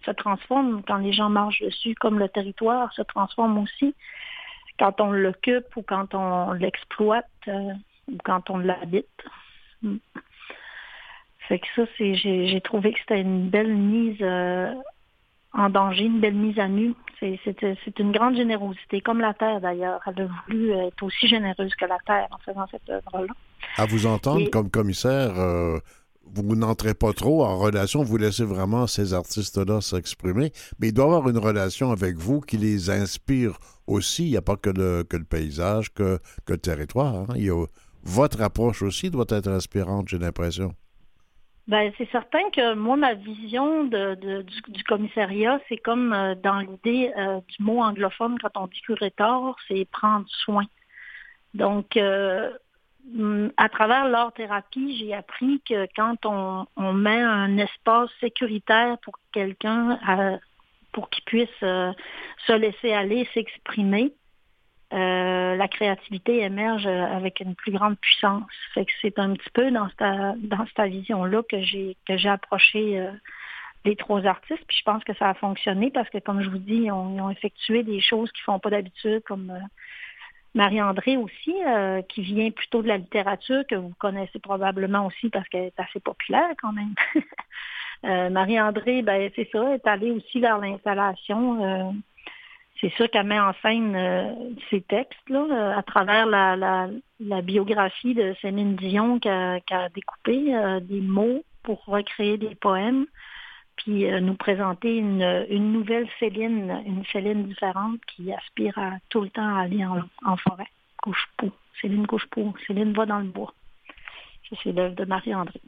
se 0.04 0.10
transforme 0.10 0.82
quand 0.84 0.96
les 0.96 1.12
gens 1.12 1.28
marchent 1.28 1.62
dessus, 1.62 1.94
comme 1.94 2.18
le 2.18 2.28
territoire 2.28 2.92
se 2.94 3.02
transforme 3.02 3.58
aussi 3.58 3.94
quand 4.78 5.00
on 5.00 5.10
l'occupe 5.12 5.76
ou 5.76 5.82
quand 5.82 6.14
on 6.14 6.52
l'exploite 6.52 7.26
euh, 7.48 7.72
ou 8.12 8.16
quand 8.24 8.50
on 8.50 8.58
l'habite. 8.58 9.06
Mm. 9.82 9.96
Fait 11.48 11.58
que 11.60 11.66
ça, 11.76 11.82
c'est 11.96 12.14
j'ai 12.16 12.48
j'ai 12.48 12.60
trouvé 12.60 12.92
que 12.92 12.98
c'était 13.00 13.20
une 13.20 13.48
belle 13.48 13.74
mise 13.74 14.18
euh, 14.20 14.74
en 15.52 15.70
danger, 15.70 16.04
une 16.04 16.20
belle 16.20 16.34
mise 16.34 16.58
à 16.58 16.66
nu. 16.68 16.94
C'est 17.20 17.38
c'est- 17.44 17.76
c'est 17.84 17.98
une 18.00 18.12
grande 18.12 18.36
générosité, 18.36 19.00
comme 19.00 19.20
la 19.20 19.32
Terre 19.32 19.60
d'ailleurs. 19.60 20.00
Elle 20.06 20.22
a 20.22 20.28
voulu 20.48 20.70
être 20.72 21.02
aussi 21.02 21.28
généreuse 21.28 21.74
que 21.76 21.84
la 21.86 21.98
Terre 22.04 22.26
en 22.32 22.38
faisant 22.38 22.66
cette 22.70 22.88
œuvre-là. 22.90 23.32
À 23.76 23.86
vous 23.86 24.06
entendre 24.06 24.40
Et- 24.40 24.50
comme 24.50 24.70
commissaire, 24.70 25.38
euh, 25.38 25.78
vous 26.34 26.56
n'entrez 26.56 26.94
pas 26.94 27.12
trop 27.12 27.44
en 27.44 27.58
relation, 27.58 28.02
vous 28.02 28.16
laissez 28.16 28.44
vraiment 28.44 28.86
ces 28.86 29.14
artistes-là 29.14 29.80
s'exprimer, 29.80 30.52
mais 30.78 30.88
il 30.88 30.92
doit 30.92 31.04
avoir 31.04 31.28
une 31.28 31.38
relation 31.38 31.90
avec 31.90 32.16
vous 32.16 32.40
qui 32.40 32.56
les 32.56 32.90
inspire 32.90 33.58
aussi. 33.86 34.24
Il 34.24 34.30
n'y 34.30 34.36
a 34.36 34.42
pas 34.42 34.56
que 34.56 34.70
le, 34.70 35.04
paysage, 35.24 35.92
que, 35.92 36.18
le 36.48 36.58
territoire. 36.58 37.14
hein. 37.30 37.66
Votre 38.02 38.40
approche 38.42 38.82
aussi 38.82 39.10
doit 39.10 39.26
être 39.30 39.48
inspirante, 39.48 40.08
j'ai 40.08 40.18
l'impression. 40.18 40.74
Ben, 41.66 41.92
c'est 41.98 42.08
certain 42.10 42.48
que 42.50 42.74
moi, 42.74 42.96
ma 42.96 43.14
vision 43.14 43.82
de, 43.82 44.14
du, 44.14 44.60
du 44.68 44.84
commissariat, 44.84 45.60
c'est 45.68 45.78
comme 45.78 46.12
euh, 46.12 46.36
dans 46.36 46.60
l'idée 46.60 47.12
euh, 47.18 47.40
du 47.48 47.64
mot 47.64 47.82
anglophone 47.82 48.38
quand 48.40 48.52
on 48.54 48.68
dit 48.68 48.80
curator, 48.82 49.56
c'est 49.66 49.84
prendre 49.90 50.26
soin. 50.28 50.64
Donc, 51.54 51.96
euh, 51.96 52.52
à 53.56 53.68
travers 53.68 54.08
l'art-thérapie, 54.08 54.96
j'ai 54.98 55.14
appris 55.14 55.60
que 55.68 55.86
quand 55.94 56.26
on, 56.26 56.92
met 56.92 57.20
un 57.20 57.56
espace 57.58 58.10
sécuritaire 58.20 58.98
pour 58.98 59.14
quelqu'un, 59.32 59.98
euh, 60.08 60.36
pour 60.92 61.08
qu'il 61.10 61.24
puisse 61.24 61.48
euh, 61.62 61.92
se 62.46 62.52
laisser 62.52 62.92
aller, 62.92 63.28
s'exprimer, 63.32 64.12
euh, 64.92 65.56
la 65.56 65.68
créativité 65.68 66.42
émerge 66.42 66.86
avec 66.86 67.40
une 67.40 67.54
plus 67.54 67.72
grande 67.72 67.98
puissance. 67.98 68.44
C'est 68.74 69.18
un 69.18 69.34
petit 69.34 69.50
peu 69.52 69.70
dans 69.70 69.88
cette, 69.88 70.90
vision-là 70.90 71.42
que 71.48 71.60
j'ai 71.60 71.96
que 72.06 72.16
j'ai 72.16 72.28
approché 72.28 73.04
les 73.84 73.96
trois 73.96 74.24
artistes. 74.26 74.64
Puis 74.68 74.78
je 74.78 74.84
pense 74.84 75.02
que 75.02 75.14
ça 75.14 75.30
a 75.30 75.34
fonctionné 75.34 75.90
parce 75.90 76.08
que, 76.10 76.18
comme 76.18 76.40
je 76.40 76.50
vous 76.50 76.58
dis, 76.58 76.84
ils 76.84 76.92
ont, 76.92 77.30
effectué 77.30 77.82
des 77.82 78.00
choses 78.00 78.30
qu'ils 78.32 78.44
font 78.44 78.60
pas 78.60 78.70
d'habitude, 78.70 79.22
comme 79.24 79.52
Marie-André 80.56 81.16
aussi, 81.16 81.54
euh, 81.66 82.02
qui 82.02 82.22
vient 82.22 82.50
plutôt 82.50 82.82
de 82.82 82.88
la 82.88 82.96
littérature, 82.96 83.62
que 83.68 83.76
vous 83.76 83.92
connaissez 83.98 84.38
probablement 84.38 85.06
aussi 85.06 85.28
parce 85.28 85.46
qu'elle 85.48 85.64
est 85.66 85.80
assez 85.80 86.00
populaire 86.00 86.50
quand 86.60 86.72
même. 86.72 86.94
Euh, 88.04 88.28
Marie-André, 88.28 89.00
ben 89.00 89.30
c'est 89.34 89.48
ça, 89.50 89.74
est 89.74 89.86
allée 89.86 90.10
aussi 90.10 90.38
vers 90.38 90.58
l'installation. 90.58 91.64
euh, 91.64 91.90
c'est 92.78 92.92
sûr 92.92 93.10
qu'elle 93.10 93.26
met 93.26 93.40
en 93.40 93.54
scène 93.62 93.96
euh, 93.96 94.34
ses 94.68 94.82
textes 94.82 95.30
là, 95.30 95.74
à 95.78 95.82
travers 95.82 96.26
la, 96.26 96.56
la, 96.56 96.88
la 97.20 97.40
biographie 97.40 98.12
de 98.12 98.34
Céline 98.42 98.76
Dion 98.76 99.18
qui 99.18 99.30
a 99.30 99.88
découpé 99.94 100.54
euh, 100.54 100.78
des 100.80 101.00
mots 101.00 101.42
pour 101.62 101.82
recréer 101.86 102.36
des 102.36 102.54
poèmes, 102.54 103.06
puis 103.76 104.06
euh, 104.06 104.20
nous 104.20 104.34
présenter 104.34 104.96
une, 104.96 105.46
une 105.50 105.72
nouvelle 105.72 106.08
Céline, 106.18 106.82
une 106.86 107.04
Céline 107.12 107.46
différente 107.46 108.00
qui 108.06 108.32
aspire 108.32 108.76
à 108.78 108.92
tout 109.10 109.20
le 109.20 109.30
temps 109.30 109.56
à 109.56 109.60
aller 109.62 109.84
en, 109.84 110.00
en 110.24 110.36
forêt. 110.36 110.68
Couche-pou. 111.02 111.50
Céline 111.80 112.06
couche-pou. 112.06 112.54
Céline 112.66 112.92
va 112.92 113.06
dans 113.06 113.18
le 113.18 113.26
bois. 113.28 113.52
Ça, 114.48 114.56
c'est 114.62 114.72
l'œuvre 114.72 114.94
de 114.94 115.04
Marie-André. 115.04 115.60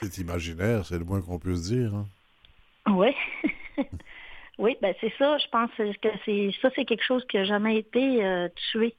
C'est 0.00 0.18
imaginaire, 0.18 0.84
c'est 0.86 0.98
le 0.98 1.04
moins 1.04 1.20
qu'on 1.20 1.38
puisse 1.38 1.62
dire. 1.64 1.94
hein. 1.94 2.06
Oui. 2.88 3.14
oui, 4.58 4.76
ben 4.80 4.94
c'est 5.00 5.12
ça. 5.18 5.36
Je 5.38 5.46
pense 5.48 5.70
que 5.76 6.08
c'est 6.24 6.50
ça, 6.62 6.70
c'est 6.74 6.84
quelque 6.84 7.04
chose 7.04 7.24
qui 7.28 7.36
n'a 7.36 7.44
jamais 7.44 7.76
été 7.78 8.24
euh, 8.24 8.48
tué. 8.72 8.94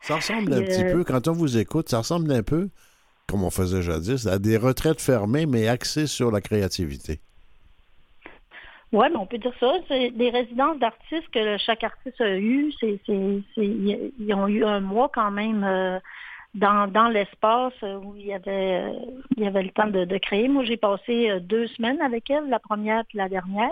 Ça 0.00 0.16
ressemble 0.16 0.52
un 0.54 0.62
petit 0.62 0.84
euh, 0.84 0.92
peu, 0.92 1.04
quand 1.04 1.28
on 1.28 1.32
vous 1.32 1.58
écoute, 1.58 1.88
ça 1.88 1.98
ressemble 1.98 2.32
un 2.32 2.42
peu, 2.42 2.70
comme 3.30 3.44
on 3.44 3.50
faisait 3.50 3.82
jadis, 3.82 4.26
à 4.26 4.38
des 4.38 4.56
retraites 4.56 5.00
fermées, 5.00 5.46
mais 5.46 5.68
axées 5.68 6.08
sur 6.08 6.30
la 6.30 6.40
créativité. 6.40 7.20
Oui, 8.92 9.06
on 9.14 9.24
peut 9.24 9.38
dire 9.38 9.54
ça. 9.60 9.72
C'est 9.86 10.10
des 10.10 10.30
résidences 10.30 10.78
d'artistes 10.78 11.30
que 11.32 11.56
chaque 11.58 11.84
artiste 11.84 12.20
a 12.20 12.36
eu. 12.36 12.72
Ils 12.82 14.34
ont 14.34 14.48
eu 14.48 14.64
un 14.64 14.80
mois 14.80 15.08
quand 15.14 15.30
même 15.30 15.62
euh, 15.62 16.00
dans, 16.54 16.90
dans 16.90 17.06
l'espace 17.08 17.80
où 17.82 18.16
il 18.16 18.26
y 18.26 18.32
avait 18.32 18.82
euh, 18.82 18.92
il 19.36 19.44
y 19.44 19.46
avait 19.46 19.62
le 19.62 19.70
temps 19.70 19.86
de, 19.86 20.18
créer. 20.18 20.48
Moi, 20.48 20.64
j'ai 20.64 20.76
passé 20.76 21.30
euh, 21.30 21.38
deux 21.38 21.68
semaines 21.68 22.00
avec 22.02 22.28
elle, 22.30 22.48
la 22.48 22.58
première 22.58 23.04
puis 23.04 23.18
la 23.18 23.28
dernière, 23.28 23.70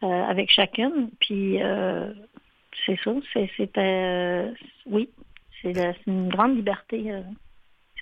avec 0.00 0.50
chacune. 0.50 1.10
Puis 1.20 1.58
c'est 2.86 2.98
ça. 3.04 3.12
C'était 3.58 4.50
oui, 4.86 5.10
c'est 5.60 5.96
une 6.06 6.30
grande 6.30 6.56
liberté. 6.56 7.12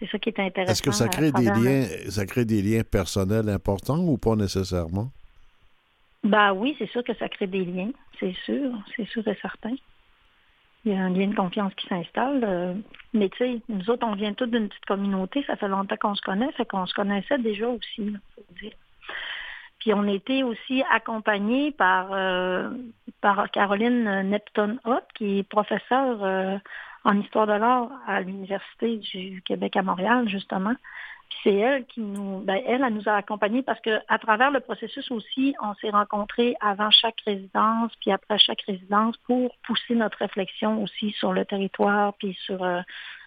C'est 0.03 0.11
ça 0.11 0.19
qui 0.19 0.31
est 0.31 0.41
intéressant. 0.41 0.73
Est-ce 0.73 0.83
que 0.83 0.91
ça 0.91 1.09
crée 1.09 1.31
des 1.31 1.45
liens, 1.45 1.85
ça 2.09 2.27
crée 2.27 2.45
des 2.45 2.61
liens 2.61 2.83
personnels 2.83 3.49
importants 3.49 4.01
ou 4.01 4.19
pas 4.19 4.35
nécessairement? 4.35 5.11
Ben 6.25 6.53
oui, 6.53 6.75
c'est 6.79 6.91
sûr 6.91 7.05
que 7.05 7.15
ça 7.15 7.29
crée 7.29 7.47
des 7.47 7.65
liens, 7.65 7.91
c'est 8.19 8.35
sûr, 8.45 8.73
c'est 8.97 9.07
sûr 9.09 9.27
et 9.29 9.39
certain. 9.41 9.75
Il 10.85 10.93
y 10.93 10.97
a 10.97 11.01
un 11.01 11.11
lien 11.11 11.29
de 11.29 11.35
confiance 11.35 11.73
qui 11.75 11.87
s'installe. 11.87 12.43
euh, 12.43 12.75
mais 13.15 13.29
tu 13.29 13.39
sais, 13.39 13.61
nous 13.69 13.89
autres, 13.91 14.05
on 14.05 14.15
vient 14.15 14.33
tous 14.35 14.47
d'une 14.47 14.69
petite 14.69 14.85
communauté, 14.87 15.45
ça 15.47 15.55
fait 15.55 15.69
longtemps 15.69 15.97
qu'on 16.01 16.17
se 16.17 16.23
connaît, 16.23 16.51
fait 16.53 16.65
qu'on 16.65 16.87
se 16.87 16.95
connaissait 16.95 17.39
déjà 17.39 17.69
aussi, 17.69 18.17
faut 18.35 18.55
dire. 18.61 18.73
Puis 19.79 19.95
on 19.95 20.07
était 20.09 20.43
aussi 20.43 20.83
accompagnés 20.91 21.73
par, 21.73 22.09
euh, 22.13 22.71
par 23.21 23.51
Caroline 23.51 24.23
Nepton-Hott, 24.23 25.05
qui 25.15 25.39
est 25.39 25.49
professeure 25.49 26.25
euh, 26.25 26.57
en 27.05 27.21
histoire 27.21 27.47
de 27.47 27.53
l'art 27.53 27.91
à 28.07 28.21
l'Université 28.21 28.97
du 28.99 29.43
Québec 29.43 29.77
à 29.77 29.83
Montréal, 29.83 30.29
justement. 30.29 30.75
C'est 31.43 31.55
elle 31.55 31.87
qui 31.87 32.01
nous, 32.01 32.41
ben, 32.41 32.61
elle, 32.67 32.83
elle 32.87 32.95
nous 32.95 33.09
a 33.09 33.15
accompagnés 33.15 33.63
parce 33.63 33.81
que 33.81 34.01
à 34.09 34.19
travers 34.19 34.51
le 34.51 34.61
processus 34.61 35.11
aussi, 35.11 35.55
on 35.63 35.75
s'est 35.75 35.91
rencontrés 35.91 36.55
avant 36.61 36.91
chaque 36.91 37.21
résidence, 37.25 37.91
puis 38.01 38.13
après 38.13 38.39
chaque 38.39 38.63
résidence 38.63 39.17
pour 39.27 39.55
pousser 39.67 39.95
notre 39.95 40.19
réflexion 40.19 40.83
aussi 40.83 41.11
sur 41.13 41.33
le 41.33 41.45
territoire, 41.45 42.13
puis 42.19 42.37
sur 42.45 42.63
euh, 42.63 42.81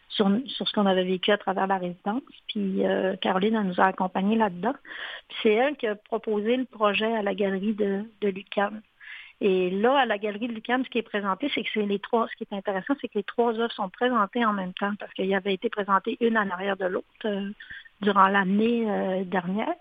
sur, 0.10 0.30
sur 0.48 0.68
ce 0.68 0.74
qu'on 0.74 0.86
avait 0.86 1.04
vécu 1.04 1.32
à 1.32 1.38
travers 1.38 1.68
la 1.68 1.78
résidence. 1.78 2.22
Puis 2.48 2.86
euh, 2.86 3.16
Caroline, 3.18 3.56
elle 3.56 3.68
nous 3.68 3.82
a 3.82 3.86
accompagnés 3.86 4.38
là-dedans. 4.38 4.74
Puis 5.28 5.38
c'est 5.44 5.54
elle 5.54 5.76
qui 5.76 5.88
a 5.88 5.96
proposé 5.96 6.58
le 6.58 6.66
projet 6.66 7.12
à 7.14 7.22
la 7.22 7.34
galerie 7.34 7.74
de, 7.74 8.04
de 8.22 8.28
l'UQAM. 8.30 8.82
Et 9.42 9.70
là, 9.70 9.98
à 10.00 10.06
la 10.06 10.18
galerie 10.18 10.48
de 10.48 10.54
l'UQAM, 10.54 10.86
ce 10.86 10.90
qui 10.90 10.98
est 11.00 11.02
présenté, 11.02 11.52
c'est 11.54 11.62
que 11.64 11.70
c'est 11.74 11.86
les 11.86 12.00
trois. 12.00 12.28
Ce 12.32 12.36
qui 12.38 12.48
est 12.50 12.56
intéressant, 12.56 12.94
c'est 13.02 13.10
que 13.10 13.18
les 13.18 13.24
trois 13.24 13.54
œuvres 13.60 13.74
sont 13.74 13.90
présentées 13.90 14.46
en 14.46 14.54
même 14.54 14.74
temps 14.74 14.94
parce 15.00 15.14
qu'il 15.14 15.26
y 15.26 15.36
avait 15.36 15.54
été 15.54 15.70
présenté 15.70 16.18
une 16.22 16.38
en 16.38 16.50
arrière 16.50 16.78
de 16.78 16.86
l'autre 16.86 17.06
euh, 17.26 17.50
durant 18.02 18.28
l'année 18.30 18.90
euh, 18.90 19.24
dernière. 19.26 19.76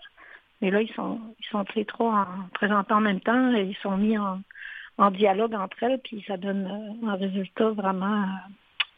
Mais 0.61 0.71
là, 0.71 0.81
ils 0.81 0.91
sont, 0.93 1.19
ils 1.39 1.45
sont 1.45 1.63
tous 1.63 1.77
les 1.77 1.85
trois 1.85 2.27
en, 2.27 2.47
présentés 2.53 2.93
en 2.93 2.99
même 3.01 3.21
temps. 3.21 3.53
Et 3.55 3.63
ils 3.63 3.77
sont 3.77 3.95
mis 3.97 4.17
en, 4.17 4.41
en 4.97 5.09
dialogue 5.11 5.53
entre 5.55 5.81
elles, 5.83 5.99
puis 6.03 6.23
ça 6.27 6.35
donne 6.35 6.65
euh, 7.03 7.07
un 7.07 7.15
résultat 7.15 7.69
vraiment. 7.69 8.25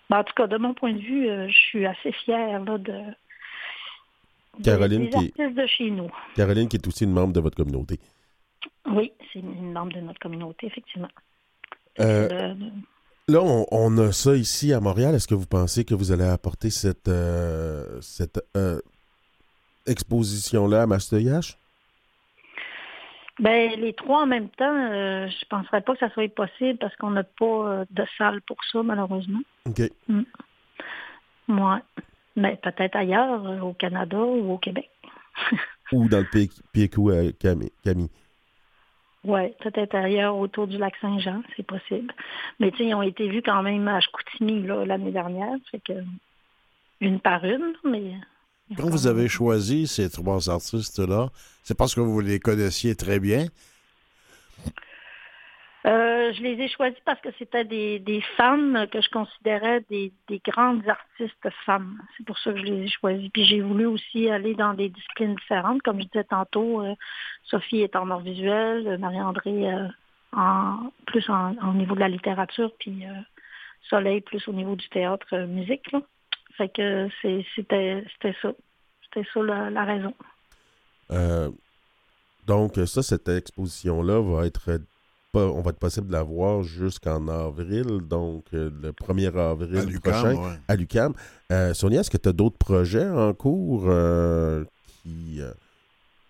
ben, 0.09 0.17
en 0.19 0.23
tout 0.23 0.33
cas, 0.35 0.47
de 0.47 0.57
mon 0.57 0.73
point 0.73 0.93
de 0.93 0.99
vue, 0.99 1.27
je 1.49 1.55
suis 1.55 1.85
assez 1.85 2.11
fière 2.11 2.63
là, 2.63 2.77
de, 2.79 2.93
Caroline 4.63 5.03
des 5.03 5.09
qui 5.09 5.15
est- 5.15 5.39
artistes 5.39 5.55
de 5.61 5.67
chez 5.67 5.91
nous. 5.91 6.09
Caroline, 6.35 6.67
qui 6.67 6.77
est 6.77 6.87
aussi 6.87 7.03
une 7.03 7.11
membre 7.13 7.33
de 7.33 7.39
votre 7.39 7.57
communauté. 7.57 7.99
Oui, 8.85 9.11
c'est 9.31 9.39
une 9.39 9.73
membre 9.73 9.93
de 9.93 10.01
notre 10.01 10.19
communauté, 10.19 10.67
effectivement. 10.67 11.09
Euh, 11.99 12.53
Là, 13.29 13.41
on, 13.41 13.65
on 13.71 13.97
a 13.97 14.13
ça 14.13 14.35
ici 14.35 14.71
à 14.71 14.79
Montréal. 14.79 15.13
Est-ce 15.13 15.27
que 15.27 15.35
vous 15.35 15.47
pensez 15.47 15.83
que 15.83 15.93
vous 15.93 16.13
allez 16.13 16.23
apporter 16.23 16.69
cette, 16.69 17.09
euh, 17.09 17.99
cette 17.99 18.39
euh, 18.55 18.79
exposition-là 19.85 20.83
à 20.83 20.87
Mastoyache? 20.87 21.57
Ben, 23.39 23.79
les 23.79 23.93
trois 23.93 24.23
en 24.23 24.27
même 24.27 24.49
temps, 24.49 24.73
euh, 24.73 25.27
je 25.27 25.45
penserais 25.49 25.81
pas 25.81 25.93
que 25.93 25.99
ça 25.99 26.09
soit 26.11 26.33
possible 26.33 26.79
parce 26.79 26.95
qu'on 26.95 27.11
n'a 27.11 27.23
pas 27.23 27.45
euh, 27.45 27.85
de 27.91 28.05
salle 28.17 28.41
pour 28.41 28.57
ça, 28.71 28.81
malheureusement. 28.81 29.41
OK. 29.65 29.81
Moi. 31.47 31.81
Mais 32.35 32.55
peut-être 32.63 32.95
ailleurs, 32.95 33.45
euh, 33.45 33.59
au 33.59 33.73
Canada 33.73 34.17
ou 34.17 34.53
au 34.53 34.57
Québec. 34.57 34.89
Ou 35.91 36.07
dans 36.09 36.19
le 36.19 36.47
PQ 36.73 37.11
à 37.11 37.31
Camille? 37.31 38.09
Oui, 39.23 39.49
peut-être 39.59 39.95
ailleurs 39.95 40.37
autour 40.37 40.67
du 40.67 40.77
lac 40.77 40.93
Saint-Jean, 41.01 41.41
c'est 41.55 41.65
possible. 41.65 42.13
Mais 42.59 42.71
tu 42.71 42.77
sais, 42.77 42.85
ils 42.85 42.93
ont 42.93 43.01
été 43.01 43.27
vus 43.27 43.41
quand 43.41 43.61
même 43.61 43.87
à 43.87 43.99
Chicoutimi 43.99 44.61
l'année 44.85 45.11
dernière, 45.11 45.53
fait 45.71 45.79
que 45.79 45.93
une 47.01 47.19
par 47.19 47.43
une, 47.43 47.73
mais 47.83 48.13
Quand 48.75 48.89
vous 48.89 49.07
avez 49.07 49.27
choisi 49.27 49.87
ces 49.87 50.09
trois 50.09 50.49
artistes-là, 50.49 51.29
c'est 51.63 51.77
parce 51.77 51.93
que 51.93 52.01
vous 52.01 52.19
les 52.21 52.39
connaissiez 52.39 52.95
très 52.95 53.19
bien? 53.19 53.47
Euh, 55.87 56.33
je 56.33 56.41
les 56.41 56.61
ai 56.61 56.67
choisis 56.67 56.99
parce 57.05 57.21
que 57.21 57.29
c'était 57.39 57.63
des, 57.63 58.21
femmes 58.35 58.87
que 58.91 58.99
je 58.99 59.09
considérais 59.09 59.85
des, 59.89 60.11
des 60.27 60.39
grandes 60.39 60.85
artistes 60.87 61.49
femmes. 61.65 62.01
C'est 62.17 62.25
pour 62.25 62.37
ça 62.39 62.51
que 62.51 62.59
je 62.59 62.65
les 62.65 62.85
ai 62.85 62.89
choisis. 62.89 63.29
Puis 63.29 63.45
j'ai 63.45 63.61
voulu 63.61 63.85
aussi 63.85 64.29
aller 64.29 64.53
dans 64.53 64.73
des 64.73 64.89
disciplines 64.89 65.35
différentes. 65.35 65.81
Comme 65.83 66.01
je 66.01 66.07
disais 66.07 66.25
tantôt, 66.25 66.81
euh, 66.81 66.93
Sophie 67.45 67.81
est 67.81 67.95
en 67.95 68.09
art 68.09 68.19
visuel, 68.19 68.97
Marie-André 68.97 69.71
euh, 69.71 69.87
en 70.33 70.91
plus 71.05 71.29
en, 71.29 71.55
au 71.69 71.73
niveau 71.73 71.95
de 71.95 72.01
la 72.01 72.09
littérature, 72.09 72.71
puis 72.79 73.05
Soleil 73.89 74.19
plus 74.19 74.45
au 74.49 74.53
niveau 74.53 74.75
du 74.75 74.89
théâtre 74.89 75.37
musique. 75.45 75.89
Là. 75.93 76.01
C'était 76.57 77.07
ça. 78.41 78.51
C'était 79.03 79.27
ça 79.33 79.41
la, 79.41 79.85
raison. 79.85 80.13
Donc, 82.45 82.75
ça, 82.75 83.01
cette 83.01 83.29
exposition-là 83.29 84.21
va 84.21 84.45
être 84.45 84.81
pas, 85.37 85.45
on 85.45 85.61
va 85.61 85.69
être 85.69 85.79
possible 85.79 86.07
de 86.07 86.13
la 86.13 86.23
voir 86.23 86.63
jusqu'en 86.63 87.27
avril, 87.27 88.01
donc 88.07 88.45
euh, 88.53 88.69
le 88.81 88.91
1er 88.91 89.37
avril 89.37 89.95
À 89.95 89.99
prochain 89.99 90.35
ouais. 90.35 90.59
à 90.67 90.75
l'UCAM. 90.75 91.13
Sonia, 91.73 92.01
est-ce 92.01 92.09
que 92.09 92.17
tu 92.17 92.29
as 92.29 92.33
d'autres 92.33 92.57
projets 92.57 93.07
en 93.07 93.33
cours 93.33 93.85
euh, 93.87 94.63
qui, 95.01 95.41
euh, 95.41 95.51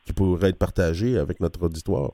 qui 0.06 0.14
pourraient 0.14 0.50
être 0.50 0.60
partagés 0.60 1.18
avec 1.18 1.40
notre 1.40 1.64
auditoire? 1.64 2.12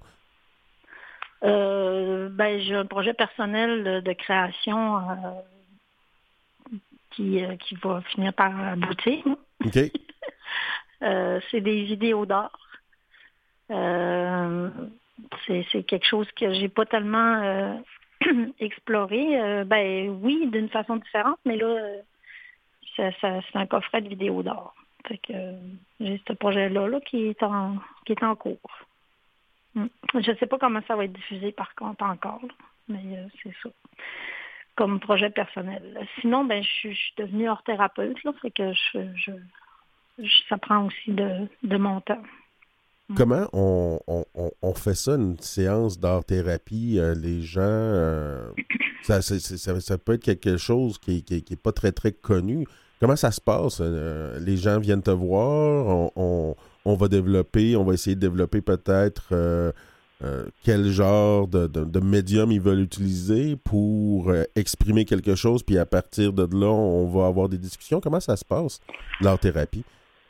Euh, 1.43 2.29
ben, 2.29 2.61
j'ai 2.61 2.75
un 2.75 2.85
projet 2.85 3.13
personnel 3.13 3.83
de, 3.83 3.99
de 3.99 4.13
création 4.13 4.97
euh, 4.97 6.71
qui, 7.11 7.43
euh, 7.43 7.55
qui 7.57 7.75
va 7.75 8.01
finir 8.13 8.33
par 8.33 8.57
aboutir. 8.67 9.23
OK? 9.65 9.77
Euh, 11.01 11.41
c'est 11.51 11.59
des 11.59 11.83
vidéos 11.83 12.25
d'art. 12.25 12.57
C'est 15.47 15.83
quelque 15.83 16.05
chose 16.05 16.29
que 16.31 16.53
j'ai 16.53 16.69
pas 16.69 16.85
tellement 16.85 17.41
euh, 17.41 17.75
exploré. 18.59 19.39
Euh, 19.39 19.63
ben 19.63 20.09
oui, 20.21 20.47
d'une 20.47 20.69
façon 20.69 20.97
différente, 20.97 21.39
mais 21.45 21.57
là, 21.57 21.77
c'est 22.95 23.13
un 23.55 23.65
coffret 23.65 24.01
de 24.01 24.09
vidéos 24.09 24.43
d'art. 24.43 24.73
Fait 25.07 25.17
que 25.17 25.33
euh, 25.33 25.57
j'ai 25.99 26.21
ce 26.27 26.33
projet-là 26.33 26.87
là, 26.87 26.99
qui 27.01 27.27
est 27.27 27.43
en 27.43 27.77
qui 28.05 28.13
est 28.13 28.23
en 28.23 28.35
cours. 28.35 28.85
Mm. 29.75 29.87
Je 30.13 30.31
ne 30.31 30.37
sais 30.37 30.47
pas 30.47 30.57
comment 30.57 30.81
ça 30.87 30.95
va 30.95 31.05
être 31.05 31.13
diffusé 31.13 31.51
par 31.51 31.75
contre 31.75 32.03
encore, 32.03 32.41
mais 32.87 33.27
c'est 33.41 33.53
ça. 33.61 33.69
Comme 34.75 34.99
projet 34.99 35.29
personnel. 35.29 36.07
Sinon, 36.21 36.45
ben 36.45 36.63
je 36.63 36.69
suis 36.69 37.13
devenue 37.17 37.49
hors 37.49 37.63
thérapeute, 37.63 38.23
là, 38.23 38.31
que 38.55 38.73
je, 38.73 38.99
je, 39.15 40.43
ça 40.49 40.57
prend 40.57 40.85
aussi 40.85 41.11
de 41.11 41.77
mon 41.77 42.01
temps. 42.01 42.23
Comment 43.15 43.47
on, 43.53 43.99
on- 44.07 44.25
on- 44.35 44.73
fait 44.73 44.95
ça, 44.95 45.15
une 45.15 45.37
séance 45.39 45.99
d'art-thérapie? 45.99 46.97
euh, 46.99 47.13
les 47.13 47.41
gens, 47.41 47.61
euh, 47.61 48.47
ça, 49.03 49.21
ça- 49.21 49.37
peut 49.97 50.13
être 50.13 50.23
quelque 50.23 50.57
chose 50.57 50.97
qui 50.97 51.23
n'est 51.29 51.55
pas 51.57 51.71
très, 51.73 51.91
très 51.91 52.11
connu. 52.11 52.65
Comment 52.99 53.15
ça 53.17 53.31
se 53.31 53.41
passe? 53.41 53.79
Euh, 53.81 54.39
les 54.39 54.55
gens 54.57 54.79
viennent 54.79 55.01
te 55.03 55.11
voir, 55.11 56.09
on, 56.15 56.55
on- 56.85 56.95
va 56.95 57.07
développer, 57.09 57.75
on 57.75 57.83
va 57.83 57.93
essayer 57.93 58.15
de 58.15 58.21
développer 58.21 58.61
peut-être 58.61 59.33
quel 60.63 60.89
genre 60.89 61.49
de, 61.49 61.67
de- 61.67 61.83
de 61.83 61.99
médium 61.99 62.49
ils 62.53 62.61
veulent 62.61 62.79
utiliser 62.79 63.57
pour 63.57 64.31
exprimer 64.55 65.03
quelque 65.03 65.35
chose, 65.35 65.61
puis 65.63 65.77
à 65.77 65.85
partir 65.85 66.31
de 66.31 66.43
là, 66.43 66.67
on 66.71 67.07
va 67.09 67.27
avoir 67.27 67.49
des 67.49 67.57
discussions. 67.57 67.99
Comment 67.99 68.21
ça 68.21 68.37
se 68.37 68.45
passe, 68.45 68.79
l'art-thérapie? 69.19 69.83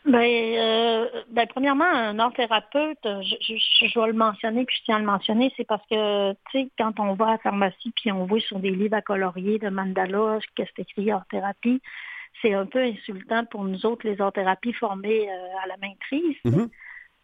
Ben, 0.06 0.20
euh, 0.20 1.08
ben, 1.30 1.48
premièrement, 1.48 1.86
un 1.86 2.20
art 2.20 2.34
thérapeute, 2.34 3.00
je, 3.04 3.36
je, 3.40 3.88
je 3.88 4.00
vais 4.00 4.08
le 4.08 4.14
mentionner, 4.14 4.66
puis 4.66 4.76
je 4.80 4.84
tiens 4.84 4.98
à 4.98 5.00
le 5.00 5.06
mentionner, 5.06 5.54
c'est 5.56 5.66
parce 5.66 5.86
que, 5.88 6.34
tu 6.34 6.38
sais, 6.52 6.70
quand 6.78 7.00
on 7.00 7.14
va 7.14 7.28
à 7.28 7.32
la 7.32 7.38
pharmacie, 7.38 7.94
puis 7.96 8.12
on 8.12 8.26
voit 8.26 8.42
sur 8.42 8.60
des 8.60 8.72
livres 8.72 8.98
à 8.98 9.02
colorier 9.02 9.60
de 9.60 9.70
mandala, 9.70 10.40
qu'est-ce 10.56 10.72
que 10.72 10.74
c'est 10.76 10.82
écrit 10.82 11.12
art 11.12 11.26
thérapie, 11.30 11.82
c'est 12.42 12.54
un 12.54 12.66
peu 12.66 12.80
insultant 12.80 13.46
pour 13.46 13.64
nous 13.64 13.86
autres, 13.86 14.06
les 14.06 14.20
art 14.20 14.34
thérapies 14.34 14.74
formées 14.74 15.30
euh, 15.30 15.64
à 15.64 15.68
la 15.68 15.78
maîtrise. 15.78 16.38
Mhm. 16.44 16.70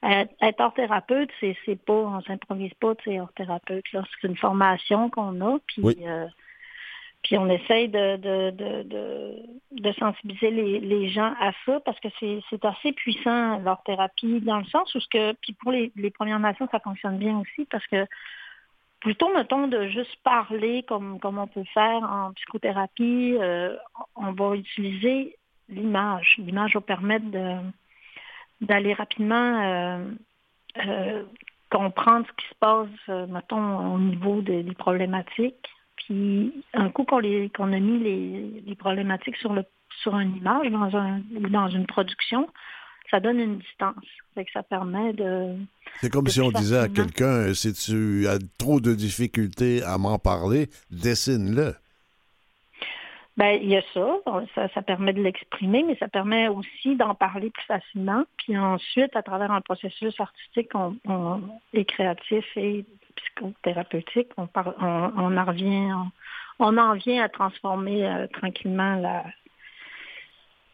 Être, 0.01 0.34
être 0.41 0.61
art 0.61 0.73
thérapeute, 0.73 1.30
c'est, 1.41 1.84
pas, 1.86 1.93
on 1.93 2.21
s'improvise 2.21 2.73
pas, 2.75 2.95
tu 2.95 3.11
sais, 3.11 3.19
thérapeute, 3.36 3.91
là. 3.91 4.03
C'est 4.21 4.27
une 4.27 4.38
formation 4.38 5.09
qu'on 5.09 5.41
a, 5.41 5.57
puis, 5.67 5.82
Oui. 5.84 5.97
Puis 7.30 7.38
on 7.38 7.47
essaye 7.47 7.89
de, 7.89 9.93
sensibiliser 9.99 10.49
les, 10.49 11.09
gens 11.09 11.32
à 11.39 11.51
ça 11.63 11.80
parce 11.82 11.99
que 11.99 12.07
c'est, 12.19 12.65
assez 12.65 12.91
puissant, 12.91 13.59
leur 13.59 13.84
thérapie, 13.84 14.41
dans 14.41 14.57
le 14.57 14.65
sens 14.65 14.95
où 14.95 14.99
ce 14.99 15.07
que, 15.07 15.34
puis 15.34 15.53
pour 15.53 15.71
les, 15.71 15.91
Premières 16.09 16.39
Nations, 16.39 16.67
ça 16.71 16.80
fonctionne 16.80 17.19
bien 17.19 17.38
aussi 17.38 17.67
parce 17.69 17.86
que 17.86 18.07
plutôt, 18.99 19.32
mettons, 19.32 19.67
de 19.67 19.89
juste 19.89 20.15
parler 20.23 20.82
comme, 20.88 21.19
comme 21.19 21.38
on 21.38 21.45
peut 21.45 21.65
faire 21.71 22.01
en 22.01 22.34
psychothérapie, 22.34 23.38
euh, 23.39 23.77
on 24.15 24.32
va 24.32 24.55
utiliser 24.55 25.38
l'image. 25.67 26.34
L'image 26.39 26.73
va 26.73 26.82
permettre 26.82 27.27
d'aller 28.59 28.95
rapidement 28.95 29.61
euh, 29.61 30.03
euh, 30.84 31.23
comprendre 31.69 32.25
ce 32.25 32.43
qui 32.43 32.49
se 32.49 32.55
passe, 32.55 33.27
mettons, 33.30 33.93
au 33.93 33.99
niveau 33.99 34.41
de- 34.41 34.63
des 34.63 34.73
problématiques. 34.73 35.69
Puis, 36.10 36.51
un 36.74 36.89
coup 36.89 37.03
qu'on, 37.03 37.22
qu'on 37.55 37.72
a 37.72 37.80
mis 37.80 37.99
les, 37.99 38.64
les 38.66 38.76
problématiques 38.76 39.36
sur, 39.38 39.53
le, 39.53 39.64
sur 40.01 40.18
une 40.18 40.36
image 40.38 40.72
dans 40.72 40.97
un, 40.97 41.22
ou 41.36 41.47
dans 41.49 41.68
une 41.68 41.86
production, 41.86 42.49
ça 43.12 43.20
donne 43.20 43.39
une 43.39 43.60
distance. 43.60 44.05
Fait 44.34 44.43
que 44.43 44.51
ça 44.51 44.64
permet 44.64 45.14
de... 45.14 45.55
C'est 46.01 46.12
comme 46.12 46.26
de 46.26 46.30
si 46.32 46.41
on 46.41 46.51
disait 46.51 46.80
à 46.80 46.88
quelqu'un, 46.88 47.53
si 47.53 47.74
tu 47.74 48.28
as 48.28 48.39
trop 48.57 48.80
de 48.80 48.95
difficultés 48.95 49.84
à 49.84 49.99
m'en 49.99 50.18
parler, 50.18 50.70
dessine-le. 50.89 51.76
Ben, 53.38 53.57
il 53.62 53.70
y 53.70 53.78
a 53.78 53.82
ça, 53.93 54.20
ça, 54.53 54.68
ça 54.74 54.82
permet 54.82 55.14
de 55.14 55.22
l'exprimer, 55.22 55.84
mais 55.84 55.95
ça 55.95 56.10
permet 56.10 56.49
aussi 56.49 56.95
d'en 56.97 57.16
parler 57.16 57.51
plus 57.51 57.64
facilement. 57.66 58.24
Puis 58.38 58.57
ensuite, 58.57 59.16
à 59.16 59.22
travers 59.24 59.51
un 59.51 59.62
processus 59.62 60.20
artistique 60.20 60.70
on, 60.74 60.95
on- 61.07 61.41
et 61.72 61.86
créatif 61.86 62.45
et 62.57 62.84
psychothérapeutique, 63.22 64.30
on, 64.38 64.47
parle, 64.47 64.74
on, 64.80 65.11
on 65.17 65.38
en 65.38 65.45
revient, 65.45 65.91
on, 65.93 66.11
on 66.59 66.78
en 66.78 66.93
vient 66.95 67.24
à 67.24 67.30
transformer 67.30 68.05
euh, 68.05 68.28
tranquillement 68.28 68.95
la. 68.95 69.24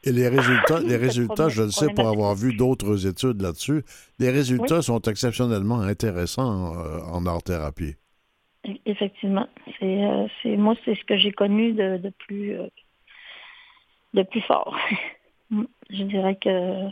Et 0.04 0.12
les 0.12 0.28
résultats, 0.28 0.80
les 0.80 0.90
Cette 0.90 1.02
résultats, 1.02 1.50
je 1.50 1.64
le 1.64 1.72
sais 1.72 1.90
pour 1.90 2.08
avoir 2.08 2.36
vu 2.36 2.56
d'autres 2.56 3.08
études 3.08 3.42
là-dessus, 3.42 3.84
les 4.20 4.30
résultats 4.30 4.84
sont 4.84 5.02
exceptionnellement 5.02 5.80
intéressants 5.82 6.76
euh, 6.78 7.00
en 7.12 7.26
art-thérapie. 7.26 7.96
E- 8.68 8.78
Effectivement, 8.86 9.48
c'est, 9.80 10.04
euh, 10.06 10.28
c'est 10.44 10.58
moi, 10.58 10.76
c'est 10.86 10.96
ce 10.96 11.04
que 11.06 11.18
j'ai 11.18 11.32
connu 11.32 11.74
de, 11.74 11.98
de 11.98 12.10
plus, 12.10 12.56
de 14.14 14.24
plus 14.24 14.42
fort. 14.42 14.78
Je 15.90 16.04
dirais 16.04 16.38
que 16.42 16.90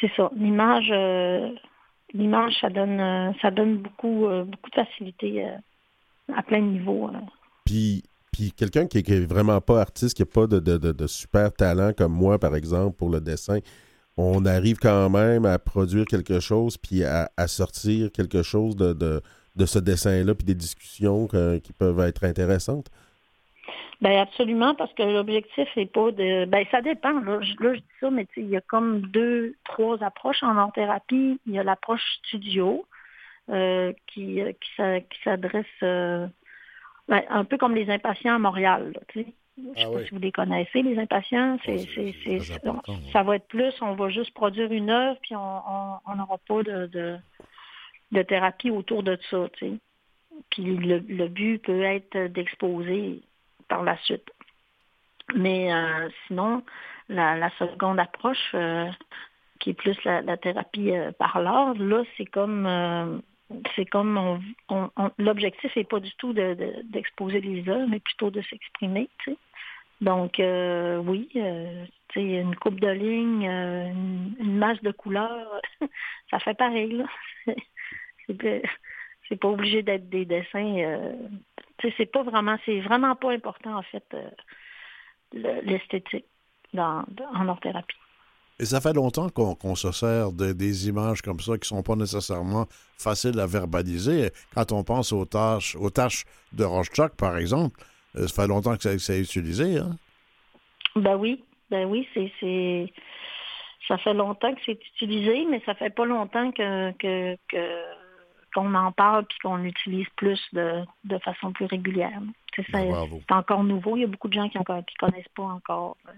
c'est 0.00 0.10
ça. 0.16 0.30
L'image, 0.36 0.90
l'image, 2.12 2.54
ça 2.60 2.70
donne, 2.70 3.00
euh, 3.00 3.32
ça 3.40 3.50
donne 3.50 3.78
beaucoup, 3.78 4.26
euh, 4.26 4.44
beaucoup 4.44 4.70
de 4.70 4.74
facilité 4.74 5.44
euh, 5.44 5.56
à 6.34 6.42
plein 6.42 6.60
de 6.60 6.66
niveaux. 6.66 7.10
Puis, 7.64 8.02
puis 8.32 8.52
quelqu'un 8.52 8.86
qui, 8.86 9.02
qui 9.02 9.12
est 9.12 9.26
vraiment 9.26 9.60
pas 9.60 9.80
artiste, 9.80 10.16
qui 10.16 10.22
n'a 10.22 10.26
pas 10.26 10.46
de, 10.46 10.58
de- 10.58 10.92
de- 10.92 11.06
super 11.06 11.52
talent 11.52 11.92
comme 11.96 12.12
moi, 12.12 12.38
par 12.38 12.54
exemple, 12.56 12.96
pour 12.96 13.10
le 13.10 13.20
dessin, 13.20 13.58
on 14.16 14.44
arrive 14.46 14.78
quand 14.78 15.10
même 15.10 15.44
à 15.44 15.58
produire 15.58 16.04
quelque 16.04 16.38
chose, 16.40 16.76
puis 16.76 17.02
à, 17.04 17.28
sortir 17.48 18.12
quelque 18.12 18.42
chose 18.42 18.76
de, 18.76 19.20
ce 19.66 19.78
dessin-là, 19.80 20.34
puis 20.34 20.44
des 20.44 20.54
discussions 20.54 21.26
qui 21.26 21.72
peuvent 21.72 21.98
être 22.00 22.22
intéressantes. 22.22 22.90
Ben 24.00 24.18
absolument, 24.18 24.74
parce 24.74 24.92
que 24.94 25.02
l'objectif 25.02 25.68
n'est 25.76 25.86
pas 25.86 26.10
de. 26.10 26.44
Ben 26.46 26.66
ça 26.70 26.82
dépend. 26.82 27.20
Là, 27.20 27.40
je, 27.40 27.52
là, 27.62 27.74
je 27.74 27.78
dis 27.80 27.84
ça, 28.00 28.10
mais 28.10 28.26
tu 28.26 28.34
sais, 28.34 28.40
il 28.42 28.48
y 28.50 28.56
a 28.56 28.60
comme 28.60 29.02
deux, 29.02 29.54
trois 29.64 30.02
approches 30.02 30.42
en 30.42 30.70
thérapie. 30.70 31.40
Il 31.46 31.52
y 31.52 31.58
a 31.58 31.62
l'approche 31.62 32.02
studio 32.24 32.84
euh, 33.50 33.92
qui, 34.08 34.40
euh, 34.40 34.52
qui, 34.52 34.70
s'a- 34.76 35.00
qui 35.00 35.22
s'adresse 35.22 35.66
euh, 35.82 36.26
ben, 37.08 37.22
un 37.28 37.44
peu 37.44 37.56
comme 37.56 37.74
les 37.74 37.88
impatients 37.90 38.34
à 38.34 38.38
Montréal. 38.38 38.92
Là, 38.94 39.00
tu 39.08 39.22
sais. 39.22 39.26
Je 39.56 39.62
ne 39.68 39.74
sais 39.74 39.82
Ah 39.82 39.84
pas 39.84 39.96
oui. 39.98 40.04
si 40.08 40.10
vous 40.14 40.20
les 40.20 40.32
connaissez, 40.32 40.82
les 40.82 40.98
impatients. 40.98 41.58
C'est, 41.64 41.76
Oh, 41.78 42.12
c'est- 42.24 42.40
ça 43.12 43.22
va 43.22 43.36
être 43.36 43.46
plus, 43.46 43.72
on 43.82 43.94
va 43.94 44.08
juste 44.08 44.34
produire 44.34 44.72
une 44.72 44.90
œuvre, 44.90 45.16
puis 45.22 45.36
on 45.36 45.38
on- 45.40 45.98
on 46.06 46.16
n'aura 46.16 46.38
pas 46.48 46.62
de, 46.64 46.86
de, 46.86 47.16
de 48.10 48.22
thérapie 48.22 48.70
autour 48.72 49.04
de 49.04 49.16
ça. 49.30 49.46
Puis 50.50 50.62
le, 50.64 50.98
le 50.98 51.28
but 51.28 51.58
peut 51.62 51.82
être 51.82 52.26
d'exposer 52.32 53.20
par 53.68 53.82
la 53.82 53.96
suite. 53.98 54.30
Mais 55.34 55.72
euh, 55.72 56.08
sinon, 56.26 56.62
la, 57.08 57.50
seconde 57.58 57.98
approche, 57.98 58.50
euh, 58.54 58.90
qui 59.60 59.70
est 59.70 59.74
plus 59.74 59.96
la, 60.04 60.36
thérapie 60.36 60.92
euh, 60.92 61.12
par 61.12 61.40
l'art, 61.40 61.74
là, 61.74 62.02
c'est 62.16 62.26
comme 62.26 63.22
c'est 63.76 63.84
comme 63.84 64.40
on, 64.68 64.90
l'objectif 65.18 65.74
n'est 65.76 65.84
pas 65.84 66.00
du 66.00 66.12
tout 66.16 66.32
de- 66.32 66.54
de- 66.54 66.82
d'exposer 66.84 67.40
les 67.40 67.68
œuvres, 67.68 67.88
mais 67.88 68.00
plutôt 68.00 68.30
de 68.30 68.40
s'exprimer. 68.42 69.08
Donc 70.00 70.34
oui, 70.38 71.28
une 72.16 72.56
coupe 72.56 72.80
de 72.80 72.88
ligne, 72.88 73.44
une, 73.44 74.34
une 74.40 74.56
masse 74.58 74.80
de 74.82 74.90
couleurs, 74.92 75.60
ça 76.30 76.38
fait 76.40 76.54
pareil. 76.54 76.92
Là. 76.92 77.04
C'est- 79.28 79.36
pas 79.36 79.48
obligé 79.48 79.82
d'être 79.82 80.08
des 80.08 80.24
dessins. 80.24 80.76
euh, 80.78 81.12
tu 81.78 81.88
sais, 81.88 81.94
c'est 81.96 82.06
pas 82.12 82.22
vraiment, 82.22 82.56
c'est 82.64 82.80
vraiment 82.80 83.16
pas 83.16 83.32
important 83.32 83.76
en 83.78 83.82
fait 83.82 84.04
euh, 84.14 84.28
le- 85.32 85.60
l'esthétique 85.62 86.26
dans, 86.72 87.04
en 87.34 87.48
art-thérapie. 87.48 87.96
Et 88.60 88.64
ça 88.66 88.80
fait 88.80 88.92
longtemps 88.92 89.28
qu'on 89.30 89.74
se 89.74 89.90
sert 89.90 90.30
de- 90.30 90.52
des 90.52 90.88
images 90.88 91.22
comme 91.22 91.40
ça 91.40 91.58
qui 91.58 91.66
sont 91.68 91.82
pas 91.82 91.96
nécessairement 91.96 92.66
faciles 92.96 93.38
à 93.40 93.46
verbaliser. 93.46 94.30
Quand 94.54 94.70
on 94.70 94.84
pense 94.84 95.12
aux 95.12 95.24
tâches, 95.24 95.74
aux 95.74 95.90
tâches 95.90 96.24
de 96.52 96.62
Rorschach, 96.64 97.10
par 97.18 97.36
exemple, 97.36 97.80
euh, 98.16 98.28
ça 98.28 98.42
fait 98.42 98.48
longtemps 98.48 98.76
que 98.76 98.82
ça, 98.84 98.92
que 98.92 98.98
ça 98.98 99.14
est 99.14 99.22
utilisé. 99.22 99.78
Hein? 99.78 99.96
Ben 100.94 101.16
oui, 101.16 101.42
ben 101.70 101.86
oui, 101.86 102.06
c'est 102.14 102.30
c'est 102.38 102.92
ça 103.88 103.98
fait 103.98 104.14
longtemps 104.14 104.54
que 104.54 104.60
c'est 104.64 104.78
utilisé, 104.94 105.44
mais 105.50 105.60
ça 105.66 105.74
fait 105.74 105.90
pas 105.90 106.04
longtemps 106.04 106.52
que 106.52 106.92
que 106.92 107.36
que- 107.48 108.03
qu'on 108.54 108.74
en 108.74 108.92
parle 108.92 109.24
puis 109.26 109.38
qu'on 109.42 109.56
l'utilise 109.56 110.06
plus 110.16 110.40
de, 110.52 110.82
de 111.04 111.18
façon 111.18 111.52
plus 111.52 111.66
régulière. 111.66 112.20
C'est 112.56 112.62
ça, 112.70 112.78
Ben, 112.78 112.94
c'est 113.28 113.34
encore 113.34 113.64
nouveau. 113.64 113.96
Il 113.96 114.00
y 114.00 114.04
a 114.04 114.06
beaucoup 114.08 114.28
de 114.28 114.34
gens 114.34 114.48
qui 114.48 114.58
ne 114.58 114.64
connaissent 114.98 115.28
pas 115.36 115.42
encore 115.42 115.96
euh, 116.08 116.12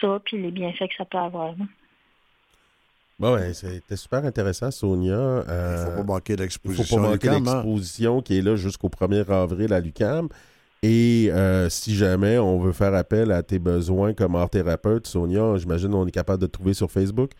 ça 0.00 0.20
puis 0.24 0.40
les 0.42 0.50
bienfaits 0.50 0.88
que 0.88 0.94
ça 0.98 1.04
peut 1.04 1.18
avoir. 1.18 1.54
Bon, 3.18 3.34
ouais, 3.34 3.52
c'était 3.54 3.96
super 3.96 4.24
intéressant, 4.24 4.70
Sonia. 4.70 5.12
Il 5.46 5.50
Euh, 5.50 5.86
faut 5.96 6.02
pas 6.02 6.12
manquer 6.14 6.32
Il 6.32 6.36
faut 6.38 6.42
l'exposition. 6.42 6.96
pas 6.96 7.02
manquer 7.10 7.28
Lucam, 7.28 7.48
hein? 7.48 7.54
l'exposition 7.54 8.20
qui 8.22 8.38
est 8.38 8.42
là 8.42 8.56
jusqu'au 8.56 8.88
1er 8.88 9.30
avril 9.30 9.72
à 9.72 9.80
l'UCAM. 9.80 10.28
Et 10.82 11.28
euh, 11.30 11.68
si 11.68 11.94
jamais 11.94 12.38
on 12.38 12.58
veut 12.58 12.72
faire 12.72 12.92
appel 12.94 13.30
à 13.30 13.44
tes 13.44 13.60
besoins 13.60 14.14
comme 14.14 14.34
art 14.34 14.50
thérapeute, 14.50 15.06
Sonia, 15.06 15.56
j'imagine 15.56 15.94
on 15.94 16.04
est 16.06 16.10
capable 16.10 16.40
de 16.42 16.46
te 16.46 16.52
trouver 16.52 16.74
sur 16.74 16.90
Facebook. 16.90 17.30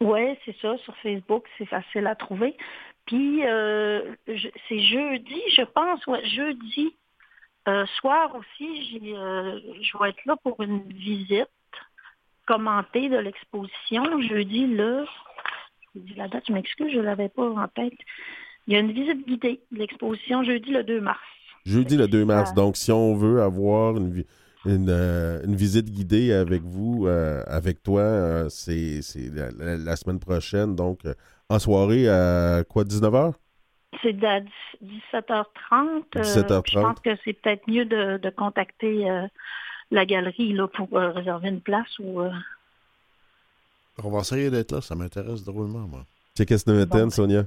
Oui, 0.00 0.20
c'est 0.44 0.56
ça. 0.60 0.76
Sur 0.78 0.94
Facebook, 1.02 1.44
c'est 1.56 1.66
facile 1.66 2.06
à 2.08 2.16
trouver. 2.16 2.56
Puis, 3.08 3.44
euh, 3.46 4.14
je- 4.28 4.48
c'est 4.68 4.80
jeudi, 4.80 5.40
je 5.56 5.62
pense, 5.62 6.06
ouais, 6.06 6.24
jeudi 6.26 6.94
euh, 7.66 7.84
soir 7.98 8.34
aussi, 8.34 8.82
j'ai, 8.90 9.14
euh, 9.16 9.58
je 9.82 9.98
vais 9.98 10.10
être 10.10 10.24
là 10.24 10.36
pour 10.42 10.60
une 10.62 10.82
visite 10.92 11.48
commentée 12.46 13.08
de 13.08 13.16
l'exposition. 13.18 14.20
Jeudi, 14.22 14.66
là, 14.74 15.04
je 15.94 16.00
vous 16.00 16.06
dis 16.06 16.14
la 16.14 16.28
date, 16.28 16.44
je 16.48 16.52
m'excuse, 16.52 16.90
je 16.92 16.98
ne 16.98 17.02
l'avais 17.04 17.28
pas 17.28 17.48
en 17.48 17.68
tête. 17.68 17.92
Il 18.66 18.74
y 18.74 18.76
a 18.76 18.80
une 18.80 18.92
visite 18.92 19.26
guidée 19.26 19.60
de 19.72 19.78
l'exposition 19.78 20.44
jeudi 20.44 20.70
le 20.70 20.82
2 20.84 21.00
mars. 21.00 21.18
Jeudi 21.66 21.96
le 21.96 22.08
2 22.08 22.24
mars. 22.24 22.50
Ah. 22.52 22.54
Donc, 22.54 22.76
si 22.76 22.90
on 22.92 23.14
veut 23.16 23.42
avoir 23.42 23.96
une, 23.96 24.12
vi- 24.12 24.26
une, 24.66 24.90
une 24.90 25.56
visite 25.56 25.90
guidée 25.90 26.32
avec 26.32 26.62
vous, 26.62 27.06
avec 27.06 27.82
toi, 27.82 28.48
c'est 28.50 29.02
c'est 29.02 29.28
la, 29.34 29.50
la- 29.58 29.76
la 29.76 29.96
semaine 29.96 30.20
prochaine. 30.20 30.74
Donc, 30.74 31.00
en 31.48 31.58
soirée 31.58 32.08
à 32.08 32.62
quoi, 32.68 32.84
19h? 32.84 33.34
C'est 34.02 34.22
à 34.24 34.40
17h30. 34.40 34.44
euh, 36.16 36.20
17h30. 36.20 36.62
je 36.70 36.78
pense 36.80 37.00
que 37.00 37.10
c'est 37.24 37.32
peut-être 37.32 37.66
mieux 37.68 37.84
de, 37.84 38.18
de 38.18 38.30
contacter 38.30 39.10
euh, 39.10 39.26
la 39.90 40.04
galerie 40.04 40.52
là, 40.52 40.68
pour 40.68 40.88
euh, 40.96 41.10
réserver 41.10 41.48
une 41.48 41.60
place 41.60 41.98
ou 41.98 42.20
euh, 42.20 42.30
On 44.02 44.10
va 44.10 44.20
essayer 44.20 44.50
d'être 44.50 44.72
là. 44.72 44.80
Ça 44.80 44.94
m'intéresse 44.94 45.42
drôlement, 45.44 45.86
moi. 45.86 46.04
C'est 46.34 46.46
qu'est-ce 46.46 46.64
que 46.64 46.84
tu 46.84 46.88
Bon. 46.88 47.10
Sonia? 47.10 47.44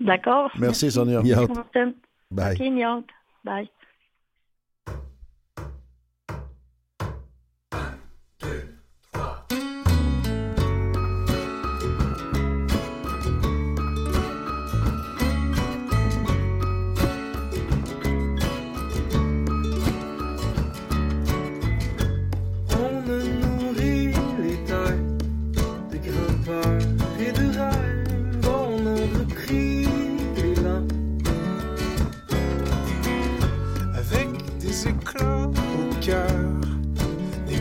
D'accord. 0.00 0.50
Merci, 0.58 0.90
Sonia. 0.90 1.20
Bye. 2.30 2.54
OK. 2.54 2.62
Bye. 3.44 3.70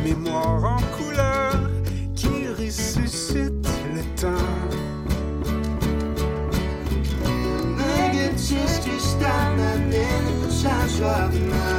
Des 0.10 0.16
mémoires 0.16 0.64
en 0.64 0.82
couleur 0.98 1.54
qui 2.16 2.48
ressuscitent 2.58 3.68
le 3.94 4.02
temps. 4.20 4.46
Negativs 7.78 8.80
que 8.84 9.00
stannar 9.00 9.78
ner 9.90 10.20
så 10.50 10.70
Quand 11.00 11.79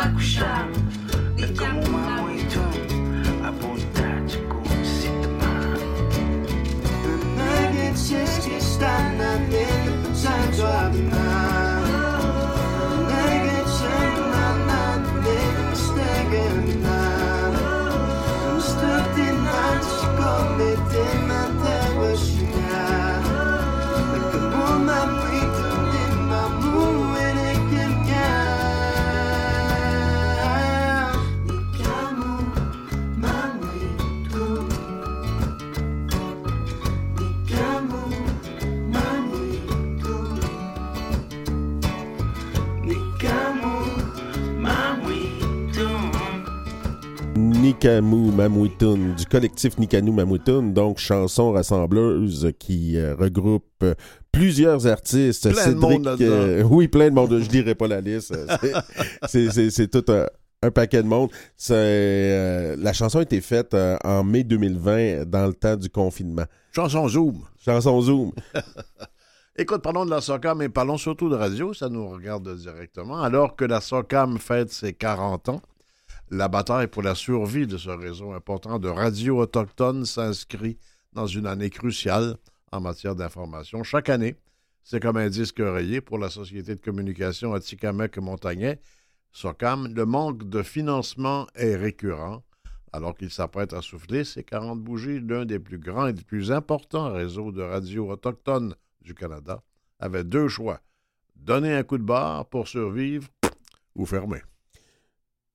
les 0.00 0.06
pas 0.06 0.06
de 0.06 0.12
ma 0.12 0.14
couchard 0.14 0.68
Mais. 1.36 1.54
Comme 1.54 1.78
on 1.78 1.90
m'a 1.90 2.22
muito 2.22 2.60
Nikamu 47.84 48.30
Mamouitoun, 48.32 49.14
du 49.14 49.24
collectif 49.24 49.78
Nikamu 49.78 50.10
Mamouitoun, 50.12 50.74
donc 50.74 50.98
chanson 50.98 51.52
rassembleuse 51.52 52.52
qui 52.58 52.98
euh, 52.98 53.14
regroupe 53.18 53.64
euh, 53.82 53.94
plusieurs 54.30 54.86
artistes. 54.86 55.50
Plein 55.50 55.68
de 55.72 55.78
monde 55.78 56.06
euh, 56.20 56.62
oui, 56.64 56.88
plein 56.88 57.08
de 57.08 57.14
monde. 57.14 57.38
Je 57.40 57.48
dirais 57.48 57.74
pas 57.74 57.88
la 57.88 58.02
liste. 58.02 58.36
C'est- 59.26 59.88
tout 59.90 60.04
un, 60.12 60.26
un 60.62 60.70
paquet 60.70 61.02
de 61.02 61.08
monde. 61.08 61.30
C'est, 61.56 61.72
euh, 61.74 62.76
la 62.78 62.92
chanson 62.92 63.20
a 63.20 63.22
été 63.22 63.40
faite 63.40 63.72
euh, 63.72 63.96
en 64.04 64.24
mai 64.24 64.44
2020, 64.44 65.24
dans 65.24 65.46
le 65.46 65.54
temps 65.54 65.76
du 65.76 65.88
confinement. 65.88 66.44
Chanson 66.76 67.08
Zoom. 67.08 67.38
Chanson 67.64 67.98
Zoom. 68.02 68.32
Écoute, 69.56 69.80
parlons 69.80 70.04
de 70.04 70.10
la 70.10 70.20
SOCAM, 70.20 70.58
mais 70.58 70.68
parlons 70.68 70.98
surtout 70.98 71.30
de 71.30 71.34
radio, 71.34 71.72
ça 71.72 71.88
nous 71.88 72.06
regarde 72.10 72.54
directement. 72.58 73.22
Alors 73.22 73.56
que 73.56 73.64
la 73.64 73.80
SOCAM 73.80 74.36
fête 74.38 74.70
ses 74.70 74.92
40 74.92 75.48
ans, 75.48 75.62
la 76.30 76.46
bataille 76.46 76.86
pour 76.86 77.02
la 77.02 77.16
survie 77.16 77.66
de 77.66 77.76
ce 77.76 77.90
réseau 77.90 78.32
important 78.32 78.78
de 78.78 78.88
radio 78.88 79.40
autochtones 79.40 80.06
s'inscrit 80.06 80.78
dans 81.12 81.26
une 81.26 81.46
année 81.46 81.70
cruciale 81.70 82.36
en 82.70 82.80
matière 82.80 83.16
d'information. 83.16 83.82
Chaque 83.82 84.08
année, 84.08 84.36
c'est 84.84 85.00
comme 85.00 85.16
un 85.16 85.28
disque 85.28 85.58
rayé 85.58 86.00
pour 86.00 86.18
la 86.18 86.30
Société 86.30 86.76
de 86.76 86.80
communication 86.80 87.52
Atikamek-Montagnais, 87.52 88.78
SOCAM. 89.32 89.92
Le 89.92 90.06
manque 90.06 90.48
de 90.48 90.62
financement 90.62 91.48
est 91.56 91.74
récurrent. 91.74 92.44
Alors 92.92 93.16
qu'il 93.16 93.30
s'apprête 93.30 93.72
à 93.72 93.82
souffler 93.82 94.24
ses 94.24 94.44
40 94.44 94.80
bougies, 94.80 95.20
l'un 95.20 95.44
des 95.44 95.58
plus 95.58 95.78
grands 95.78 96.06
et 96.06 96.12
des 96.12 96.24
plus 96.24 96.52
importants 96.52 97.12
réseaux 97.12 97.50
de 97.50 97.62
radio 97.62 98.08
autochtones 98.08 98.74
du 99.00 99.14
Canada 99.14 99.62
avait 99.98 100.24
deux 100.24 100.48
choix. 100.48 100.80
Donner 101.34 101.74
un 101.74 101.82
coup 101.82 101.98
de 101.98 102.04
barre 102.04 102.46
pour 102.46 102.68
survivre 102.68 103.28
ou 103.96 104.06
fermer. 104.06 104.42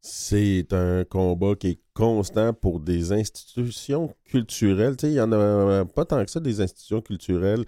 C'est 0.07 0.71
un 0.71 1.03
combat 1.03 1.55
qui 1.55 1.67
est 1.69 1.79
constant 1.95 2.53
pour 2.53 2.79
des 2.79 3.11
institutions 3.11 4.13
culturelles. 4.23 4.95
Il 5.01 5.09
n'y 5.09 5.19
en 5.19 5.31
a 5.31 5.83
pas 5.83 6.05
tant 6.05 6.23
que 6.23 6.29
ça, 6.29 6.39
des 6.39 6.61
institutions 6.61 7.01
culturelles 7.01 7.65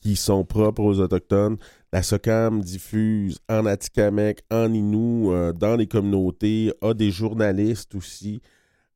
qui 0.00 0.16
sont 0.16 0.46
propres 0.46 0.82
aux 0.82 0.98
Autochtones. 1.00 1.58
La 1.92 2.02
SOCAM 2.02 2.62
diffuse 2.62 3.38
en 3.50 3.66
Atikamek, 3.66 4.44
en 4.50 4.72
Innu, 4.72 5.28
euh, 5.28 5.52
dans 5.52 5.76
les 5.76 5.86
communautés, 5.86 6.72
a 6.80 6.94
des 6.94 7.10
journalistes 7.10 7.94
aussi. 7.94 8.40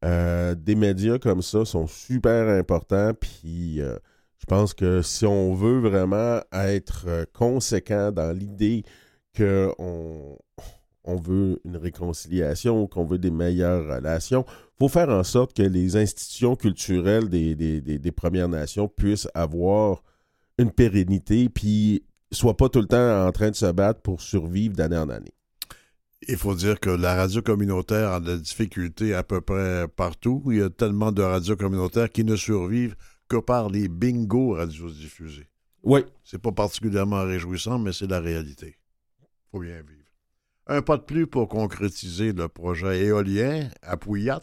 Euh, 0.02 0.54
des 0.54 0.74
médias 0.74 1.18
comme 1.18 1.42
ça 1.42 1.66
sont 1.66 1.86
super 1.86 2.48
importants. 2.48 3.12
Puis 3.12 3.82
euh, 3.82 3.98
je 4.38 4.46
pense 4.46 4.72
que 4.72 5.02
si 5.02 5.26
on 5.26 5.54
veut 5.54 5.80
vraiment 5.80 6.40
être 6.52 7.04
euh, 7.06 7.26
conséquent 7.34 8.12
dans 8.12 8.34
l'idée 8.34 8.82
qu'on 9.36 10.38
on 11.08 11.16
veut 11.16 11.58
une 11.64 11.76
réconciliation, 11.76 12.86
qu'on 12.86 13.04
veut 13.04 13.18
des 13.18 13.30
meilleures 13.30 13.86
relations, 13.96 14.44
il 14.48 14.78
faut 14.78 14.88
faire 14.88 15.08
en 15.08 15.24
sorte 15.24 15.56
que 15.56 15.62
les 15.62 15.96
institutions 15.96 16.54
culturelles 16.54 17.28
des, 17.28 17.54
des- 17.54 17.80
des- 17.80 17.98
des 17.98 18.12
Premières 18.12 18.48
Nations 18.48 18.88
puissent 18.88 19.28
avoir 19.34 20.02
une 20.58 20.70
pérennité, 20.70 21.48
puis 21.48 22.04
soient 22.30 22.56
pas 22.56 22.68
tout 22.68 22.80
le 22.80 22.86
temps 22.86 23.26
en 23.26 23.32
train 23.32 23.50
de 23.50 23.56
se 23.56 23.70
battre 23.72 24.00
pour 24.02 24.20
survivre 24.20 24.76
d'année 24.76 24.98
en 24.98 25.08
année. 25.08 25.32
Il 26.28 26.36
faut 26.36 26.54
dire 26.54 26.78
que 26.80 26.90
la 26.90 27.14
radio 27.14 27.40
communautaire 27.42 28.10
a 28.10 28.20
de 28.20 28.32
la 28.32 28.36
difficulté 28.36 29.14
à 29.14 29.22
peu 29.22 29.40
près 29.40 29.86
partout. 29.88 30.42
Il 30.50 30.58
y 30.58 30.62
a 30.62 30.68
tellement 30.68 31.12
de 31.12 31.22
radios 31.22 31.56
communautaires 31.56 32.10
qui 32.10 32.24
ne 32.24 32.36
survivent 32.36 32.96
que 33.28 33.36
par 33.36 33.70
les 33.70 33.88
bingos 33.88 34.54
radiodiffusés. 34.54 35.48
Oui. 35.84 36.00
C'est 36.24 36.42
pas 36.42 36.52
particulièrement 36.52 37.22
réjouissant, 37.22 37.78
mais 37.78 37.92
c'est 37.92 38.08
la 38.10 38.20
réalité. 38.20 38.76
faut 39.52 39.60
bien 39.60 39.76
vivre. 39.80 39.97
Un 40.70 40.82
pas 40.82 40.98
de 40.98 41.02
plus 41.02 41.26
pour 41.26 41.48
concrétiser 41.48 42.32
le 42.34 42.46
projet 42.46 43.06
éolien 43.06 43.68
à 43.82 43.96
Pouillat. 43.96 44.42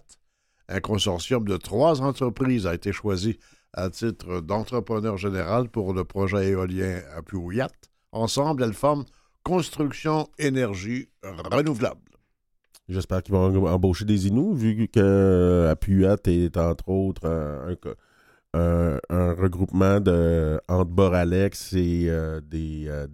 Un 0.67 0.79
consortium 0.79 1.47
de 1.47 1.55
trois 1.57 2.01
entreprises 2.01 2.65
a 2.65 2.73
été 2.73 2.91
choisi 2.91 3.37
à 3.73 3.91
titre 3.91 4.41
d'entrepreneur 4.41 5.17
général 5.17 5.69
pour 5.69 5.93
le 5.93 6.03
projet 6.03 6.47
éolien 6.49 7.01
à 7.15 7.21
Pouillat. 7.21 7.69
Ensemble, 8.11 8.63
elles 8.63 8.73
forment 8.73 9.05
Construction 9.43 10.27
Énergie 10.39 11.09
Renouvelable. 11.21 12.01
J'espère 12.89 13.21
qu'ils 13.21 13.35
vont 13.35 13.51
em- 13.51 13.67
embaucher 13.67 14.05
des 14.05 14.27
Inuits, 14.27 14.55
vu 14.55 14.87
que 14.87 15.67
Apuyat 15.69 16.17
est 16.25 16.57
entre 16.57 16.89
autres 16.89 17.27
un, 18.55 18.99
un 19.09 19.33
regroupement 19.33 19.99
de, 19.99 20.59
entre 20.67 20.89
Boralex 20.89 21.73
et 21.73 22.05
euh, 22.09 22.41
des, 22.41 22.85
euh, 22.87 23.07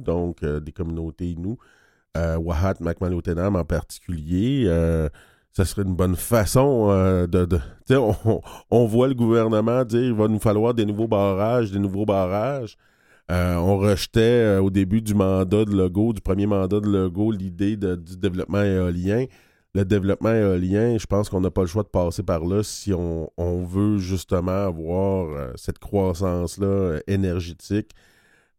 donc 0.00 0.42
euh, 0.42 0.60
des 0.60 0.72
communautés 0.72 1.32
Inuits. 1.32 1.58
Euh, 2.16 2.36
Wahat 2.38 2.74
Macmalotenam 2.80 3.56
en 3.56 3.64
particulier. 3.64 4.64
euh, 4.66 5.08
ça 5.56 5.64
serait 5.64 5.84
une 5.84 5.94
bonne 5.96 6.16
façon 6.16 6.88
euh, 6.90 7.26
de. 7.26 7.48
on, 7.96 8.42
on 8.70 8.84
voit 8.84 9.08
le 9.08 9.14
gouvernement 9.14 9.84
dire 9.86 10.02
il 10.02 10.12
va 10.12 10.28
nous 10.28 10.38
falloir 10.38 10.74
des 10.74 10.84
nouveaux 10.84 11.08
barrages, 11.08 11.70
des 11.72 11.78
nouveaux 11.78 12.04
barrages. 12.04 12.76
Euh, 13.30 13.54
on 13.56 13.78
rejetait 13.78 14.20
euh, 14.20 14.60
au 14.60 14.68
début 14.68 15.00
du 15.00 15.14
mandat 15.14 15.64
de 15.64 15.74
Legault, 15.74 16.12
du 16.12 16.20
premier 16.20 16.46
mandat 16.46 16.80
de 16.80 16.88
Legault, 16.88 17.32
l'idée 17.32 17.76
du 17.78 18.18
développement 18.18 18.62
éolien. 18.62 19.24
Le 19.74 19.86
développement 19.86 20.34
éolien, 20.34 20.98
je 20.98 21.06
pense 21.06 21.30
qu'on 21.30 21.40
n'a 21.40 21.50
pas 21.50 21.62
le 21.62 21.68
choix 21.68 21.82
de 21.82 21.88
passer 21.88 22.22
par 22.22 22.44
là 22.44 22.62
si 22.62 22.92
on, 22.92 23.30
veut 23.64 23.96
justement 23.96 24.66
avoir 24.66 25.52
cette 25.56 25.78
croissance-là 25.78 27.00
énergétique. 27.06 27.90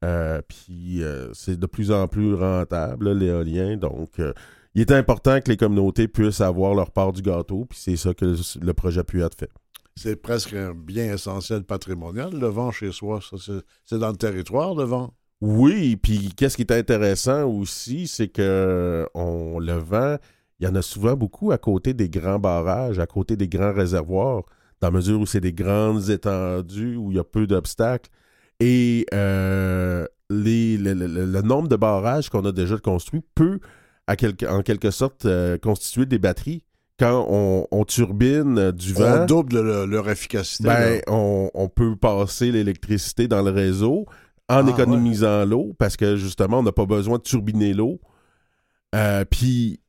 Euh, 0.04 0.42
Puis 0.48 1.04
euh, 1.04 1.34
c'est 1.34 1.60
de 1.60 1.66
plus 1.66 1.92
en 1.92 2.08
plus 2.08 2.34
rentable, 2.34 3.12
l'éolien. 3.14 3.78
Donc, 3.78 4.20
euh, 4.20 4.34
il 4.76 4.82
est 4.82 4.92
important 4.92 5.42
que 5.42 5.50
les 5.50 5.58
communautés 5.58 6.08
puissent 6.08 6.42
avoir 6.42 6.76
leur 6.76 6.92
part 6.92 7.14
du 7.14 7.22
gâteau. 7.22 7.66
Puis 7.66 7.80
c'est 7.82 7.96
ça 7.96 8.14
que 8.14 8.26
le, 8.26 8.36
le 8.62 8.74
projet 8.74 9.04
Puyat 9.04 9.30
fait. 9.38 9.50
C'est 9.96 10.16
presque 10.16 10.54
un 10.54 10.76
bien 10.76 11.14
essentiel 11.14 11.64
patrimonial, 11.64 12.32
le 12.32 12.48
vent 12.48 12.72
chez 12.72 12.92
soi. 12.92 13.20
C'est 13.86 13.98
dans 13.98 14.12
le 14.12 14.18
territoire, 14.18 14.76
le 14.76 14.84
vent? 14.84 15.12
Oui, 15.42 15.96
puis 15.96 16.34
qu'est-ce 16.36 16.56
qui 16.56 16.64
est 16.64 16.72
intéressant 16.72 17.46
aussi, 17.46 18.08
c'est 18.08 18.28
que 18.28 19.08
on 19.14 19.60
le 19.60 19.74
vent, 19.74 20.18
il 20.60 20.68
y 20.68 20.70
en 20.70 20.76
a 20.76 20.82
souvent 20.82 21.16
beaucoup 21.16 21.52
à 21.52 21.58
côté 21.58 21.94
des 21.94 22.10
grands 22.10 22.40
barrages, 22.40 23.00
à 23.00 23.06
côté 23.06 23.36
des 23.36 23.48
grands 23.48 23.74
réservoirs, 23.74 24.44
dans 24.82 24.88
la 24.88 24.92
mesure 24.92 25.20
où 25.20 25.26
c'est 25.26 25.42
des 25.42 25.54
grandes 25.54 26.10
étendues, 26.10 26.96
où 26.96 27.12
il 27.12 27.18
y 27.18 27.20
a 27.20 27.24
peu 27.24 27.48
d'obstacles. 27.48 28.10
Et 28.60 29.06
euh, 29.14 30.06
les- 30.30 30.78
le, 30.78 30.94
le- 30.94 31.26
le 31.26 31.42
nombre 31.42 31.68
de 31.68 31.76
barrages 31.76 32.30
qu'on 32.30 32.44
a 32.46 32.52
déjà 32.52 32.78
construits 32.78 33.22
peut, 33.36 33.60
à 34.08 34.16
quelque- 34.16 34.46
en 34.46 34.62
quelque 34.64 34.92
sorte, 34.92 35.26
euh, 35.26 35.58
constituer 35.58 36.06
des 36.06 36.18
batteries. 36.20 36.64
Quand 37.00 37.28
on, 37.30 37.68
on 37.70 37.86
turbine 37.86 38.58
euh, 38.58 38.72
du 38.72 38.94
vent, 38.94 39.22
On 39.22 39.26
double 39.28 39.62
le- 39.62 39.86
leur 39.86 40.10
efficacité. 40.10 40.64
ben, 40.68 41.02
on, 41.08 41.52
on 41.54 41.70
peut 41.70 41.96
passer 41.96 42.52
l'électricité 42.52 43.28
dans 43.28 43.44
le 43.44 43.52
réseau 43.52 44.06
en 44.50 44.66
Ah, 44.66 44.70
économisant 44.72 45.46
l'eau 45.46 45.76
parce 45.78 45.96
que 45.96 46.16
justement, 46.16 46.60
on 46.60 46.64
n'a 46.64 46.72
pas 46.72 46.86
besoin 46.88 47.18
de 47.20 47.24
turbiner 47.24 47.74
l'eau. 47.76 48.00
Euh, 48.96 49.24
Puis, 49.30 49.80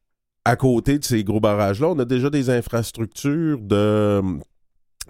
à 0.44 0.56
côté 0.56 0.98
de 0.98 1.04
ces 1.04 1.24
gros 1.24 1.40
barrages-là, 1.40 1.88
on 1.88 1.98
a 1.98 2.04
déjà 2.04 2.28
des 2.28 2.50
infrastructures 2.50 3.58
de, 3.60 4.20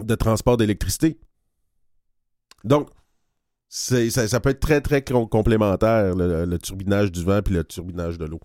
de 0.01 0.15
transport 0.15 0.57
d'électricité. 0.57 1.19
Donc, 2.65 2.89
ça, 3.69 4.29
ça 4.29 4.41
peut 4.41 4.51
être 4.51 4.61
très, 4.61 4.81
très 4.81 5.03
com- 5.03 5.29
complémentaire, 5.29 6.15
le, 6.15 6.57
turbinage 6.59 7.13
du 7.13 7.25
vent 7.25 7.43
puis 7.43 7.55
le 7.55 7.65
turbinage 7.65 8.19
de 8.19 8.27
l'eau. 8.27 8.41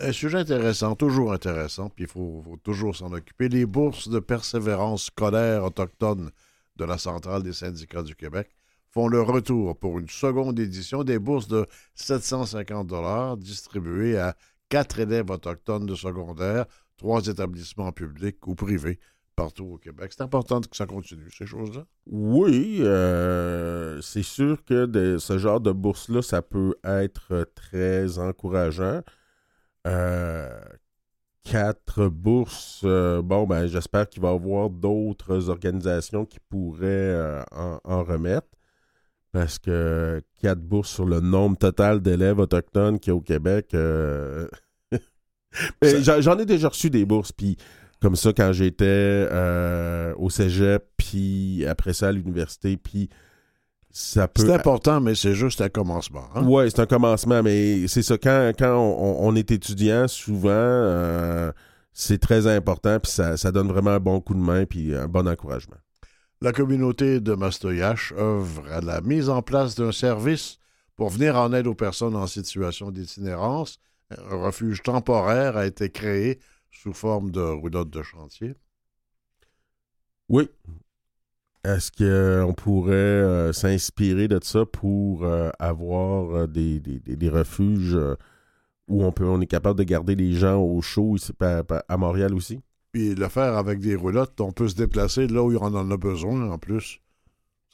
Un 0.00 0.12
sujet 0.12 0.38
intéressant, 0.38 0.94
toujours 0.94 1.32
intéressant, 1.32 1.90
puis 1.90 2.04
il 2.04 2.10
faut, 2.10 2.42
faut 2.44 2.56
toujours 2.56 2.94
s'en 2.94 3.12
occuper. 3.12 3.48
Les 3.48 3.66
bourses 3.66 4.08
de 4.08 4.20
persévérance 4.20 5.04
scolaire 5.06 5.64
autochtone 5.64 6.30
de 6.76 6.84
la 6.84 6.98
Centrale 6.98 7.42
des 7.42 7.52
syndicats 7.52 8.02
du 8.02 8.14
Québec 8.14 8.48
font 8.90 9.08
le 9.08 9.20
retour 9.20 9.76
pour 9.76 9.98
une 9.98 10.08
seconde 10.08 10.58
édition 10.58 11.04
des 11.04 11.18
bourses 11.18 11.48
de 11.48 11.66
750 11.94 13.38
distribuées 13.38 14.18
à 14.18 14.36
quatre 14.68 15.00
élèves 15.00 15.30
autochtones 15.30 15.86
de 15.86 15.94
secondaire, 15.94 16.66
trois 16.96 17.26
établissements 17.26 17.92
publics 17.92 18.46
ou 18.46 18.54
privés 18.54 18.98
partout 19.38 19.64
au 19.74 19.78
Québec. 19.78 20.12
C'est 20.14 20.22
important 20.22 20.60
que 20.60 20.76
ça 20.76 20.86
continue, 20.86 21.30
ces 21.30 21.46
choses-là. 21.46 21.84
Oui, 22.06 22.78
euh, 22.80 24.00
c'est 24.02 24.22
sûr 24.22 24.62
que 24.64 24.86
de- 24.86 25.18
ce 25.18 25.38
genre 25.38 25.60
de 25.60 25.72
bourse-là, 25.72 26.22
ça 26.22 26.42
peut 26.42 26.74
être 26.84 27.46
très 27.54 28.18
encourageant. 28.18 29.02
Euh, 29.86 30.50
quatre 31.44 32.08
bourses, 32.08 32.82
euh, 32.84 33.22
bon, 33.22 33.46
ben, 33.46 33.66
j'espère 33.66 34.08
qu'il 34.08 34.22
va 34.22 34.32
y 34.32 34.34
avoir 34.34 34.68
d'autres 34.70 35.48
organisations 35.48 36.26
qui 36.26 36.38
pourraient 36.50 37.42
en, 37.52 37.80
en 37.84 38.04
remettre. 38.04 38.48
Parce 39.30 39.58
que 39.58 40.22
quatre 40.40 40.60
bourses 40.60 40.90
sur 40.90 41.04
le 41.04 41.20
nombre 41.20 41.58
total 41.58 42.00
d'élèves 42.00 42.38
autochtones 42.38 42.98
qu'il 42.98 43.10
y 43.10 43.12
a 43.12 43.16
au 43.16 43.20
Québec. 43.20 43.68
j'en 45.82 46.38
ai 46.38 46.46
déjà 46.46 46.68
reçu 46.68 46.90
des 46.90 47.04
bourses, 47.04 47.32
puis 47.32 47.56
comme 48.00 48.16
ça, 48.16 48.32
quand 48.32 48.52
j'étais 48.52 48.84
euh, 48.86 50.14
au 50.18 50.30
cégep, 50.30 50.84
puis 50.96 51.64
après 51.66 51.92
ça 51.92 52.08
à 52.08 52.12
l'université, 52.12 52.76
puis 52.76 53.08
ça 53.90 54.28
peut. 54.28 54.42
C'est 54.46 54.52
important, 54.52 55.00
mais 55.00 55.14
c'est 55.14 55.34
juste 55.34 55.60
un 55.60 55.68
commencement. 55.68 56.24
hein? 56.34 56.44
Oui, 56.46 56.64
c'est 56.70 56.80
un 56.80 56.86
commencement, 56.86 57.42
mais 57.42 57.88
c'est 57.88 58.02
ça. 58.02 58.16
Quand, 58.18 58.52
quand 58.58 58.76
on, 58.76 59.26
on 59.26 59.34
est 59.34 59.50
étudiant, 59.50 60.06
souvent, 60.06 60.50
euh, 60.52 61.50
c'est 61.92 62.18
très 62.18 62.46
important, 62.46 63.00
puis 63.00 63.10
ça, 63.10 63.36
ça 63.36 63.50
donne 63.50 63.68
vraiment 63.68 63.90
un 63.90 64.00
bon 64.00 64.20
coup 64.20 64.34
de 64.34 64.40
main, 64.40 64.64
puis 64.66 64.94
un 64.94 65.08
bon 65.08 65.26
encouragement. 65.26 65.76
La 66.40 66.52
communauté 66.52 67.18
de 67.18 67.34
Mastoyache 67.34 68.12
œuvre 68.16 68.62
à 68.70 68.80
la 68.80 69.00
mise 69.00 69.28
en 69.28 69.42
place 69.42 69.74
d'un 69.74 69.90
service 69.90 70.58
pour 70.94 71.08
venir 71.08 71.36
en 71.36 71.52
aide 71.52 71.66
aux 71.66 71.74
personnes 71.74 72.14
en 72.14 72.28
situation 72.28 72.92
d'itinérance. 72.92 73.78
Un 74.30 74.36
refuge 74.36 74.82
temporaire 74.84 75.56
a 75.56 75.66
été 75.66 75.90
créé 75.90 76.38
sous 76.70 76.92
forme 76.92 77.30
de 77.30 77.40
roulotte 77.40 77.90
de 77.90 78.02
chantier? 78.02 78.54
Oui. 80.28 80.48
Est-ce 81.64 81.90
qu'on 81.90 82.54
pourrait 82.54 82.92
euh, 82.94 83.52
s'inspirer 83.52 84.28
de 84.28 84.38
ça 84.42 84.64
pour 84.64 85.24
euh, 85.24 85.50
avoir 85.58 86.30
euh, 86.34 86.46
des, 86.46 86.80
des- 86.80 87.00
des- 87.16 87.28
refuges 87.28 87.94
euh, 87.96 88.14
où 88.86 89.04
on, 89.04 89.10
peut, 89.12 89.26
on 89.26 89.40
est 89.40 89.46
capable 89.46 89.78
de 89.78 89.84
garder 89.84 90.14
les 90.14 90.32
gens 90.32 90.56
au 90.62 90.80
chaud 90.80 91.16
ici, 91.16 91.32
à 91.40 91.96
Montréal 91.96 92.32
aussi? 92.34 92.60
Puis 92.92 93.14
le 93.14 93.28
faire 93.28 93.56
avec 93.56 93.80
des 93.80 93.96
roulottes, 93.96 94.40
on 94.40 94.52
peut 94.52 94.68
se 94.68 94.76
déplacer 94.76 95.26
là 95.26 95.42
où 95.42 95.54
on 95.56 95.74
en 95.74 95.90
a 95.90 95.96
besoin 95.96 96.50
en 96.50 96.58
plus. 96.58 97.00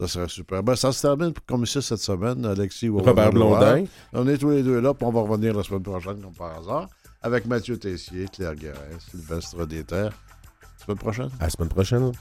Ça 0.01 0.09
serait 0.09 0.28
super. 0.28 0.62
Ben, 0.64 0.74
ça 0.74 0.90
se 0.90 1.03
termine 1.03 1.32
comme 1.47 1.66
ça 1.66 1.80
cette 1.80 2.01
semaine, 2.01 2.45
Alexis. 2.45 2.88
Robert 2.88 3.30
Blondin. 3.30 3.84
On 4.12 4.26
est 4.26 4.38
tous 4.38 4.51
les 4.51 4.64
deux 4.64 4.80
là, 4.80 4.92
puis 4.92 5.07
on 5.07 5.12
va 5.12 5.20
revenir 5.20 5.55
la 5.55 5.62
semaine 5.62 5.84
prochaine, 5.84 6.20
comme 6.20 6.34
par 6.34 6.59
hasard, 6.59 6.88
avec 7.24 7.46
Mathieu 7.46 7.78
Tessier, 7.78 8.26
Claire 8.30 8.54
Guérin, 8.54 8.98
Sylvestre 9.10 9.66
Déterre. 9.66 10.12
Semaine 10.76 10.98
prochaine? 10.98 11.30
À 11.40 11.44
la 11.44 11.50
semaine 11.50 11.70
prochaine. 11.70 12.12